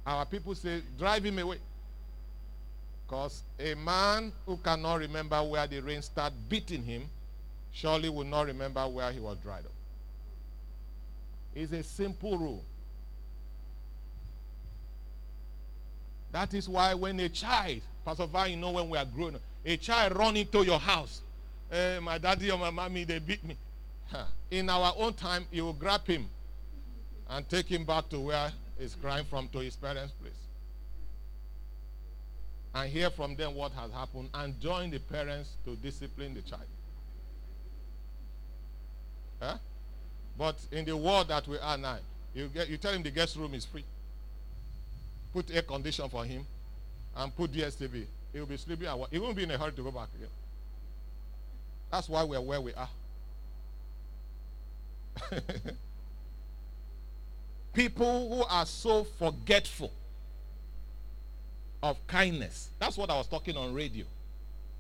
Our 0.05 0.25
people 0.25 0.53
say, 0.53 0.81
drive 0.97 1.23
him 1.23 1.39
away. 1.39 1.57
Because 3.07 3.41
a 3.59 3.73
man 3.73 4.31
who 4.45 4.57
cannot 4.57 4.99
remember 4.99 5.41
where 5.41 5.65
the 5.65 5.79
rain 5.79 6.01
started 6.03 6.37
beating 6.47 6.83
him 6.83 7.03
surely 7.71 8.09
will 8.09 8.25
not 8.25 8.45
remember 8.45 8.87
where 8.87 9.11
he 9.11 9.19
was 9.19 9.37
dried 9.39 9.65
up. 9.65 9.71
It's 11.55 11.71
a 11.71 11.81
simple 11.81 12.37
rule. 12.37 12.63
That 16.31 16.53
is 16.53 16.69
why 16.69 16.93
when 16.93 17.19
a 17.19 17.29
child, 17.29 17.81
Pastor 18.05 18.27
Van, 18.27 18.51
you 18.51 18.57
know 18.57 18.71
when 18.71 18.89
we 18.89 18.97
are 18.97 19.05
grown, 19.05 19.37
a 19.65 19.77
child 19.77 20.15
run 20.15 20.37
into 20.37 20.63
your 20.63 20.79
house, 20.79 21.21
hey, 21.71 21.95
eh, 21.97 21.99
my 21.99 22.19
daddy 22.19 22.51
or 22.51 22.59
my 22.59 22.69
mommy, 22.69 23.03
they 23.03 23.17
beat 23.17 23.43
me. 23.43 23.57
In 24.51 24.70
our 24.70 24.93
own 24.97 25.14
time, 25.14 25.45
you 25.51 25.66
will 25.66 25.74
grab 25.74 26.05
him 26.05 26.28
and 27.30 27.47
take 27.47 27.68
him 27.68 27.86
back 27.86 28.10
to 28.10 28.20
where 28.20 28.51
he's 28.80 28.95
crying 28.95 29.26
from 29.26 29.47
to 29.49 29.60
his 29.60 29.76
parents' 29.76 30.14
place. 30.14 30.34
And 32.74 32.89
hear 32.91 33.10
from 33.10 33.36
them 33.36 33.55
what 33.55 33.72
has 33.74 33.91
happened 33.91 34.30
and 34.34 34.60
join 34.60 34.89
the 34.89 34.99
parents 34.99 35.51
to 35.66 35.76
discipline 35.76 36.34
the 36.34 36.41
child. 36.41 36.62
Huh? 39.39 39.57
But 40.38 40.55
in 40.72 40.86
the 40.86 40.95
world 40.95 41.28
that 41.28 41.47
we 41.47 41.57
are 41.60 41.78
now, 41.78 41.97
you, 42.34 42.47
get, 42.47 42.70
you 42.70 42.78
tell 42.78 42.93
him 42.93 43.03
the 43.03 43.12
guest 43.12 43.36
room 43.36 43.53
is 43.53 43.66
free. 43.66 43.84
Put 45.34 45.53
air 45.53 45.62
condition 45.62 46.10
for 46.10 46.26
him 46.26 46.45
and 47.16 47.36
put 47.36 47.51
DSTV. 47.51 48.05
He 48.34 48.39
will 48.39 48.45
be 48.45 48.57
sleeping. 48.57 48.88
He 49.12 49.20
won't 49.20 49.36
be 49.36 49.43
in 49.43 49.51
a 49.51 49.57
hurry 49.57 49.72
to 49.72 49.84
go 49.84 49.91
back 49.91 50.10
again. 50.16 50.30
That's 51.91 52.07
why 52.07 52.24
we're 52.24 52.41
where 52.41 52.62
we 52.62 52.74
are. 52.74 52.89
People 57.74 58.30
who 58.30 58.43
are 58.43 58.66
so 58.66 59.03
forgetful 59.18 59.91
of 61.82 61.97
kindness. 62.07 62.70
That's 62.80 62.97
what 62.97 63.10
I 63.10 63.18
was 63.18 63.28
talking 63.28 63.55
on 63.55 63.74
radio. 63.74 64.05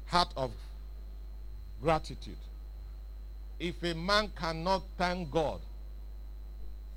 Heart 0.07 0.33
of 0.35 0.51
gratitude. 1.81 2.35
If 3.59 3.81
a 3.83 3.93
man 3.93 4.31
cannot 4.35 4.83
thank 4.97 5.31
God 5.31 5.59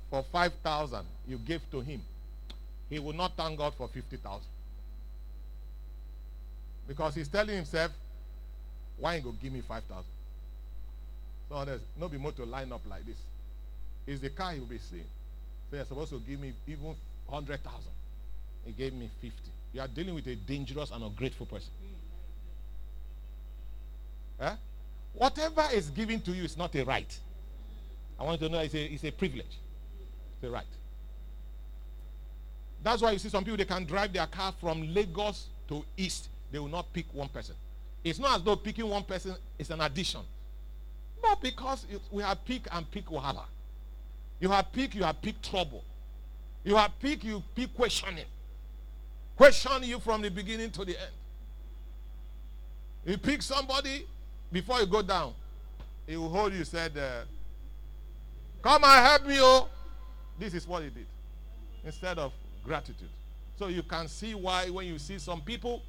for 0.09 0.23
5,000 0.31 1.05
you 1.27 1.37
gave 1.37 1.61
to 1.71 1.81
him, 1.81 2.01
he 2.89 2.99
will 2.99 3.13
not 3.13 3.35
thank 3.35 3.57
God 3.57 3.73
for 3.75 3.87
50,000. 3.87 4.41
Because 6.87 7.15
he's 7.15 7.27
telling 7.27 7.55
himself, 7.55 7.91
why 8.97 9.15
you 9.15 9.21
go 9.21 9.31
give 9.31 9.53
me 9.53 9.61
5,000? 9.61 10.03
So 11.49 11.55
others, 11.55 11.81
no 11.99 12.07
be 12.07 12.17
more 12.17 12.31
to 12.33 12.45
line 12.45 12.71
up 12.71 12.81
like 12.89 13.05
this. 13.05 13.17
Is 14.05 14.19
the 14.19 14.29
car 14.29 14.53
you'll 14.53 14.65
be 14.65 14.77
seeing. 14.77 15.05
So 15.69 15.77
you're 15.77 15.85
supposed 15.85 16.11
to 16.11 16.19
give 16.19 16.39
me 16.39 16.53
even 16.67 16.95
100,000. 17.27 17.79
He 18.65 18.71
gave 18.71 18.93
me 18.93 19.09
50. 19.21 19.35
You 19.73 19.81
are 19.81 19.87
dealing 19.87 20.15
with 20.15 20.27
a 20.27 20.35
dangerous 20.35 20.91
and 20.91 21.03
ungrateful 21.03 21.45
person. 21.45 21.71
Eh? 24.39 24.55
Whatever 25.13 25.65
is 25.73 25.89
given 25.89 26.21
to 26.21 26.31
you 26.31 26.43
is 26.43 26.57
not 26.57 26.75
a 26.75 26.83
right. 26.83 27.17
I 28.19 28.23
want 28.23 28.41
you 28.41 28.47
to 28.47 28.53
know 28.53 28.59
it's 28.59 28.73
a, 28.73 28.83
it's 28.83 29.03
a 29.03 29.11
privilege. 29.11 29.45
It's 30.35 30.43
a 30.43 30.49
right. 30.49 30.65
That's 32.83 33.01
why 33.01 33.11
you 33.11 33.19
see 33.19 33.29
some 33.29 33.43
people, 33.43 33.57
they 33.57 33.65
can 33.65 33.85
drive 33.85 34.11
their 34.11 34.27
car 34.27 34.53
from 34.59 34.93
Lagos 34.93 35.47
to 35.69 35.83
East. 35.95 36.27
They 36.51 36.59
will 36.59 36.67
not 36.67 36.91
pick 36.93 37.05
one 37.13 37.29
person. 37.29 37.55
It's 38.03 38.19
not 38.19 38.37
as 38.37 38.43
though 38.43 38.57
picking 38.57 38.87
one 38.87 39.03
person 39.03 39.35
is 39.57 39.69
an 39.71 39.81
addition. 39.81 40.21
Not 41.23 41.41
because 41.41 41.85
we 42.11 42.21
have 42.21 42.43
pick 42.45 42.67
and 42.71 42.89
pick 42.91 43.05
wahala. 43.05 43.45
You 44.39 44.49
have 44.49 44.71
pick, 44.71 44.93
you 44.93 45.03
have 45.03 45.21
pick 45.21 45.41
trouble. 45.41 45.83
You 46.63 46.75
have 46.75 46.91
pick, 46.99 47.23
you 47.23 47.41
pick 47.55 47.73
questioning. 47.73 48.25
Question 49.35 49.83
you 49.83 49.99
from 49.99 50.21
the 50.21 50.29
beginning 50.29 50.69
to 50.71 50.85
the 50.85 50.99
end. 50.99 51.11
You 53.05 53.17
pick 53.17 53.41
somebody, 53.41 54.05
before 54.51 54.79
you 54.79 54.85
go 54.85 55.01
down, 55.01 55.33
he 56.05 56.17
will 56.17 56.29
hold 56.29 56.53
you, 56.53 56.63
said, 56.63 56.97
uh, 56.97 57.23
Come 58.61 58.83
and 58.83 59.05
help 59.05 59.25
me, 59.25 59.37
oh. 59.39 59.67
This 60.39 60.53
is 60.53 60.67
what 60.67 60.83
he 60.83 60.89
did. 60.89 61.05
Instead 61.85 62.17
of 62.17 62.31
gratitude. 62.63 63.09
So 63.57 63.67
you 63.67 63.83
can 63.83 64.07
see 64.07 64.33
why 64.35 64.69
when 64.69 64.87
you 64.87 64.97
see 64.99 65.19
some 65.19 65.41
people, 65.41 65.81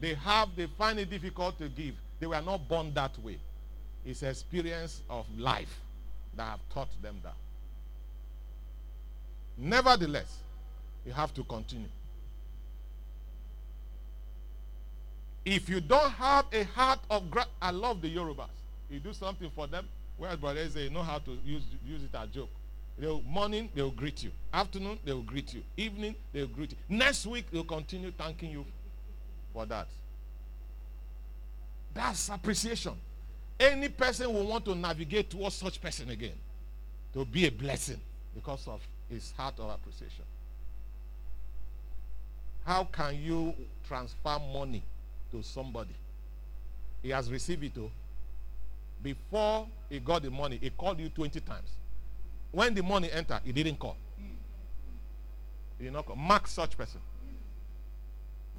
they 0.00 0.14
have, 0.14 0.48
they 0.56 0.66
find 0.66 0.98
it 0.98 1.10
difficult 1.10 1.58
to 1.58 1.68
give. 1.68 1.94
They 2.20 2.26
were 2.26 2.40
not 2.40 2.68
born 2.68 2.92
that 2.94 3.18
way. 3.18 3.38
It's 4.04 4.22
experience 4.22 5.00
of 5.08 5.26
life 5.38 5.80
that 6.36 6.44
have 6.44 6.60
taught 6.72 6.88
them 7.02 7.16
that. 7.22 7.34
Nevertheless, 9.56 10.38
you 11.06 11.12
have 11.12 11.32
to 11.34 11.44
continue. 11.44 11.88
If 15.44 15.68
you 15.68 15.80
don't 15.80 16.10
have 16.12 16.46
a 16.52 16.64
heart 16.64 17.00
of 17.10 17.30
gratitude, 17.30 17.56
I 17.60 17.70
love 17.70 18.00
the 18.00 18.14
Yorubas. 18.14 18.46
You 18.90 19.00
do 19.00 19.12
something 19.12 19.50
for 19.54 19.66
them, 19.66 19.86
whereas 20.16 20.36
brothers 20.36 20.74
they 20.74 20.88
know 20.88 21.02
how 21.02 21.18
to 21.18 21.38
use, 21.44 21.64
use 21.84 22.02
it 22.02 22.14
as 22.14 22.28
joke. 22.28 22.50
They'll, 22.98 23.22
morning, 23.22 23.68
they'll 23.74 23.90
greet 23.90 24.22
you. 24.22 24.30
Afternoon, 24.52 24.98
they'll 25.04 25.22
greet 25.22 25.54
you. 25.54 25.62
Evening, 25.76 26.14
they'll 26.32 26.46
greet 26.46 26.72
you. 26.72 26.76
Next 26.88 27.26
week, 27.26 27.46
they'll 27.50 27.64
continue 27.64 28.12
thanking 28.12 28.50
you 28.50 28.64
for 29.52 29.66
that. 29.66 29.88
That's 31.94 32.28
appreciation. 32.28 32.92
Any 33.62 33.88
person 33.88 34.32
will 34.32 34.46
want 34.46 34.64
to 34.64 34.74
navigate 34.74 35.30
towards 35.30 35.54
such 35.54 35.80
person 35.80 36.10
again 36.10 36.34
to 37.14 37.24
be 37.24 37.46
a 37.46 37.50
blessing 37.50 38.00
because 38.34 38.66
of 38.66 38.80
his 39.08 39.32
heart 39.36 39.54
of 39.58 39.70
appreciation. 39.70 40.24
How 42.64 42.84
can 42.84 43.20
you 43.22 43.54
transfer 43.86 44.38
money 44.52 44.82
to 45.32 45.42
somebody. 45.42 45.94
He 47.02 47.10
has 47.10 47.30
received 47.30 47.64
it. 47.64 47.72
Oh. 47.78 47.90
Before 49.02 49.66
he 49.90 49.98
got 49.98 50.22
the 50.22 50.30
money, 50.30 50.58
he 50.62 50.70
called 50.70 51.00
you 51.00 51.08
20 51.08 51.40
times. 51.40 51.68
When 52.52 52.74
the 52.74 52.82
money 52.82 53.10
entered, 53.10 53.40
he 53.44 53.50
didn't 53.50 53.78
call. 53.78 53.96
He 55.78 55.84
did 55.84 55.92
not 55.92 56.06
call. 56.06 56.14
Mark 56.14 56.46
such 56.46 56.76
person. 56.76 57.00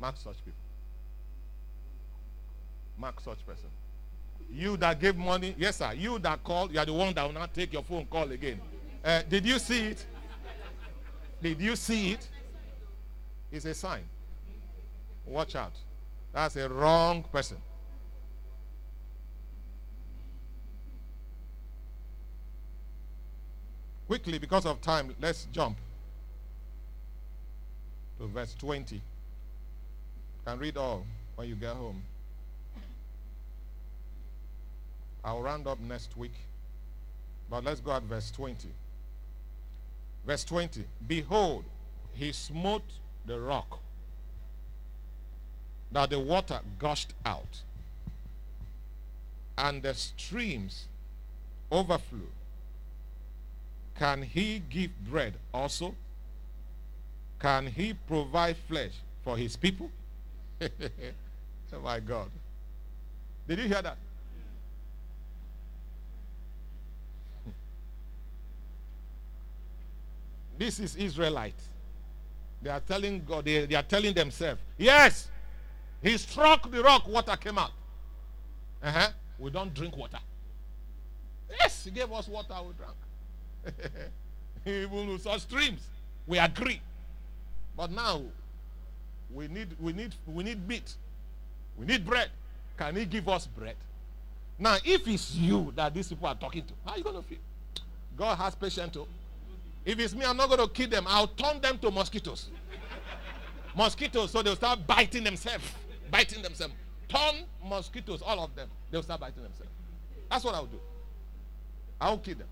Mark 0.02 0.18
such 0.18 0.36
people. 0.44 0.60
Mark 2.98 3.22
such 3.22 3.46
person. 3.46 3.70
You 4.52 4.78
that 4.78 5.00
gave 5.00 5.16
money, 5.16 5.56
yes, 5.58 5.78
sir. 5.78 5.94
You 5.94 6.20
that 6.20 6.44
called, 6.44 6.72
you 6.72 6.80
are 6.80 6.86
the 6.86 6.94
one 6.94 7.14
that 7.14 7.26
will 7.26 7.34
not 7.34 7.54
take 7.54 7.74
your 7.74 7.84
phone 7.84 8.06
call 8.06 8.32
again. 8.32 8.60
Uh, 9.04 9.22
did 9.28 9.46
you 9.46 9.60
see 9.60 9.88
it? 9.88 10.06
Did 11.42 11.60
you 11.60 11.76
see 11.76 12.12
it? 12.12 12.28
It's 13.52 13.66
a 13.66 13.74
sign. 13.74 14.04
Watch 15.26 15.56
out. 15.56 15.74
That's 16.32 16.56
a 16.56 16.70
wrong 16.70 17.24
person. 17.24 17.58
Quickly, 24.08 24.38
because 24.38 24.66
of 24.66 24.82
time, 24.82 25.16
let's 25.22 25.46
jump 25.52 25.78
to 28.20 28.28
verse 28.28 28.54
20. 28.56 28.96
You 28.96 29.02
can 30.46 30.60
read 30.60 30.78
all 30.78 31.06
when 31.36 31.48
you 31.48 31.56
get 31.56 31.74
home. 31.76 32.02
I'll 35.24 35.42
round 35.42 35.68
up 35.68 35.80
next 35.80 36.18
week. 36.18 36.34
But 37.50 37.64
let's 37.64 37.80
go 37.80 37.92
at 37.92 38.04
verse 38.04 38.32
20. 38.32 38.68
Verse 40.26 40.44
20. 40.44 40.86
Behold, 41.08 41.64
he 42.14 42.32
smote 42.32 42.84
the 43.26 43.40
rock 43.40 43.80
that 45.92 46.10
the 46.10 46.20
water 46.20 46.60
gushed 46.80 47.14
out 47.26 47.62
and 49.58 49.84
the 49.84 49.94
streams 49.94 50.88
overflew, 51.72 52.28
can 53.96 54.24
he 54.24 54.62
give 54.70 54.92
bread 55.10 55.36
also? 55.54 55.96
Can 57.40 57.68
he 57.68 57.94
provide 57.94 58.58
flesh 58.58 58.94
for 59.24 59.38
his 59.38 59.56
people? 59.56 59.90
oh 60.62 60.68
my 61.84 62.00
God. 62.00 62.30
Did 63.48 63.60
you 63.60 63.68
hear 63.68 63.82
that? 63.82 63.98
This 70.58 70.80
is 70.80 70.96
Israelite. 70.96 71.60
They 72.62 72.70
are 72.70 72.80
telling 72.80 73.24
God, 73.26 73.46
they, 73.46 73.66
they 73.66 73.76
are 73.76 73.84
telling 73.84 74.14
themselves, 74.14 74.62
yes, 74.78 75.28
he 76.02 76.18
struck 76.18 76.70
the 76.70 76.82
rock, 76.82 77.08
water 77.08 77.36
came 77.36 77.58
out. 77.58 77.72
Uh-huh. 78.82 79.10
We 79.40 79.52
don't 79.52 79.74
drink 79.74 79.98
water. 79.98 80.20
Yes, 81.50 81.86
he 81.86 81.92
gave 81.92 82.12
us 82.12 82.28
water, 82.28 82.56
we 82.66 82.74
drank. 82.74 83.76
Even 84.66 85.10
with 85.10 85.22
such 85.22 85.42
streams, 85.42 85.82
we 86.26 86.38
agree. 86.38 86.82
But 87.76 87.92
now 87.92 88.22
we 89.34 89.48
need 89.48 89.76
we 89.80 89.94
need 89.94 90.14
we 90.28 90.44
need 90.44 90.68
meat. 90.68 90.94
We 91.78 91.86
need 91.86 92.06
bread. 92.06 92.30
Can 92.78 92.96
he 92.96 93.06
give 93.06 93.28
us 93.28 93.48
bread? 93.48 93.76
Now, 94.60 94.78
if 94.86 95.08
it's 95.08 95.36
you 95.36 95.74
that 95.76 95.94
these 95.94 96.08
people 96.08 96.28
are 96.28 96.36
talking 96.36 96.64
to, 96.64 96.74
how 96.86 96.94
are 96.94 96.98
you 96.98 97.04
going 97.04 97.16
to 97.16 97.22
feel? 97.24 97.40
God 98.16 98.38
has 98.38 98.56
patience 98.56 98.94
too. 98.94 99.08
If 99.86 100.00
it's 100.00 100.16
me, 100.16 100.26
I'm 100.26 100.38
not 100.38 100.48
going 100.48 100.62
to 100.62 100.68
kill 100.68 100.90
them. 100.90 101.06
I'll 101.08 101.28
turn 101.28 101.60
them 101.62 101.78
to 101.80 101.92
mosquitoes. 101.92 102.50
mosquitoes, 103.76 104.32
so 104.32 104.42
they'll 104.42 104.56
start 104.56 104.86
biting 104.88 105.24
themselves. 105.24 105.66
Biting 106.10 106.42
themselves. 106.42 106.74
Turn 107.10 107.44
mosquitoes, 107.64 108.22
all 108.22 108.40
of 108.40 108.56
them. 108.56 108.70
They'll 108.92 109.04
start 109.04 109.20
biting 109.20 109.44
themselves. 109.44 109.72
That's 110.30 110.44
what 110.44 110.56
I'll 110.56 110.66
do. 110.66 110.80
I'll 112.00 112.18
kill 112.18 112.36
them. 112.36 112.48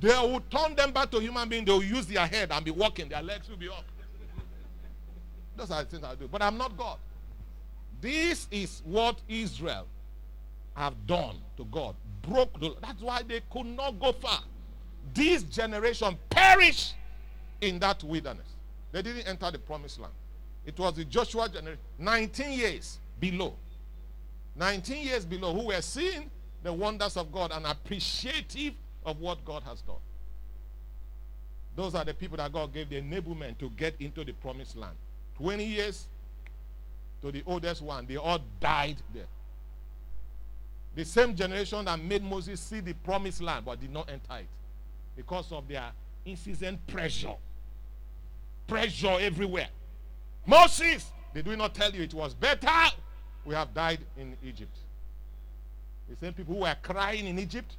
They 0.00 0.08
will 0.08 0.42
turn 0.50 0.74
them 0.76 0.92
back 0.92 1.10
to 1.10 1.18
human 1.18 1.48
beings. 1.48 1.66
They 1.66 1.72
will 1.72 1.82
use 1.82 2.06
their 2.06 2.26
head 2.26 2.52
and 2.52 2.64
be 2.64 2.70
walking. 2.70 3.08
Their 3.08 3.22
legs 3.22 3.48
will 3.48 3.56
be 3.56 3.68
up. 3.68 3.84
Those 5.56 5.70
are 5.70 5.82
the 5.82 5.90
things 5.90 6.04
I'll 6.04 6.14
do. 6.14 6.28
But 6.28 6.42
I'm 6.42 6.56
not 6.56 6.76
God. 6.76 6.98
This 8.00 8.46
is 8.50 8.80
what 8.84 9.20
Israel 9.28 9.86
have 10.74 10.94
done 11.06 11.36
to 11.56 11.64
God. 11.64 11.96
Broke 12.22 12.58
the 12.60 12.76
that's 12.80 13.02
why 13.02 13.22
they 13.22 13.40
could 13.50 13.66
not 13.66 13.98
go 13.98 14.12
far. 14.12 14.40
This 15.14 15.42
generation 15.42 16.16
perished 16.28 16.94
in 17.60 17.78
that 17.80 18.02
wilderness. 18.02 18.46
They 18.92 19.02
didn't 19.02 19.26
enter 19.26 19.50
the 19.50 19.58
promised 19.58 20.00
land. 20.00 20.12
It 20.64 20.78
was 20.78 20.94
the 20.94 21.04
Joshua 21.04 21.48
generation, 21.48 21.80
19 21.98 22.52
years 22.52 22.98
below. 23.20 23.54
19 24.56 25.04
years 25.04 25.24
below, 25.24 25.54
who 25.54 25.68
were 25.68 25.80
seeing 25.80 26.30
the 26.62 26.72
wonders 26.72 27.16
of 27.16 27.30
God 27.30 27.52
and 27.52 27.64
appreciative 27.66 28.74
of 29.04 29.20
what 29.20 29.44
God 29.44 29.62
has 29.62 29.80
done. 29.82 29.96
Those 31.76 31.94
are 31.94 32.04
the 32.04 32.12
people 32.12 32.36
that 32.38 32.52
God 32.52 32.72
gave 32.74 32.90
the 32.90 33.00
enablement 33.00 33.58
to 33.58 33.70
get 33.70 33.94
into 34.00 34.24
the 34.24 34.32
promised 34.32 34.76
land. 34.76 34.96
20 35.36 35.64
years 35.64 36.08
to 37.22 37.30
the 37.30 37.42
oldest 37.46 37.82
one, 37.82 38.04
they 38.06 38.16
all 38.16 38.40
died 38.60 38.96
there. 39.14 39.26
The 40.96 41.04
same 41.04 41.36
generation 41.36 41.84
that 41.84 42.00
made 42.00 42.24
Moses 42.24 42.60
see 42.60 42.80
the 42.80 42.94
promised 42.94 43.40
land 43.40 43.64
but 43.64 43.80
did 43.80 43.92
not 43.92 44.10
enter 44.10 44.40
it 44.40 44.48
because 45.18 45.50
of 45.50 45.66
their 45.66 45.90
incessant 46.24 46.86
pressure. 46.86 47.34
Pressure 48.68 49.16
everywhere. 49.18 49.66
Moses, 50.46 51.10
did 51.34 51.44
we 51.48 51.56
not 51.56 51.74
tell 51.74 51.90
you 51.90 52.04
it 52.04 52.14
was 52.14 52.34
better? 52.34 52.94
We 53.44 53.56
have 53.56 53.74
died 53.74 53.98
in 54.16 54.36
Egypt. 54.44 54.78
The 56.08 56.16
same 56.24 56.34
people 56.34 56.54
who 56.54 56.60
were 56.60 56.76
crying 56.80 57.26
in 57.26 57.36
Egypt. 57.36 57.76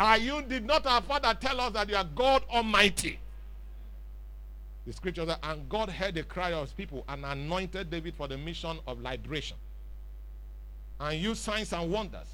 Are 0.00 0.16
you, 0.16 0.40
did 0.42 0.64
not 0.64 0.86
our 0.86 1.02
father 1.02 1.36
tell 1.38 1.60
us 1.60 1.74
that 1.74 1.90
you 1.90 1.96
are 1.96 2.04
God 2.14 2.42
Almighty? 2.50 3.20
The 4.86 4.94
scripture 4.94 5.26
says, 5.26 5.36
and 5.42 5.68
God 5.68 5.90
heard 5.90 6.14
the 6.14 6.22
cry 6.22 6.54
of 6.54 6.62
his 6.62 6.72
people 6.72 7.04
and 7.06 7.26
anointed 7.26 7.90
David 7.90 8.14
for 8.14 8.28
the 8.28 8.38
mission 8.38 8.78
of 8.86 9.02
liberation. 9.02 9.58
And 11.00 11.20
used 11.20 11.42
signs 11.42 11.74
and 11.74 11.92
wonders 11.92 12.28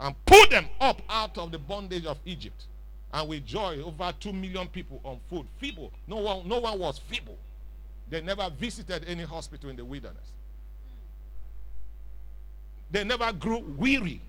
and 0.00 0.16
put 0.26 0.50
them 0.50 0.66
up 0.80 1.00
out 1.08 1.38
of 1.38 1.52
the 1.52 1.58
bondage 1.58 2.06
of 2.06 2.18
Egypt. 2.24 2.64
And 3.12 3.28
with 3.28 3.46
joy, 3.46 3.82
over 3.82 4.12
two 4.20 4.32
million 4.32 4.68
people 4.68 5.00
on 5.02 5.18
food. 5.30 5.46
Feeble. 5.58 5.92
No 6.06 6.16
one, 6.16 6.46
no 6.46 6.60
one 6.60 6.78
was 6.78 6.98
feeble. 6.98 7.38
They 8.10 8.20
never 8.20 8.50
visited 8.50 9.04
any 9.06 9.24
hospital 9.24 9.70
in 9.70 9.76
the 9.76 9.84
wilderness. 9.84 10.32
They 12.90 13.04
never 13.04 13.32
grew 13.32 13.58
weary. 13.76 14.20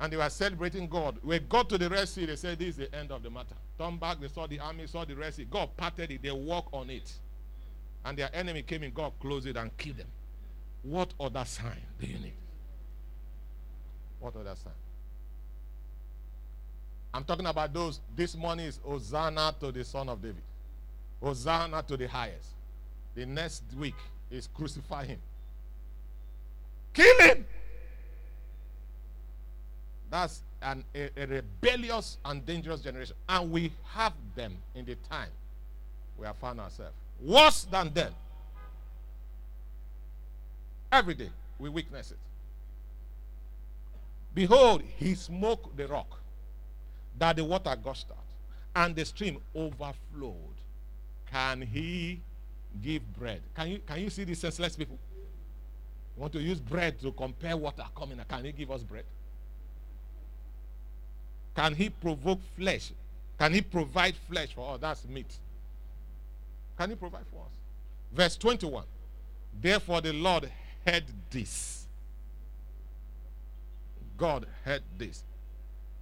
And 0.00 0.12
they 0.12 0.16
were 0.16 0.30
celebrating 0.30 0.88
God. 0.88 1.18
When 1.22 1.46
got 1.48 1.68
to 1.68 1.78
the 1.78 1.88
Red 1.88 2.08
Sea, 2.08 2.26
they 2.26 2.36
said, 2.36 2.58
This 2.58 2.70
is 2.70 2.76
the 2.76 2.94
end 2.94 3.12
of 3.12 3.22
the 3.22 3.30
matter. 3.30 3.54
Turn 3.78 3.96
back, 3.98 4.20
they 4.20 4.28
saw 4.28 4.46
the 4.46 4.58
army, 4.58 4.86
saw 4.86 5.04
the 5.04 5.14
Red 5.14 5.34
Sea. 5.34 5.46
God 5.48 5.70
parted 5.76 6.10
it, 6.10 6.22
they 6.22 6.30
walked 6.30 6.74
on 6.74 6.90
it. 6.90 7.12
And 8.04 8.18
their 8.18 8.30
enemy 8.34 8.62
came 8.62 8.82
in, 8.82 8.92
God 8.92 9.12
closed 9.20 9.46
it 9.46 9.56
and 9.56 9.74
killed 9.76 9.98
them. 9.98 10.08
What 10.82 11.12
other 11.20 11.44
sign 11.44 11.80
do 12.00 12.06
you 12.06 12.18
need? 12.18 12.32
What 14.18 14.34
other 14.34 14.56
sign? 14.56 14.72
I'm 17.14 17.24
talking 17.24 17.46
about 17.46 17.72
those. 17.72 18.00
This 18.16 18.34
morning 18.34 18.66
is 18.66 18.80
Hosanna 18.82 19.54
to 19.60 19.70
the 19.70 19.84
Son 19.84 20.08
of 20.08 20.22
David. 20.22 20.42
Hosanna 21.22 21.82
to 21.86 21.96
the 21.96 22.08
highest. 22.08 22.48
The 23.14 23.26
next 23.26 23.62
week 23.78 23.94
is 24.30 24.48
crucify 24.54 25.04
him. 25.04 25.18
Kill 26.94 27.20
him. 27.20 27.46
That's 30.10 30.42
an, 30.62 30.84
a, 30.94 31.10
a 31.16 31.26
rebellious 31.26 32.18
and 32.24 32.44
dangerous 32.44 32.80
generation. 32.80 33.16
And 33.28 33.50
we 33.50 33.72
have 33.92 34.14
them 34.34 34.56
in 34.74 34.84
the 34.84 34.94
time 35.10 35.30
we 36.18 36.26
have 36.26 36.36
found 36.36 36.60
ourselves. 36.60 36.94
Worse 37.20 37.64
than 37.64 37.92
them. 37.92 38.14
Every 40.90 41.14
day 41.14 41.30
we 41.58 41.68
witness 41.68 42.10
it. 42.10 42.18
Behold, 44.34 44.82
he 44.98 45.14
smote 45.14 45.76
the 45.76 45.86
rock 45.86 46.21
that 47.18 47.36
the 47.36 47.44
water 47.44 47.76
gushed 47.82 48.10
out 48.10 48.18
and 48.74 48.96
the 48.96 49.04
stream 49.04 49.38
overflowed. 49.54 50.34
Can 51.30 51.62
he 51.62 52.20
give 52.82 53.02
bread? 53.18 53.40
Can 53.54 53.68
you, 53.68 53.80
can 53.86 54.00
you 54.00 54.10
see 54.10 54.24
these 54.24 54.38
senseless 54.38 54.76
people? 54.76 54.98
You 56.16 56.20
want 56.20 56.32
to 56.34 56.40
use 56.40 56.60
bread 56.60 57.00
to 57.00 57.12
compare 57.12 57.56
water 57.56 57.84
coming. 57.96 58.20
Can 58.28 58.44
he 58.44 58.52
give 58.52 58.70
us 58.70 58.82
bread? 58.82 59.04
Can 61.54 61.74
he 61.74 61.90
provoke 61.90 62.40
flesh? 62.56 62.92
Can 63.38 63.54
he 63.54 63.60
provide 63.60 64.14
flesh 64.30 64.54
for 64.54 64.74
us? 64.74 64.80
That's 64.80 65.06
meat. 65.06 65.34
Can 66.78 66.90
he 66.90 66.96
provide 66.96 67.24
for 67.30 67.42
us? 67.42 67.52
Verse 68.12 68.36
21. 68.36 68.84
Therefore 69.60 70.00
the 70.00 70.12
Lord 70.12 70.50
heard 70.86 71.04
this. 71.30 71.86
God 74.16 74.46
heard 74.64 74.82
this. 74.96 75.24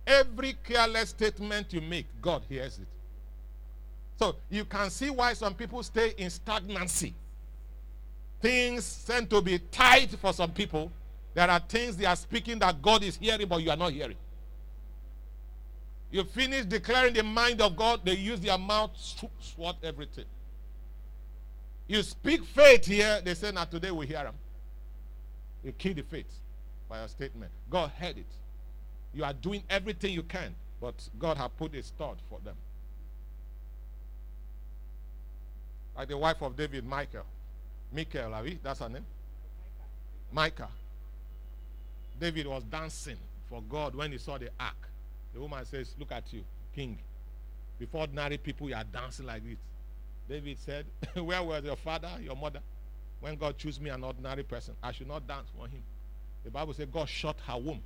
Every 0.06 0.54
careless 0.64 1.10
statement 1.10 1.72
you 1.72 1.80
make, 1.80 2.06
God 2.20 2.42
hears 2.48 2.78
it. 2.78 2.86
So 4.18 4.36
you 4.50 4.64
can 4.64 4.90
see 4.90 5.10
why 5.10 5.32
some 5.32 5.54
people 5.54 5.82
stay 5.82 6.14
in 6.16 6.28
stagnancy. 6.30 7.14
Things 8.40 9.04
tend 9.06 9.30
to 9.30 9.40
be 9.40 9.58
tight 9.58 10.10
for 10.10 10.32
some 10.32 10.50
people. 10.50 10.90
There 11.34 11.48
are 11.48 11.60
things 11.60 11.96
they 11.96 12.06
are 12.06 12.16
speaking 12.16 12.58
that 12.58 12.82
God 12.82 13.02
is 13.02 13.16
hearing, 13.16 13.46
but 13.46 13.62
you 13.62 13.70
are 13.70 13.76
not 13.76 13.92
hearing. 13.92 14.16
You 16.10 16.24
finish 16.24 16.64
declaring 16.64 17.14
the 17.14 17.22
mind 17.22 17.60
of 17.60 17.76
God, 17.76 18.00
they 18.04 18.16
use 18.16 18.40
their 18.40 18.58
mouth 18.58 18.90
to 19.20 19.28
swat 19.40 19.76
everything. 19.82 20.24
You 21.86 22.02
speak 22.02 22.44
faith 22.44 22.86
here, 22.86 23.20
they 23.24 23.34
say, 23.34 23.52
Now 23.52 23.64
today 23.64 23.90
we 23.90 24.06
hear 24.06 24.22
them. 24.22 24.34
You 25.62 25.72
kill 25.72 25.94
the 25.94 26.02
faith 26.02 26.32
by 26.88 26.98
your 27.00 27.08
statement. 27.08 27.50
God 27.68 27.90
heard 27.90 28.18
it. 28.18 28.26
You 29.12 29.24
are 29.24 29.32
doing 29.32 29.62
everything 29.68 30.12
you 30.14 30.22
can, 30.22 30.54
but 30.80 31.08
God 31.18 31.36
has 31.36 31.50
put 31.56 31.74
a 31.74 31.82
start 31.82 32.18
for 32.28 32.38
them. 32.44 32.56
Like 35.96 36.08
the 36.08 36.16
wife 36.16 36.40
of 36.42 36.56
David, 36.56 36.86
Michael. 36.86 37.24
Michael, 37.92 38.34
are 38.34 38.42
we? 38.42 38.58
That's 38.62 38.80
her 38.80 38.88
name? 38.88 39.04
Micah. 40.32 40.68
David 42.20 42.46
was 42.46 42.62
dancing 42.64 43.16
for 43.48 43.62
God 43.62 43.94
when 43.94 44.12
he 44.12 44.18
saw 44.18 44.38
the 44.38 44.50
ark. 44.58 44.88
The 45.34 45.40
woman 45.40 45.64
says, 45.64 45.94
Look 45.98 46.12
at 46.12 46.32
you, 46.32 46.44
king. 46.74 46.98
Before 47.78 48.02
ordinary 48.02 48.36
people, 48.38 48.68
you 48.68 48.74
are 48.74 48.84
dancing 48.84 49.26
like 49.26 49.42
this. 49.44 49.56
David 50.28 50.58
said, 50.58 50.86
Where 51.14 51.42
was 51.42 51.64
your 51.64 51.76
father, 51.76 52.10
your 52.22 52.36
mother? 52.36 52.60
When 53.20 53.36
God 53.36 53.58
chose 53.58 53.80
me, 53.80 53.90
an 53.90 54.04
ordinary 54.04 54.42
person, 54.42 54.74
I 54.82 54.92
should 54.92 55.08
not 55.08 55.26
dance 55.26 55.48
for 55.56 55.66
him. 55.66 55.82
The 56.44 56.50
Bible 56.50 56.72
says 56.72 56.88
God 56.90 57.08
shut 57.08 57.36
her 57.46 57.58
womb. 57.58 57.82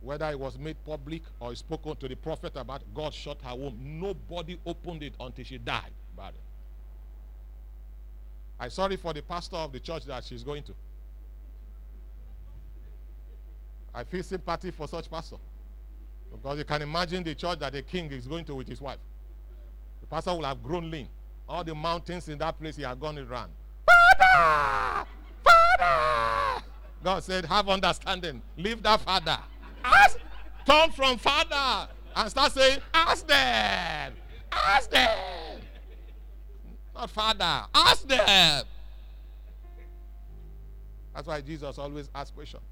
Whether 0.00 0.26
it 0.30 0.38
was 0.38 0.58
made 0.58 0.76
public 0.84 1.22
or 1.40 1.54
spoken 1.54 1.96
to 1.96 2.08
the 2.08 2.14
prophet 2.14 2.52
about, 2.56 2.82
God 2.94 3.12
shut 3.12 3.38
her 3.42 3.54
womb. 3.54 3.76
Nobody 3.82 4.58
opened 4.64 5.02
it 5.02 5.14
until 5.18 5.44
she 5.44 5.58
died. 5.58 5.90
I'm 8.60 8.70
sorry 8.70 8.96
for 8.96 9.12
the 9.12 9.22
pastor 9.22 9.56
of 9.56 9.72
the 9.72 9.80
church 9.80 10.04
that 10.06 10.24
she's 10.24 10.42
going 10.42 10.62
to. 10.64 10.74
I 13.94 14.04
feel 14.04 14.22
sympathy 14.22 14.70
for 14.70 14.86
such 14.88 15.10
pastor. 15.10 15.36
Because 16.30 16.58
you 16.58 16.64
can 16.64 16.82
imagine 16.82 17.22
the 17.22 17.34
church 17.34 17.58
that 17.60 17.72
the 17.72 17.82
king 17.82 18.10
is 18.12 18.26
going 18.26 18.44
to 18.46 18.54
with 18.54 18.68
his 18.68 18.80
wife. 18.80 18.98
The 20.00 20.06
pastor 20.06 20.32
will 20.32 20.44
have 20.44 20.62
grown 20.62 20.90
lean. 20.90 21.08
All 21.48 21.64
the 21.64 21.74
mountains 21.74 22.28
in 22.28 22.38
that 22.38 22.58
place 22.60 22.76
he 22.76 22.82
had 22.82 23.00
gone 23.00 23.18
around. 23.18 23.50
Father! 23.86 25.06
Father! 25.44 26.62
God 27.02 27.24
said, 27.24 27.44
have 27.46 27.68
understanding. 27.68 28.42
Leave 28.56 28.82
that 28.82 29.00
father. 29.00 29.38
Ask, 29.84 30.18
turn 30.66 30.90
from 30.90 31.18
father 31.18 31.88
and 32.16 32.30
start 32.30 32.52
saying, 32.52 32.78
ask 32.92 33.26
them. 33.26 34.14
Ask 34.52 34.90
them. 34.90 35.60
Not 36.94 37.10
father. 37.10 37.64
Ask 37.74 38.06
them. 38.08 38.64
That's 41.14 41.26
why 41.26 41.40
Jesus 41.40 41.78
always 41.78 42.10
asks 42.14 42.30
questions. 42.30 42.62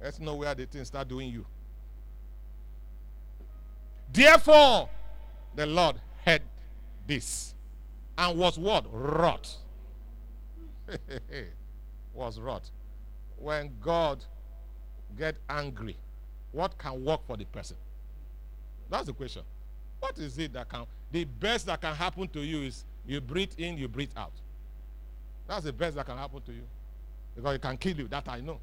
Let's 0.00 0.20
know 0.20 0.36
where 0.36 0.54
the 0.54 0.66
things 0.66 0.88
start 0.88 1.08
doing 1.08 1.30
you. 1.30 1.44
Therefore, 4.12 4.88
the 5.54 5.66
Lord 5.66 5.96
heard 6.24 6.42
this 7.06 7.54
and 8.16 8.38
was 8.38 8.58
what? 8.58 8.84
Wrought. 8.92 9.56
was 12.14 12.40
wrought. 12.40 12.70
When 13.40 13.70
God 13.80 14.24
get 15.16 15.36
angry, 15.48 15.96
what 16.52 16.76
can 16.78 17.04
work 17.04 17.26
for 17.26 17.36
the 17.36 17.44
person? 17.44 17.76
That's 18.90 19.06
the 19.06 19.12
question. 19.12 19.42
What 20.00 20.18
is 20.18 20.38
it 20.38 20.52
that 20.52 20.68
can 20.68 20.86
the 21.10 21.24
best 21.24 21.66
that 21.66 21.80
can 21.80 21.94
happen 21.94 22.28
to 22.28 22.40
you 22.40 22.62
is 22.62 22.84
you 23.06 23.20
breathe 23.20 23.52
in, 23.56 23.78
you 23.78 23.88
breathe 23.88 24.10
out. 24.16 24.32
That's 25.46 25.64
the 25.64 25.72
best 25.72 25.96
that 25.96 26.06
can 26.06 26.18
happen 26.18 26.42
to 26.42 26.52
you. 26.52 26.62
Because 27.34 27.54
it 27.54 27.62
can 27.62 27.76
kill 27.78 27.96
you. 27.96 28.08
That 28.08 28.28
I 28.28 28.40
know. 28.40 28.60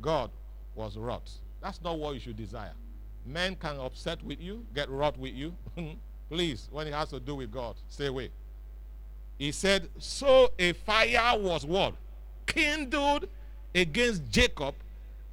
God 0.00 0.30
was 0.74 0.96
wrought. 0.96 1.30
That's 1.62 1.80
not 1.82 1.98
what 1.98 2.14
you 2.14 2.20
should 2.20 2.36
desire. 2.36 2.72
Men 3.24 3.56
can 3.56 3.78
upset 3.78 4.22
with 4.22 4.40
you, 4.40 4.66
get 4.74 4.90
wrought 4.90 5.16
with 5.16 5.34
you. 5.34 5.54
Please, 6.28 6.68
when 6.72 6.86
it 6.86 6.94
has 6.94 7.10
to 7.10 7.20
do 7.20 7.36
with 7.36 7.52
God, 7.52 7.76
stay 7.88 8.06
away. 8.06 8.30
He 9.38 9.52
said, 9.52 9.88
So 9.98 10.52
a 10.58 10.72
fire 10.72 11.38
was 11.38 11.64
what? 11.64 11.94
Kindled 12.46 13.28
against 13.74 14.30
Jacob, 14.30 14.74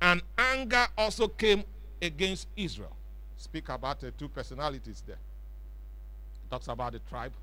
and 0.01 0.21
anger 0.37 0.87
also 0.97 1.27
came 1.27 1.63
against 2.01 2.47
Israel. 2.55 2.95
Speak 3.37 3.69
about 3.69 3.99
the 3.99 4.11
two 4.11 4.27
personalities 4.27 5.03
there. 5.05 5.15
It 5.15 6.49
talks 6.49 6.67
about 6.67 6.93
the 6.93 6.99
tribe 6.99 7.33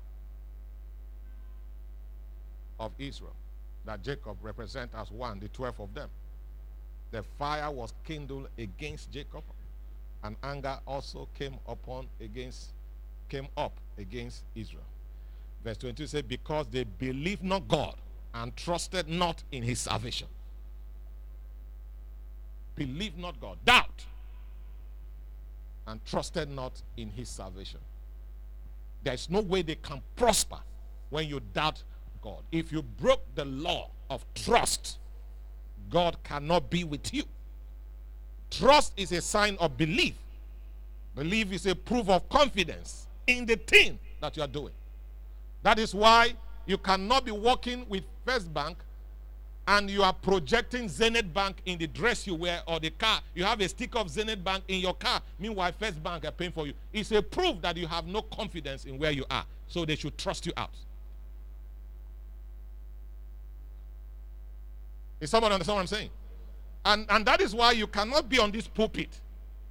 of 2.79 2.91
Israel 2.97 3.33
that 3.85 4.03
Jacob 4.03 4.37
represents 4.41 4.93
as 4.95 5.11
one, 5.11 5.39
the 5.39 5.47
12 5.49 5.79
of 5.79 5.93
them. 5.93 6.09
The 7.11 7.23
fire 7.37 7.71
was 7.71 7.93
kindled 8.05 8.49
against 8.57 9.11
Jacob, 9.11 9.43
and 10.23 10.35
anger 10.43 10.77
also 10.85 11.27
came 11.37 11.55
upon 11.67 12.07
against 12.21 12.71
came 13.29 13.47
up 13.57 13.73
against 13.97 14.43
Israel. 14.55 14.83
Verse 15.63 15.77
22 15.77 16.07
says, 16.07 16.21
Because 16.23 16.67
they 16.67 16.83
believed 16.83 17.43
not 17.43 17.67
God 17.67 17.95
and 18.33 18.55
trusted 18.55 19.07
not 19.07 19.43
in 19.51 19.63
his 19.63 19.79
salvation. 19.79 20.27
Believe 22.75 23.17
not 23.17 23.39
God. 23.41 23.57
Doubt. 23.65 24.05
And 25.87 26.03
trusted 26.05 26.49
not 26.49 26.81
in 26.97 27.09
his 27.09 27.27
salvation. 27.27 27.79
There's 29.03 29.29
no 29.29 29.41
way 29.41 29.61
they 29.61 29.75
can 29.75 30.01
prosper 30.15 30.59
when 31.09 31.27
you 31.27 31.41
doubt 31.53 31.83
God. 32.21 32.43
If 32.51 32.71
you 32.71 32.83
broke 32.83 33.23
the 33.35 33.45
law 33.45 33.89
of 34.09 34.25
trust, 34.35 34.97
God 35.89 36.17
cannot 36.23 36.69
be 36.69 36.83
with 36.83 37.13
you. 37.13 37.23
Trust 38.51 38.93
is 38.97 39.11
a 39.11 39.21
sign 39.21 39.57
of 39.59 39.77
belief. 39.77 40.15
Belief 41.15 41.51
is 41.51 41.65
a 41.65 41.75
proof 41.75 42.09
of 42.09 42.27
confidence 42.29 43.07
in 43.27 43.45
the 43.45 43.55
thing 43.55 43.99
that 44.21 44.37
you 44.37 44.43
are 44.43 44.47
doing. 44.47 44.73
That 45.63 45.79
is 45.79 45.93
why 45.93 46.33
you 46.65 46.77
cannot 46.77 47.25
be 47.25 47.31
walking 47.31 47.85
with 47.89 48.03
First 48.29 48.53
Bank 48.53 48.77
and 49.67 49.89
you 49.89 50.03
are 50.03 50.13
projecting 50.13 50.87
Zenith 50.87 51.33
Bank 51.33 51.57
in 51.65 51.79
the 51.79 51.87
dress 51.87 52.27
you 52.27 52.35
wear 52.35 52.61
or 52.67 52.79
the 52.79 52.91
car. 52.91 53.21
You 53.33 53.43
have 53.43 53.59
a 53.59 53.67
stick 53.67 53.95
of 53.95 54.07
Zenith 54.07 54.43
Bank 54.43 54.63
in 54.67 54.81
your 54.81 54.93
car. 54.93 55.19
Meanwhile, 55.39 55.71
First 55.79 56.03
Bank 56.03 56.25
are 56.25 56.31
paying 56.31 56.51
for 56.51 56.67
you. 56.67 56.73
It's 56.93 57.11
a 57.11 57.23
proof 57.23 57.59
that 57.63 57.75
you 57.75 57.87
have 57.87 58.05
no 58.05 58.21
confidence 58.21 58.85
in 58.85 58.99
where 58.99 59.09
you 59.09 59.25
are. 59.31 59.43
So 59.67 59.83
they 59.83 59.95
should 59.95 60.15
trust 60.15 60.45
you 60.45 60.53
out. 60.57 60.69
Is 65.19 65.31
someone 65.31 65.51
understand 65.51 65.75
what 65.75 65.81
I'm 65.81 65.87
saying? 65.87 66.09
And, 66.85 67.07
and 67.09 67.25
that 67.25 67.41
is 67.41 67.55
why 67.55 67.71
you 67.71 67.87
cannot 67.87 68.29
be 68.29 68.37
on 68.37 68.51
this 68.51 68.67
pulpit. 68.67 69.09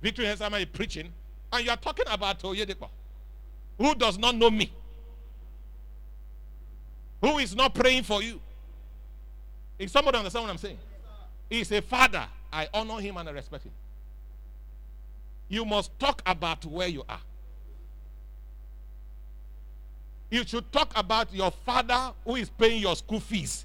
Victory 0.03 0.27
Hesama 0.27 0.59
is 0.59 0.67
preaching, 0.67 1.13
and 1.53 1.65
you 1.65 1.71
are 1.71 1.77
talking 1.77 2.07
about 2.11 2.41
Oyedepo, 2.41 2.89
who 3.79 3.95
does 3.95 4.19
not 4.19 4.35
know 4.35 4.51
me, 4.51 4.73
who 7.21 7.39
is 7.39 7.55
not 7.55 7.73
praying 7.75 8.03
for 8.03 8.21
you. 8.21 8.41
Is 9.79 9.93
somebody 9.93 10.19
understand 10.19 10.45
what 10.45 10.51
I'm 10.51 10.59
saying? 10.59 10.79
He's 11.49 11.71
a 11.73 11.81
father. 11.81 12.27
I 12.53 12.69
honor 12.75 13.01
him 13.01 13.17
and 13.17 13.29
I 13.29 13.33
respect 13.33 13.65
him. 13.65 13.73
You 15.49 15.65
must 15.65 15.97
talk 15.99 16.23
about 16.27 16.65
where 16.65 16.89
you 16.89 17.05
are. 17.09 17.21
You 20.31 20.45
should 20.45 20.71
talk 20.73 20.93
about 20.95 21.33
your 21.33 21.51
father 21.51 22.13
who 22.25 22.37
is 22.37 22.51
paying 22.51 22.83
your 22.83 22.97
school 22.97 23.21
fees 23.21 23.65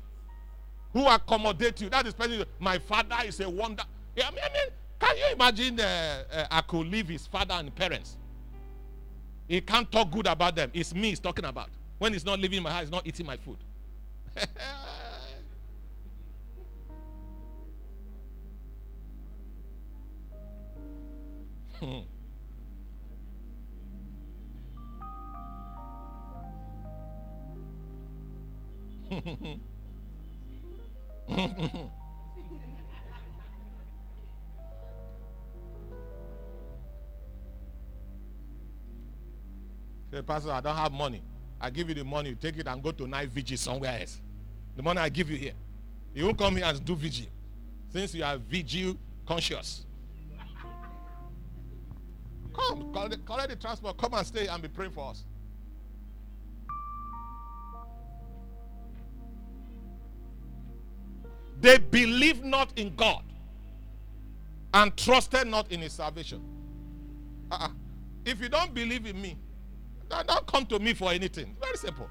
who 0.94 1.06
accommodate 1.08 1.82
you. 1.82 1.90
That 1.90 2.06
is 2.08 2.14
person. 2.14 2.46
My 2.60 2.78
father 2.78 3.18
is 3.26 3.40
a 3.42 3.50
wonder. 3.50 3.84
I 4.16 4.30
mean, 4.30 4.40
I 4.44 4.54
mean 4.54 4.72
can 5.00 5.18
you 5.18 5.34
imagine 5.34 5.80
uh, 5.80 6.24
uh, 6.32 6.46
I 6.50 6.62
could 6.62 6.88
leave 6.88 7.10
his 7.10 7.28
father 7.28 7.56
and 7.56 7.76
parents? 7.76 8.16
He 9.48 9.60
can't 9.60 9.92
talk 9.92 10.10
good 10.12 10.28
about 10.28 10.56
them. 10.56 10.72
It's 10.74 10.94
me 10.94 11.10
he's 11.10 11.20
talking 11.20 11.44
about. 11.44 11.70
When 11.98 12.14
he's 12.14 12.24
not 12.26 12.40
living 12.40 12.58
in 12.58 12.64
my 12.64 12.72
house, 12.72 12.84
he's 12.84 12.92
not 12.92 13.06
eating 13.06 13.26
my 13.26 13.36
food. 13.36 13.58
Say, 21.84 22.00
Pastor, 40.26 40.52
I 40.52 40.62
don't 40.62 40.76
have 40.76 40.92
money. 40.92 41.22
I 41.60 41.70
give 41.70 41.90
you 41.90 41.96
the 41.96 42.04
money, 42.06 42.30
you 42.30 42.36
take 42.36 42.58
it 42.58 42.68
and 42.68 42.82
go 42.82 42.92
to 42.92 43.08
night 43.08 43.28
vigil 43.30 43.58
somewhere 43.58 44.00
else. 44.00 44.22
The 44.78 44.84
money 44.84 45.00
I 45.00 45.10
give 45.10 45.30
you 45.30 45.36
here. 45.36 45.54
You 46.16 46.26
won't 46.26 46.38
come 46.38 46.56
here 46.56 46.66
and 46.66 46.86
do 46.86 46.96
vigil. 46.96 47.28
Since 47.90 48.16
you 48.16 48.24
are 48.24 48.38
vigil 48.38 48.96
conscious. 49.26 49.86
Come, 52.54 52.94
collect, 52.94 53.26
collect 53.26 53.50
the 53.50 53.56
transport, 53.56 53.98
come 53.98 54.14
and 54.14 54.26
stay 54.26 54.48
and 54.48 54.62
be 54.62 54.68
praying 54.68 54.92
for 54.92 55.10
us. 55.10 55.24
They 61.60 61.78
believed 61.78 62.44
not 62.44 62.78
in 62.78 62.94
God 62.96 63.24
and 64.74 64.96
trusted 64.98 65.48
not 65.48 65.72
in 65.72 65.82
his 65.82 65.94
salvation. 65.94 66.42
Uh-uh. 67.52 67.70
If 68.26 68.42
you 68.42 68.50
don't 68.50 68.74
believe 68.74 69.06
in 69.06 69.22
me, 69.22 69.38
don't, 70.10 70.48
come 70.48 70.66
to 70.68 70.80
me 70.80 70.94
for 70.94 71.12
anything. 71.12 71.56
Very 71.62 71.78
simple. 71.78 72.10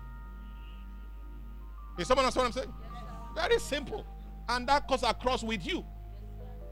Is 1.99 2.07
someone 2.07 2.25
understand 2.25 2.49
what 2.49 2.57
I'm 2.57 2.63
saying? 2.63 2.75
Very 3.35 3.59
simple. 3.61 4.07
And 4.49 4.67
that 4.69 4.89
goes 4.89 5.03
across 5.03 5.43
with 5.43 5.67
you 5.67 5.85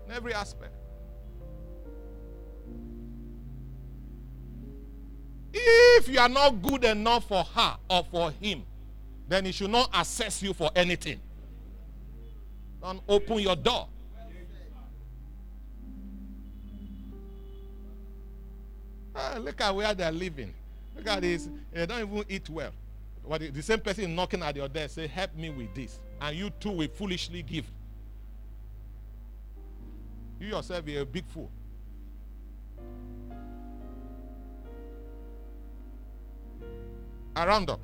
in 0.07 0.13
every 0.13 0.35
aspect. 0.35 0.75
If 5.53 6.09
you 6.09 6.19
are 6.19 6.29
not 6.29 6.63
good 6.63 6.85
enough 6.85 7.27
for 7.29 7.43
her 7.43 7.77
or 7.89 8.05
for 8.11 8.31
him, 8.31 8.63
then 9.29 9.45
he 9.45 9.53
should 9.53 9.71
not 9.71 9.91
assess 9.95 10.43
you 10.43 10.53
for 10.55 10.71
anything. 10.75 11.21
Don't 12.81 13.03
open 13.09 13.39
your 13.41 13.57
door. 13.57 13.89
Ah, 19.15 19.39
look 19.39 19.61
at 19.61 19.75
where 19.75 19.93
they're 19.93 20.13
living. 20.13 20.55
Look 20.97 21.07
at 21.09 21.21
this. 21.21 21.49
They 21.73 21.85
don't 21.87 22.01
even 22.01 22.25
eat 22.29 22.49
well. 22.49 22.73
What 23.23 23.41
the 23.41 23.63
same 23.63 23.81
person 23.81 24.15
knocking 24.15 24.43
at 24.43 24.57
your 24.57 24.69
door 24.69 24.89
say, 24.89 25.07
"Help 25.07 25.35
me 25.35 25.51
with 25.51 25.75
this," 25.75 25.99
and 26.21 26.37
you 26.37 26.51
too 26.51 26.71
will 26.71 26.89
foolishly 26.89 27.43
give. 27.43 27.71
You 30.41 30.49
yourself 30.49 30.87
are 30.89 31.01
a 31.01 31.05
big 31.05 31.27
fool. 31.27 31.51
A 37.37 37.47
roundup, 37.47 37.81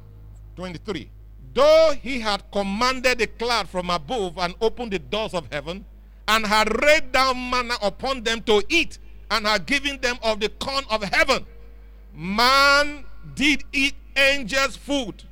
twenty-three. 0.56 1.10
Though 1.54 1.94
he 2.02 2.20
had 2.20 2.42
commanded 2.50 3.18
the 3.18 3.26
cloud 3.26 3.68
from 3.68 3.88
above 3.90 4.36
and 4.38 4.54
opened 4.60 4.92
the 4.92 4.98
doors 4.98 5.32
of 5.34 5.50
heaven, 5.50 5.84
and 6.28 6.44
had 6.44 6.82
rained 6.82 7.12
down 7.12 7.50
manna 7.50 7.76
upon 7.80 8.22
them 8.24 8.42
to 8.42 8.62
eat, 8.68 8.98
and 9.30 9.46
had 9.46 9.66
given 9.66 10.00
them 10.00 10.18
of 10.22 10.40
the 10.40 10.48
corn 10.48 10.84
of 10.90 11.02
heaven, 11.04 11.46
man 12.14 13.04
did 13.34 13.64
eat 13.72 13.94
angels' 14.16 14.76
food. 14.76 15.22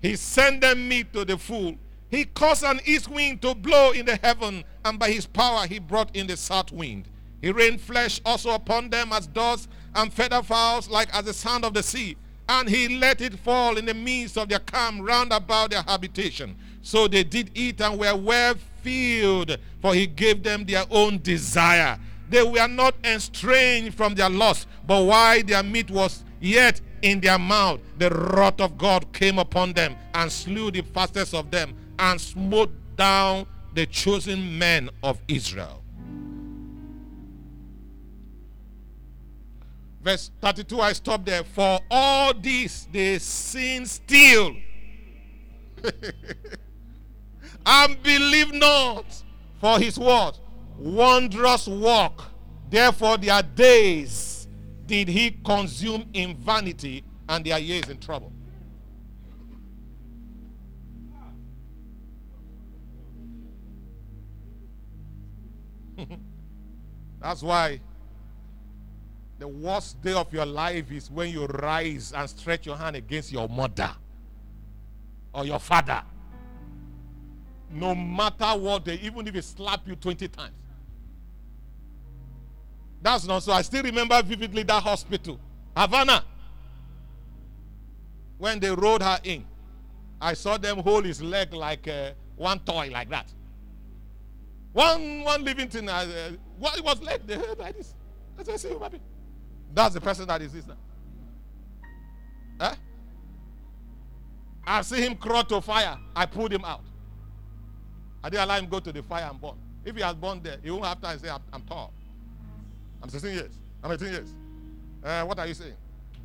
He 0.00 0.16
sent 0.16 0.60
them 0.60 0.88
meat 0.88 1.12
to 1.12 1.24
the 1.24 1.36
full. 1.36 1.76
He 2.10 2.24
caused 2.24 2.64
an 2.64 2.80
east 2.86 3.08
wind 3.08 3.42
to 3.42 3.54
blow 3.54 3.90
in 3.90 4.06
the 4.06 4.16
heaven, 4.16 4.64
and 4.84 4.98
by 4.98 5.10
his 5.10 5.26
power 5.26 5.66
he 5.66 5.78
brought 5.78 6.14
in 6.14 6.26
the 6.26 6.36
south 6.36 6.72
wind. 6.72 7.08
He 7.42 7.50
rained 7.50 7.80
flesh 7.80 8.20
also 8.24 8.50
upon 8.50 8.90
them 8.90 9.12
as 9.12 9.26
dust, 9.26 9.68
and 9.94 10.12
feather 10.12 10.42
fowls 10.42 10.88
like 10.88 11.14
as 11.14 11.24
the 11.24 11.34
sound 11.34 11.64
of 11.64 11.74
the 11.74 11.82
sea 11.82 12.16
and 12.48 12.68
he 12.68 12.98
let 12.98 13.20
it 13.20 13.38
fall 13.38 13.76
in 13.76 13.84
the 13.84 13.94
midst 13.94 14.38
of 14.38 14.48
their 14.48 14.58
camp 14.60 15.06
round 15.06 15.32
about 15.32 15.70
their 15.70 15.82
habitation. 15.82 16.56
So 16.82 17.06
they 17.06 17.24
did 17.24 17.50
eat 17.54 17.80
and 17.80 17.98
were 17.98 18.16
well 18.16 18.54
filled, 18.82 19.58
for 19.82 19.94
he 19.94 20.06
gave 20.06 20.42
them 20.42 20.64
their 20.64 20.84
own 20.90 21.20
desire. 21.22 21.98
They 22.30 22.42
were 22.42 22.68
not 22.68 22.94
estranged 23.04 23.96
from 23.96 24.14
their 24.14 24.30
loss, 24.30 24.66
but 24.86 25.02
while 25.02 25.42
their 25.42 25.62
meat 25.62 25.90
was 25.90 26.24
yet 26.40 26.80
in 27.02 27.20
their 27.20 27.38
mouth, 27.38 27.80
the 27.98 28.10
wrath 28.10 28.60
of 28.60 28.78
God 28.78 29.12
came 29.12 29.38
upon 29.38 29.72
them 29.72 29.96
and 30.14 30.30
slew 30.30 30.70
the 30.70 30.82
fastest 30.82 31.34
of 31.34 31.50
them 31.50 31.74
and 31.98 32.20
smote 32.20 32.70
down 32.96 33.46
the 33.74 33.86
chosen 33.86 34.58
men 34.58 34.90
of 35.02 35.20
Israel. 35.28 35.82
Verse 40.08 40.30
32, 40.40 40.80
I 40.80 40.94
stop 40.94 41.22
there. 41.22 41.44
For 41.44 41.80
all 41.90 42.32
this 42.32 42.88
they 42.90 43.18
sin 43.18 43.84
still. 43.84 44.56
and 47.66 48.02
believe 48.02 48.54
not 48.54 49.04
for 49.60 49.78
his 49.78 49.98
word. 49.98 50.32
Wondrous 50.78 51.68
work. 51.68 52.22
Therefore, 52.70 53.18
their 53.18 53.42
days 53.42 54.48
did 54.86 55.08
he 55.08 55.32
consume 55.44 56.08
in 56.14 56.38
vanity, 56.38 57.04
and 57.28 57.44
their 57.44 57.58
years 57.58 57.90
in 57.90 57.98
trouble. 57.98 58.32
That's 67.20 67.42
why 67.42 67.80
the 69.38 69.46
worst 69.46 70.02
day 70.02 70.12
of 70.12 70.32
your 70.32 70.46
life 70.46 70.90
is 70.90 71.10
when 71.10 71.30
you 71.30 71.46
rise 71.46 72.12
and 72.12 72.28
stretch 72.28 72.66
your 72.66 72.76
hand 72.76 72.96
against 72.96 73.32
your 73.32 73.48
mother 73.48 73.90
or 75.32 75.44
your 75.44 75.60
father. 75.60 76.02
No 77.70 77.94
matter 77.94 78.46
what 78.58 78.84
they, 78.84 78.94
even 78.96 79.26
if 79.28 79.34
they 79.34 79.40
slap 79.40 79.86
you 79.86 79.94
20 79.94 80.28
times. 80.28 80.54
That's 83.00 83.26
not 83.26 83.42
so. 83.44 83.52
I 83.52 83.62
still 83.62 83.84
remember 83.84 84.20
vividly 84.22 84.64
that 84.64 84.82
hospital, 84.82 85.38
Havana. 85.76 86.24
When 88.38 88.58
they 88.58 88.70
rode 88.70 89.02
her 89.02 89.18
in, 89.22 89.44
I 90.20 90.34
saw 90.34 90.58
them 90.58 90.78
hold 90.78 91.04
his 91.04 91.22
leg 91.22 91.52
like 91.52 91.86
uh, 91.86 92.10
one 92.36 92.58
toy, 92.60 92.90
like 92.92 93.08
that. 93.10 93.32
One 94.72 95.22
one 95.22 95.44
living 95.44 95.68
thing, 95.68 95.88
uh, 95.88 96.32
what 96.58 96.76
it 96.76 96.84
was 96.84 97.00
leg? 97.02 97.22
They 97.26 97.36
heard 97.36 97.58
like 97.58 97.76
this. 97.76 97.94
What 98.34 98.48
I 98.48 98.56
say, 98.56 98.74
That's 99.74 99.94
the 99.94 100.00
person 100.00 100.26
that 100.28 100.42
is 100.42 100.52
this 100.52 100.66
now. 100.66 100.76
Eh? 102.60 102.74
I 104.66 104.82
see 104.82 105.00
him 105.00 105.14
crawl 105.16 105.44
to 105.44 105.60
fire. 105.60 105.96
I 106.14 106.26
pulled 106.26 106.52
him 106.52 106.64
out. 106.64 106.82
I 108.22 108.28
didn't 108.28 108.44
allow 108.44 108.58
him 108.58 108.66
go 108.66 108.80
to 108.80 108.92
the 108.92 109.02
fire 109.02 109.28
and 109.30 109.40
burn. 109.40 109.54
If 109.84 109.96
he 109.96 110.02
has 110.02 110.14
burned 110.14 110.42
there, 110.42 110.58
he 110.62 110.70
won't 110.70 110.84
have 110.84 111.00
time 111.00 111.16
to 111.16 111.24
say, 111.24 111.30
I'm, 111.30 111.40
I'm 111.52 111.62
tall. 111.62 111.92
I'm 113.02 113.08
16 113.08 113.32
years. 113.32 113.58
I'm 113.82 113.92
18 113.92 114.08
years. 114.08 114.34
Uh, 115.02 115.22
what 115.24 115.38
are 115.38 115.46
you 115.46 115.54
saying? 115.54 115.74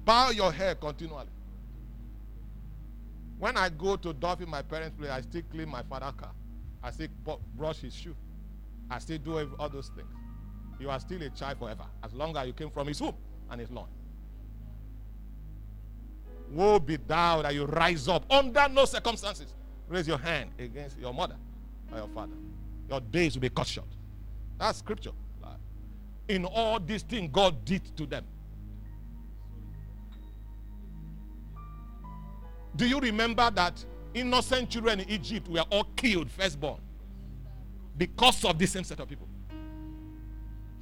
Bow 0.03 0.31
your 0.31 0.51
hair 0.51 0.75
continually. 0.75 1.27
When 3.39 3.55
I 3.55 3.69
go 3.69 3.95
to 3.95 4.13
Duffy, 4.13 4.45
my 4.45 4.61
parents' 4.61 4.97
place, 4.97 5.11
I 5.11 5.21
still 5.21 5.43
clean 5.51 5.69
my 5.69 5.83
father's 5.83 6.13
car. 6.19 6.31
I 6.81 6.91
still 6.91 7.07
brush 7.55 7.77
his 7.79 7.93
shoe. 7.93 8.15
I 8.89 8.99
still 8.99 9.17
do 9.19 9.55
all 9.59 9.69
those 9.69 9.89
things. 9.89 10.07
You 10.79 10.89
are 10.89 10.99
still 10.99 11.21
a 11.21 11.29
child 11.29 11.59
forever, 11.59 11.85
as 12.03 12.13
long 12.13 12.35
as 12.35 12.47
you 12.47 12.53
came 12.53 12.69
from 12.71 12.87
his 12.87 12.99
womb 12.99 13.15
and 13.53 13.61
his 13.61 13.71
lawn. 13.71 13.87
Woe 16.51 16.79
be 16.79 16.97
thou 16.97 17.41
that 17.41 17.53
you 17.55 17.65
rise 17.65 18.07
up 18.07 18.29
under 18.31 18.67
no 18.69 18.85
circumstances. 18.85 19.53
Raise 19.87 20.07
your 20.07 20.17
hand 20.17 20.51
against 20.59 20.99
your 20.99 21.13
mother 21.13 21.35
or 21.91 21.97
your 21.99 22.07
father. 22.09 22.33
Your 22.89 22.99
days 22.99 23.35
will 23.35 23.41
be 23.41 23.49
cut 23.49 23.67
short. 23.67 23.87
That's 24.59 24.79
scripture 24.79 25.11
in 26.27 26.45
all 26.45 26.79
these 26.79 27.03
things 27.03 27.29
God 27.31 27.65
did 27.65 27.95
to 27.97 28.05
them. 28.05 28.25
Do 32.75 32.87
you 32.87 32.99
remember 32.99 33.51
that 33.51 33.83
innocent 34.13 34.69
children 34.69 35.01
in 35.01 35.09
Egypt 35.09 35.47
were 35.47 35.65
all 35.69 35.85
killed 35.95 36.31
firstborn 36.31 36.79
because 37.97 38.43
of 38.45 38.57
the 38.57 38.65
same 38.65 38.83
set 38.83 38.99
of 38.99 39.07
people? 39.07 39.27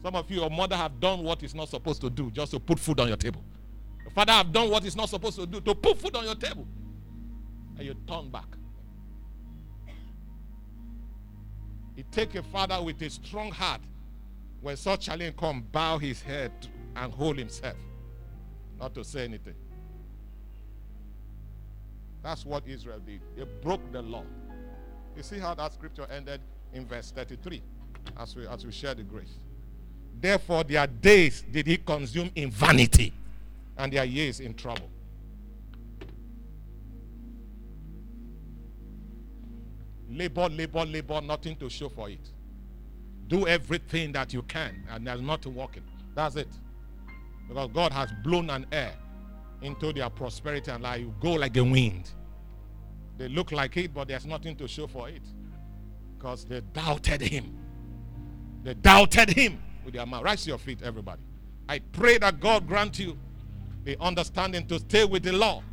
Some 0.03 0.15
of 0.15 0.29
you, 0.31 0.41
your 0.41 0.49
mother 0.49 0.75
have 0.75 0.99
done 0.99 1.23
what 1.23 1.43
is 1.43 1.53
not 1.53 1.69
supposed 1.69 2.01
to 2.01 2.09
do 2.09 2.31
just 2.31 2.51
to 2.51 2.59
put 2.59 2.79
food 2.79 2.99
on 2.99 3.07
your 3.07 3.17
table. 3.17 3.43
Your 4.01 4.11
father 4.11 4.33
have 4.33 4.51
done 4.51 4.69
what 4.69 4.83
is 4.83 4.95
not 4.95 5.09
supposed 5.09 5.37
to 5.37 5.45
do 5.45 5.61
to 5.61 5.75
put 5.75 5.99
food 5.99 6.15
on 6.15 6.25
your 6.25 6.35
table. 6.35 6.67
And 7.77 7.85
you 7.85 7.95
turn 8.07 8.29
back. 8.29 8.47
It 11.95 12.11
take 12.11 12.33
a 12.35 12.41
father 12.43 12.81
with 12.81 13.01
a 13.01 13.09
strong 13.09 13.51
heart 13.51 13.81
when 14.61 14.75
such 14.77 15.05
challenge 15.05 15.35
come, 15.37 15.65
bow 15.71 15.97
his 15.97 16.21
head 16.21 16.51
and 16.95 17.11
hold 17.13 17.37
himself, 17.37 17.77
not 18.79 18.93
to 18.95 19.03
say 19.03 19.23
anything. 19.23 19.55
That's 22.23 22.45
what 22.45 22.67
Israel 22.67 22.99
did. 22.99 23.21
They 23.35 23.43
broke 23.61 23.91
the 23.91 24.01
law. 24.01 24.23
You 25.15 25.23
see 25.23 25.39
how 25.39 25.55
that 25.55 25.73
scripture 25.73 26.07
ended 26.11 26.41
in 26.73 26.85
verse 26.85 27.11
33 27.11 27.61
as 28.17 28.35
we, 28.35 28.47
as 28.47 28.65
we 28.65 28.71
share 28.71 28.93
the 28.93 29.03
grace. 29.03 29.39
Therefore, 30.21 30.63
their 30.63 30.85
days 30.85 31.43
did 31.51 31.65
he 31.65 31.77
consume 31.77 32.29
in 32.35 32.51
vanity, 32.51 33.11
and 33.75 33.91
their 33.91 34.05
years 34.05 34.39
in 34.39 34.53
trouble. 34.53 34.87
Labor, 40.07 40.47
labor, 40.49 40.85
labor, 40.85 41.21
nothing 41.21 41.55
to 41.55 41.69
show 41.69 41.89
for 41.89 42.09
it. 42.09 42.29
Do 43.27 43.47
everything 43.47 44.11
that 44.11 44.31
you 44.31 44.43
can, 44.43 44.83
and 44.91 45.07
there's 45.07 45.21
nothing 45.21 45.55
working. 45.55 45.83
That's 46.13 46.35
it. 46.35 46.49
Because 47.47 47.71
God 47.73 47.91
has 47.91 48.11
blown 48.23 48.51
an 48.51 48.67
air 48.71 48.93
into 49.63 49.91
their 49.91 50.09
prosperity 50.09 50.69
and 50.69 50.83
life. 50.83 50.99
You 50.99 51.15
go 51.19 51.33
like 51.33 51.57
a 51.57 51.63
wind. 51.63 52.11
They 53.17 53.27
look 53.27 53.51
like 53.51 53.75
it, 53.77 53.93
but 53.93 54.09
there's 54.09 54.25
nothing 54.25 54.55
to 54.57 54.67
show 54.67 54.85
for 54.85 55.09
it. 55.09 55.23
Because 56.17 56.45
they 56.45 56.61
doubted 56.61 57.21
him. 57.21 57.57
They 58.63 58.75
doubted 58.75 59.29
him 59.29 59.59
with 59.91 59.97
their 59.97 60.05
mouth. 60.05 60.23
Rise 60.23 60.43
to 60.43 60.49
your 60.49 60.57
feet, 60.57 60.81
everybody. 60.83 61.21
I 61.67 61.79
pray 61.79 62.17
that 62.19 62.39
God 62.39 62.67
grant 62.67 62.99
you 62.99 63.17
the 63.83 63.97
understanding 63.99 64.67
to 64.67 64.79
stay 64.79 65.05
with 65.05 65.23
the 65.23 65.33
law 65.33 65.63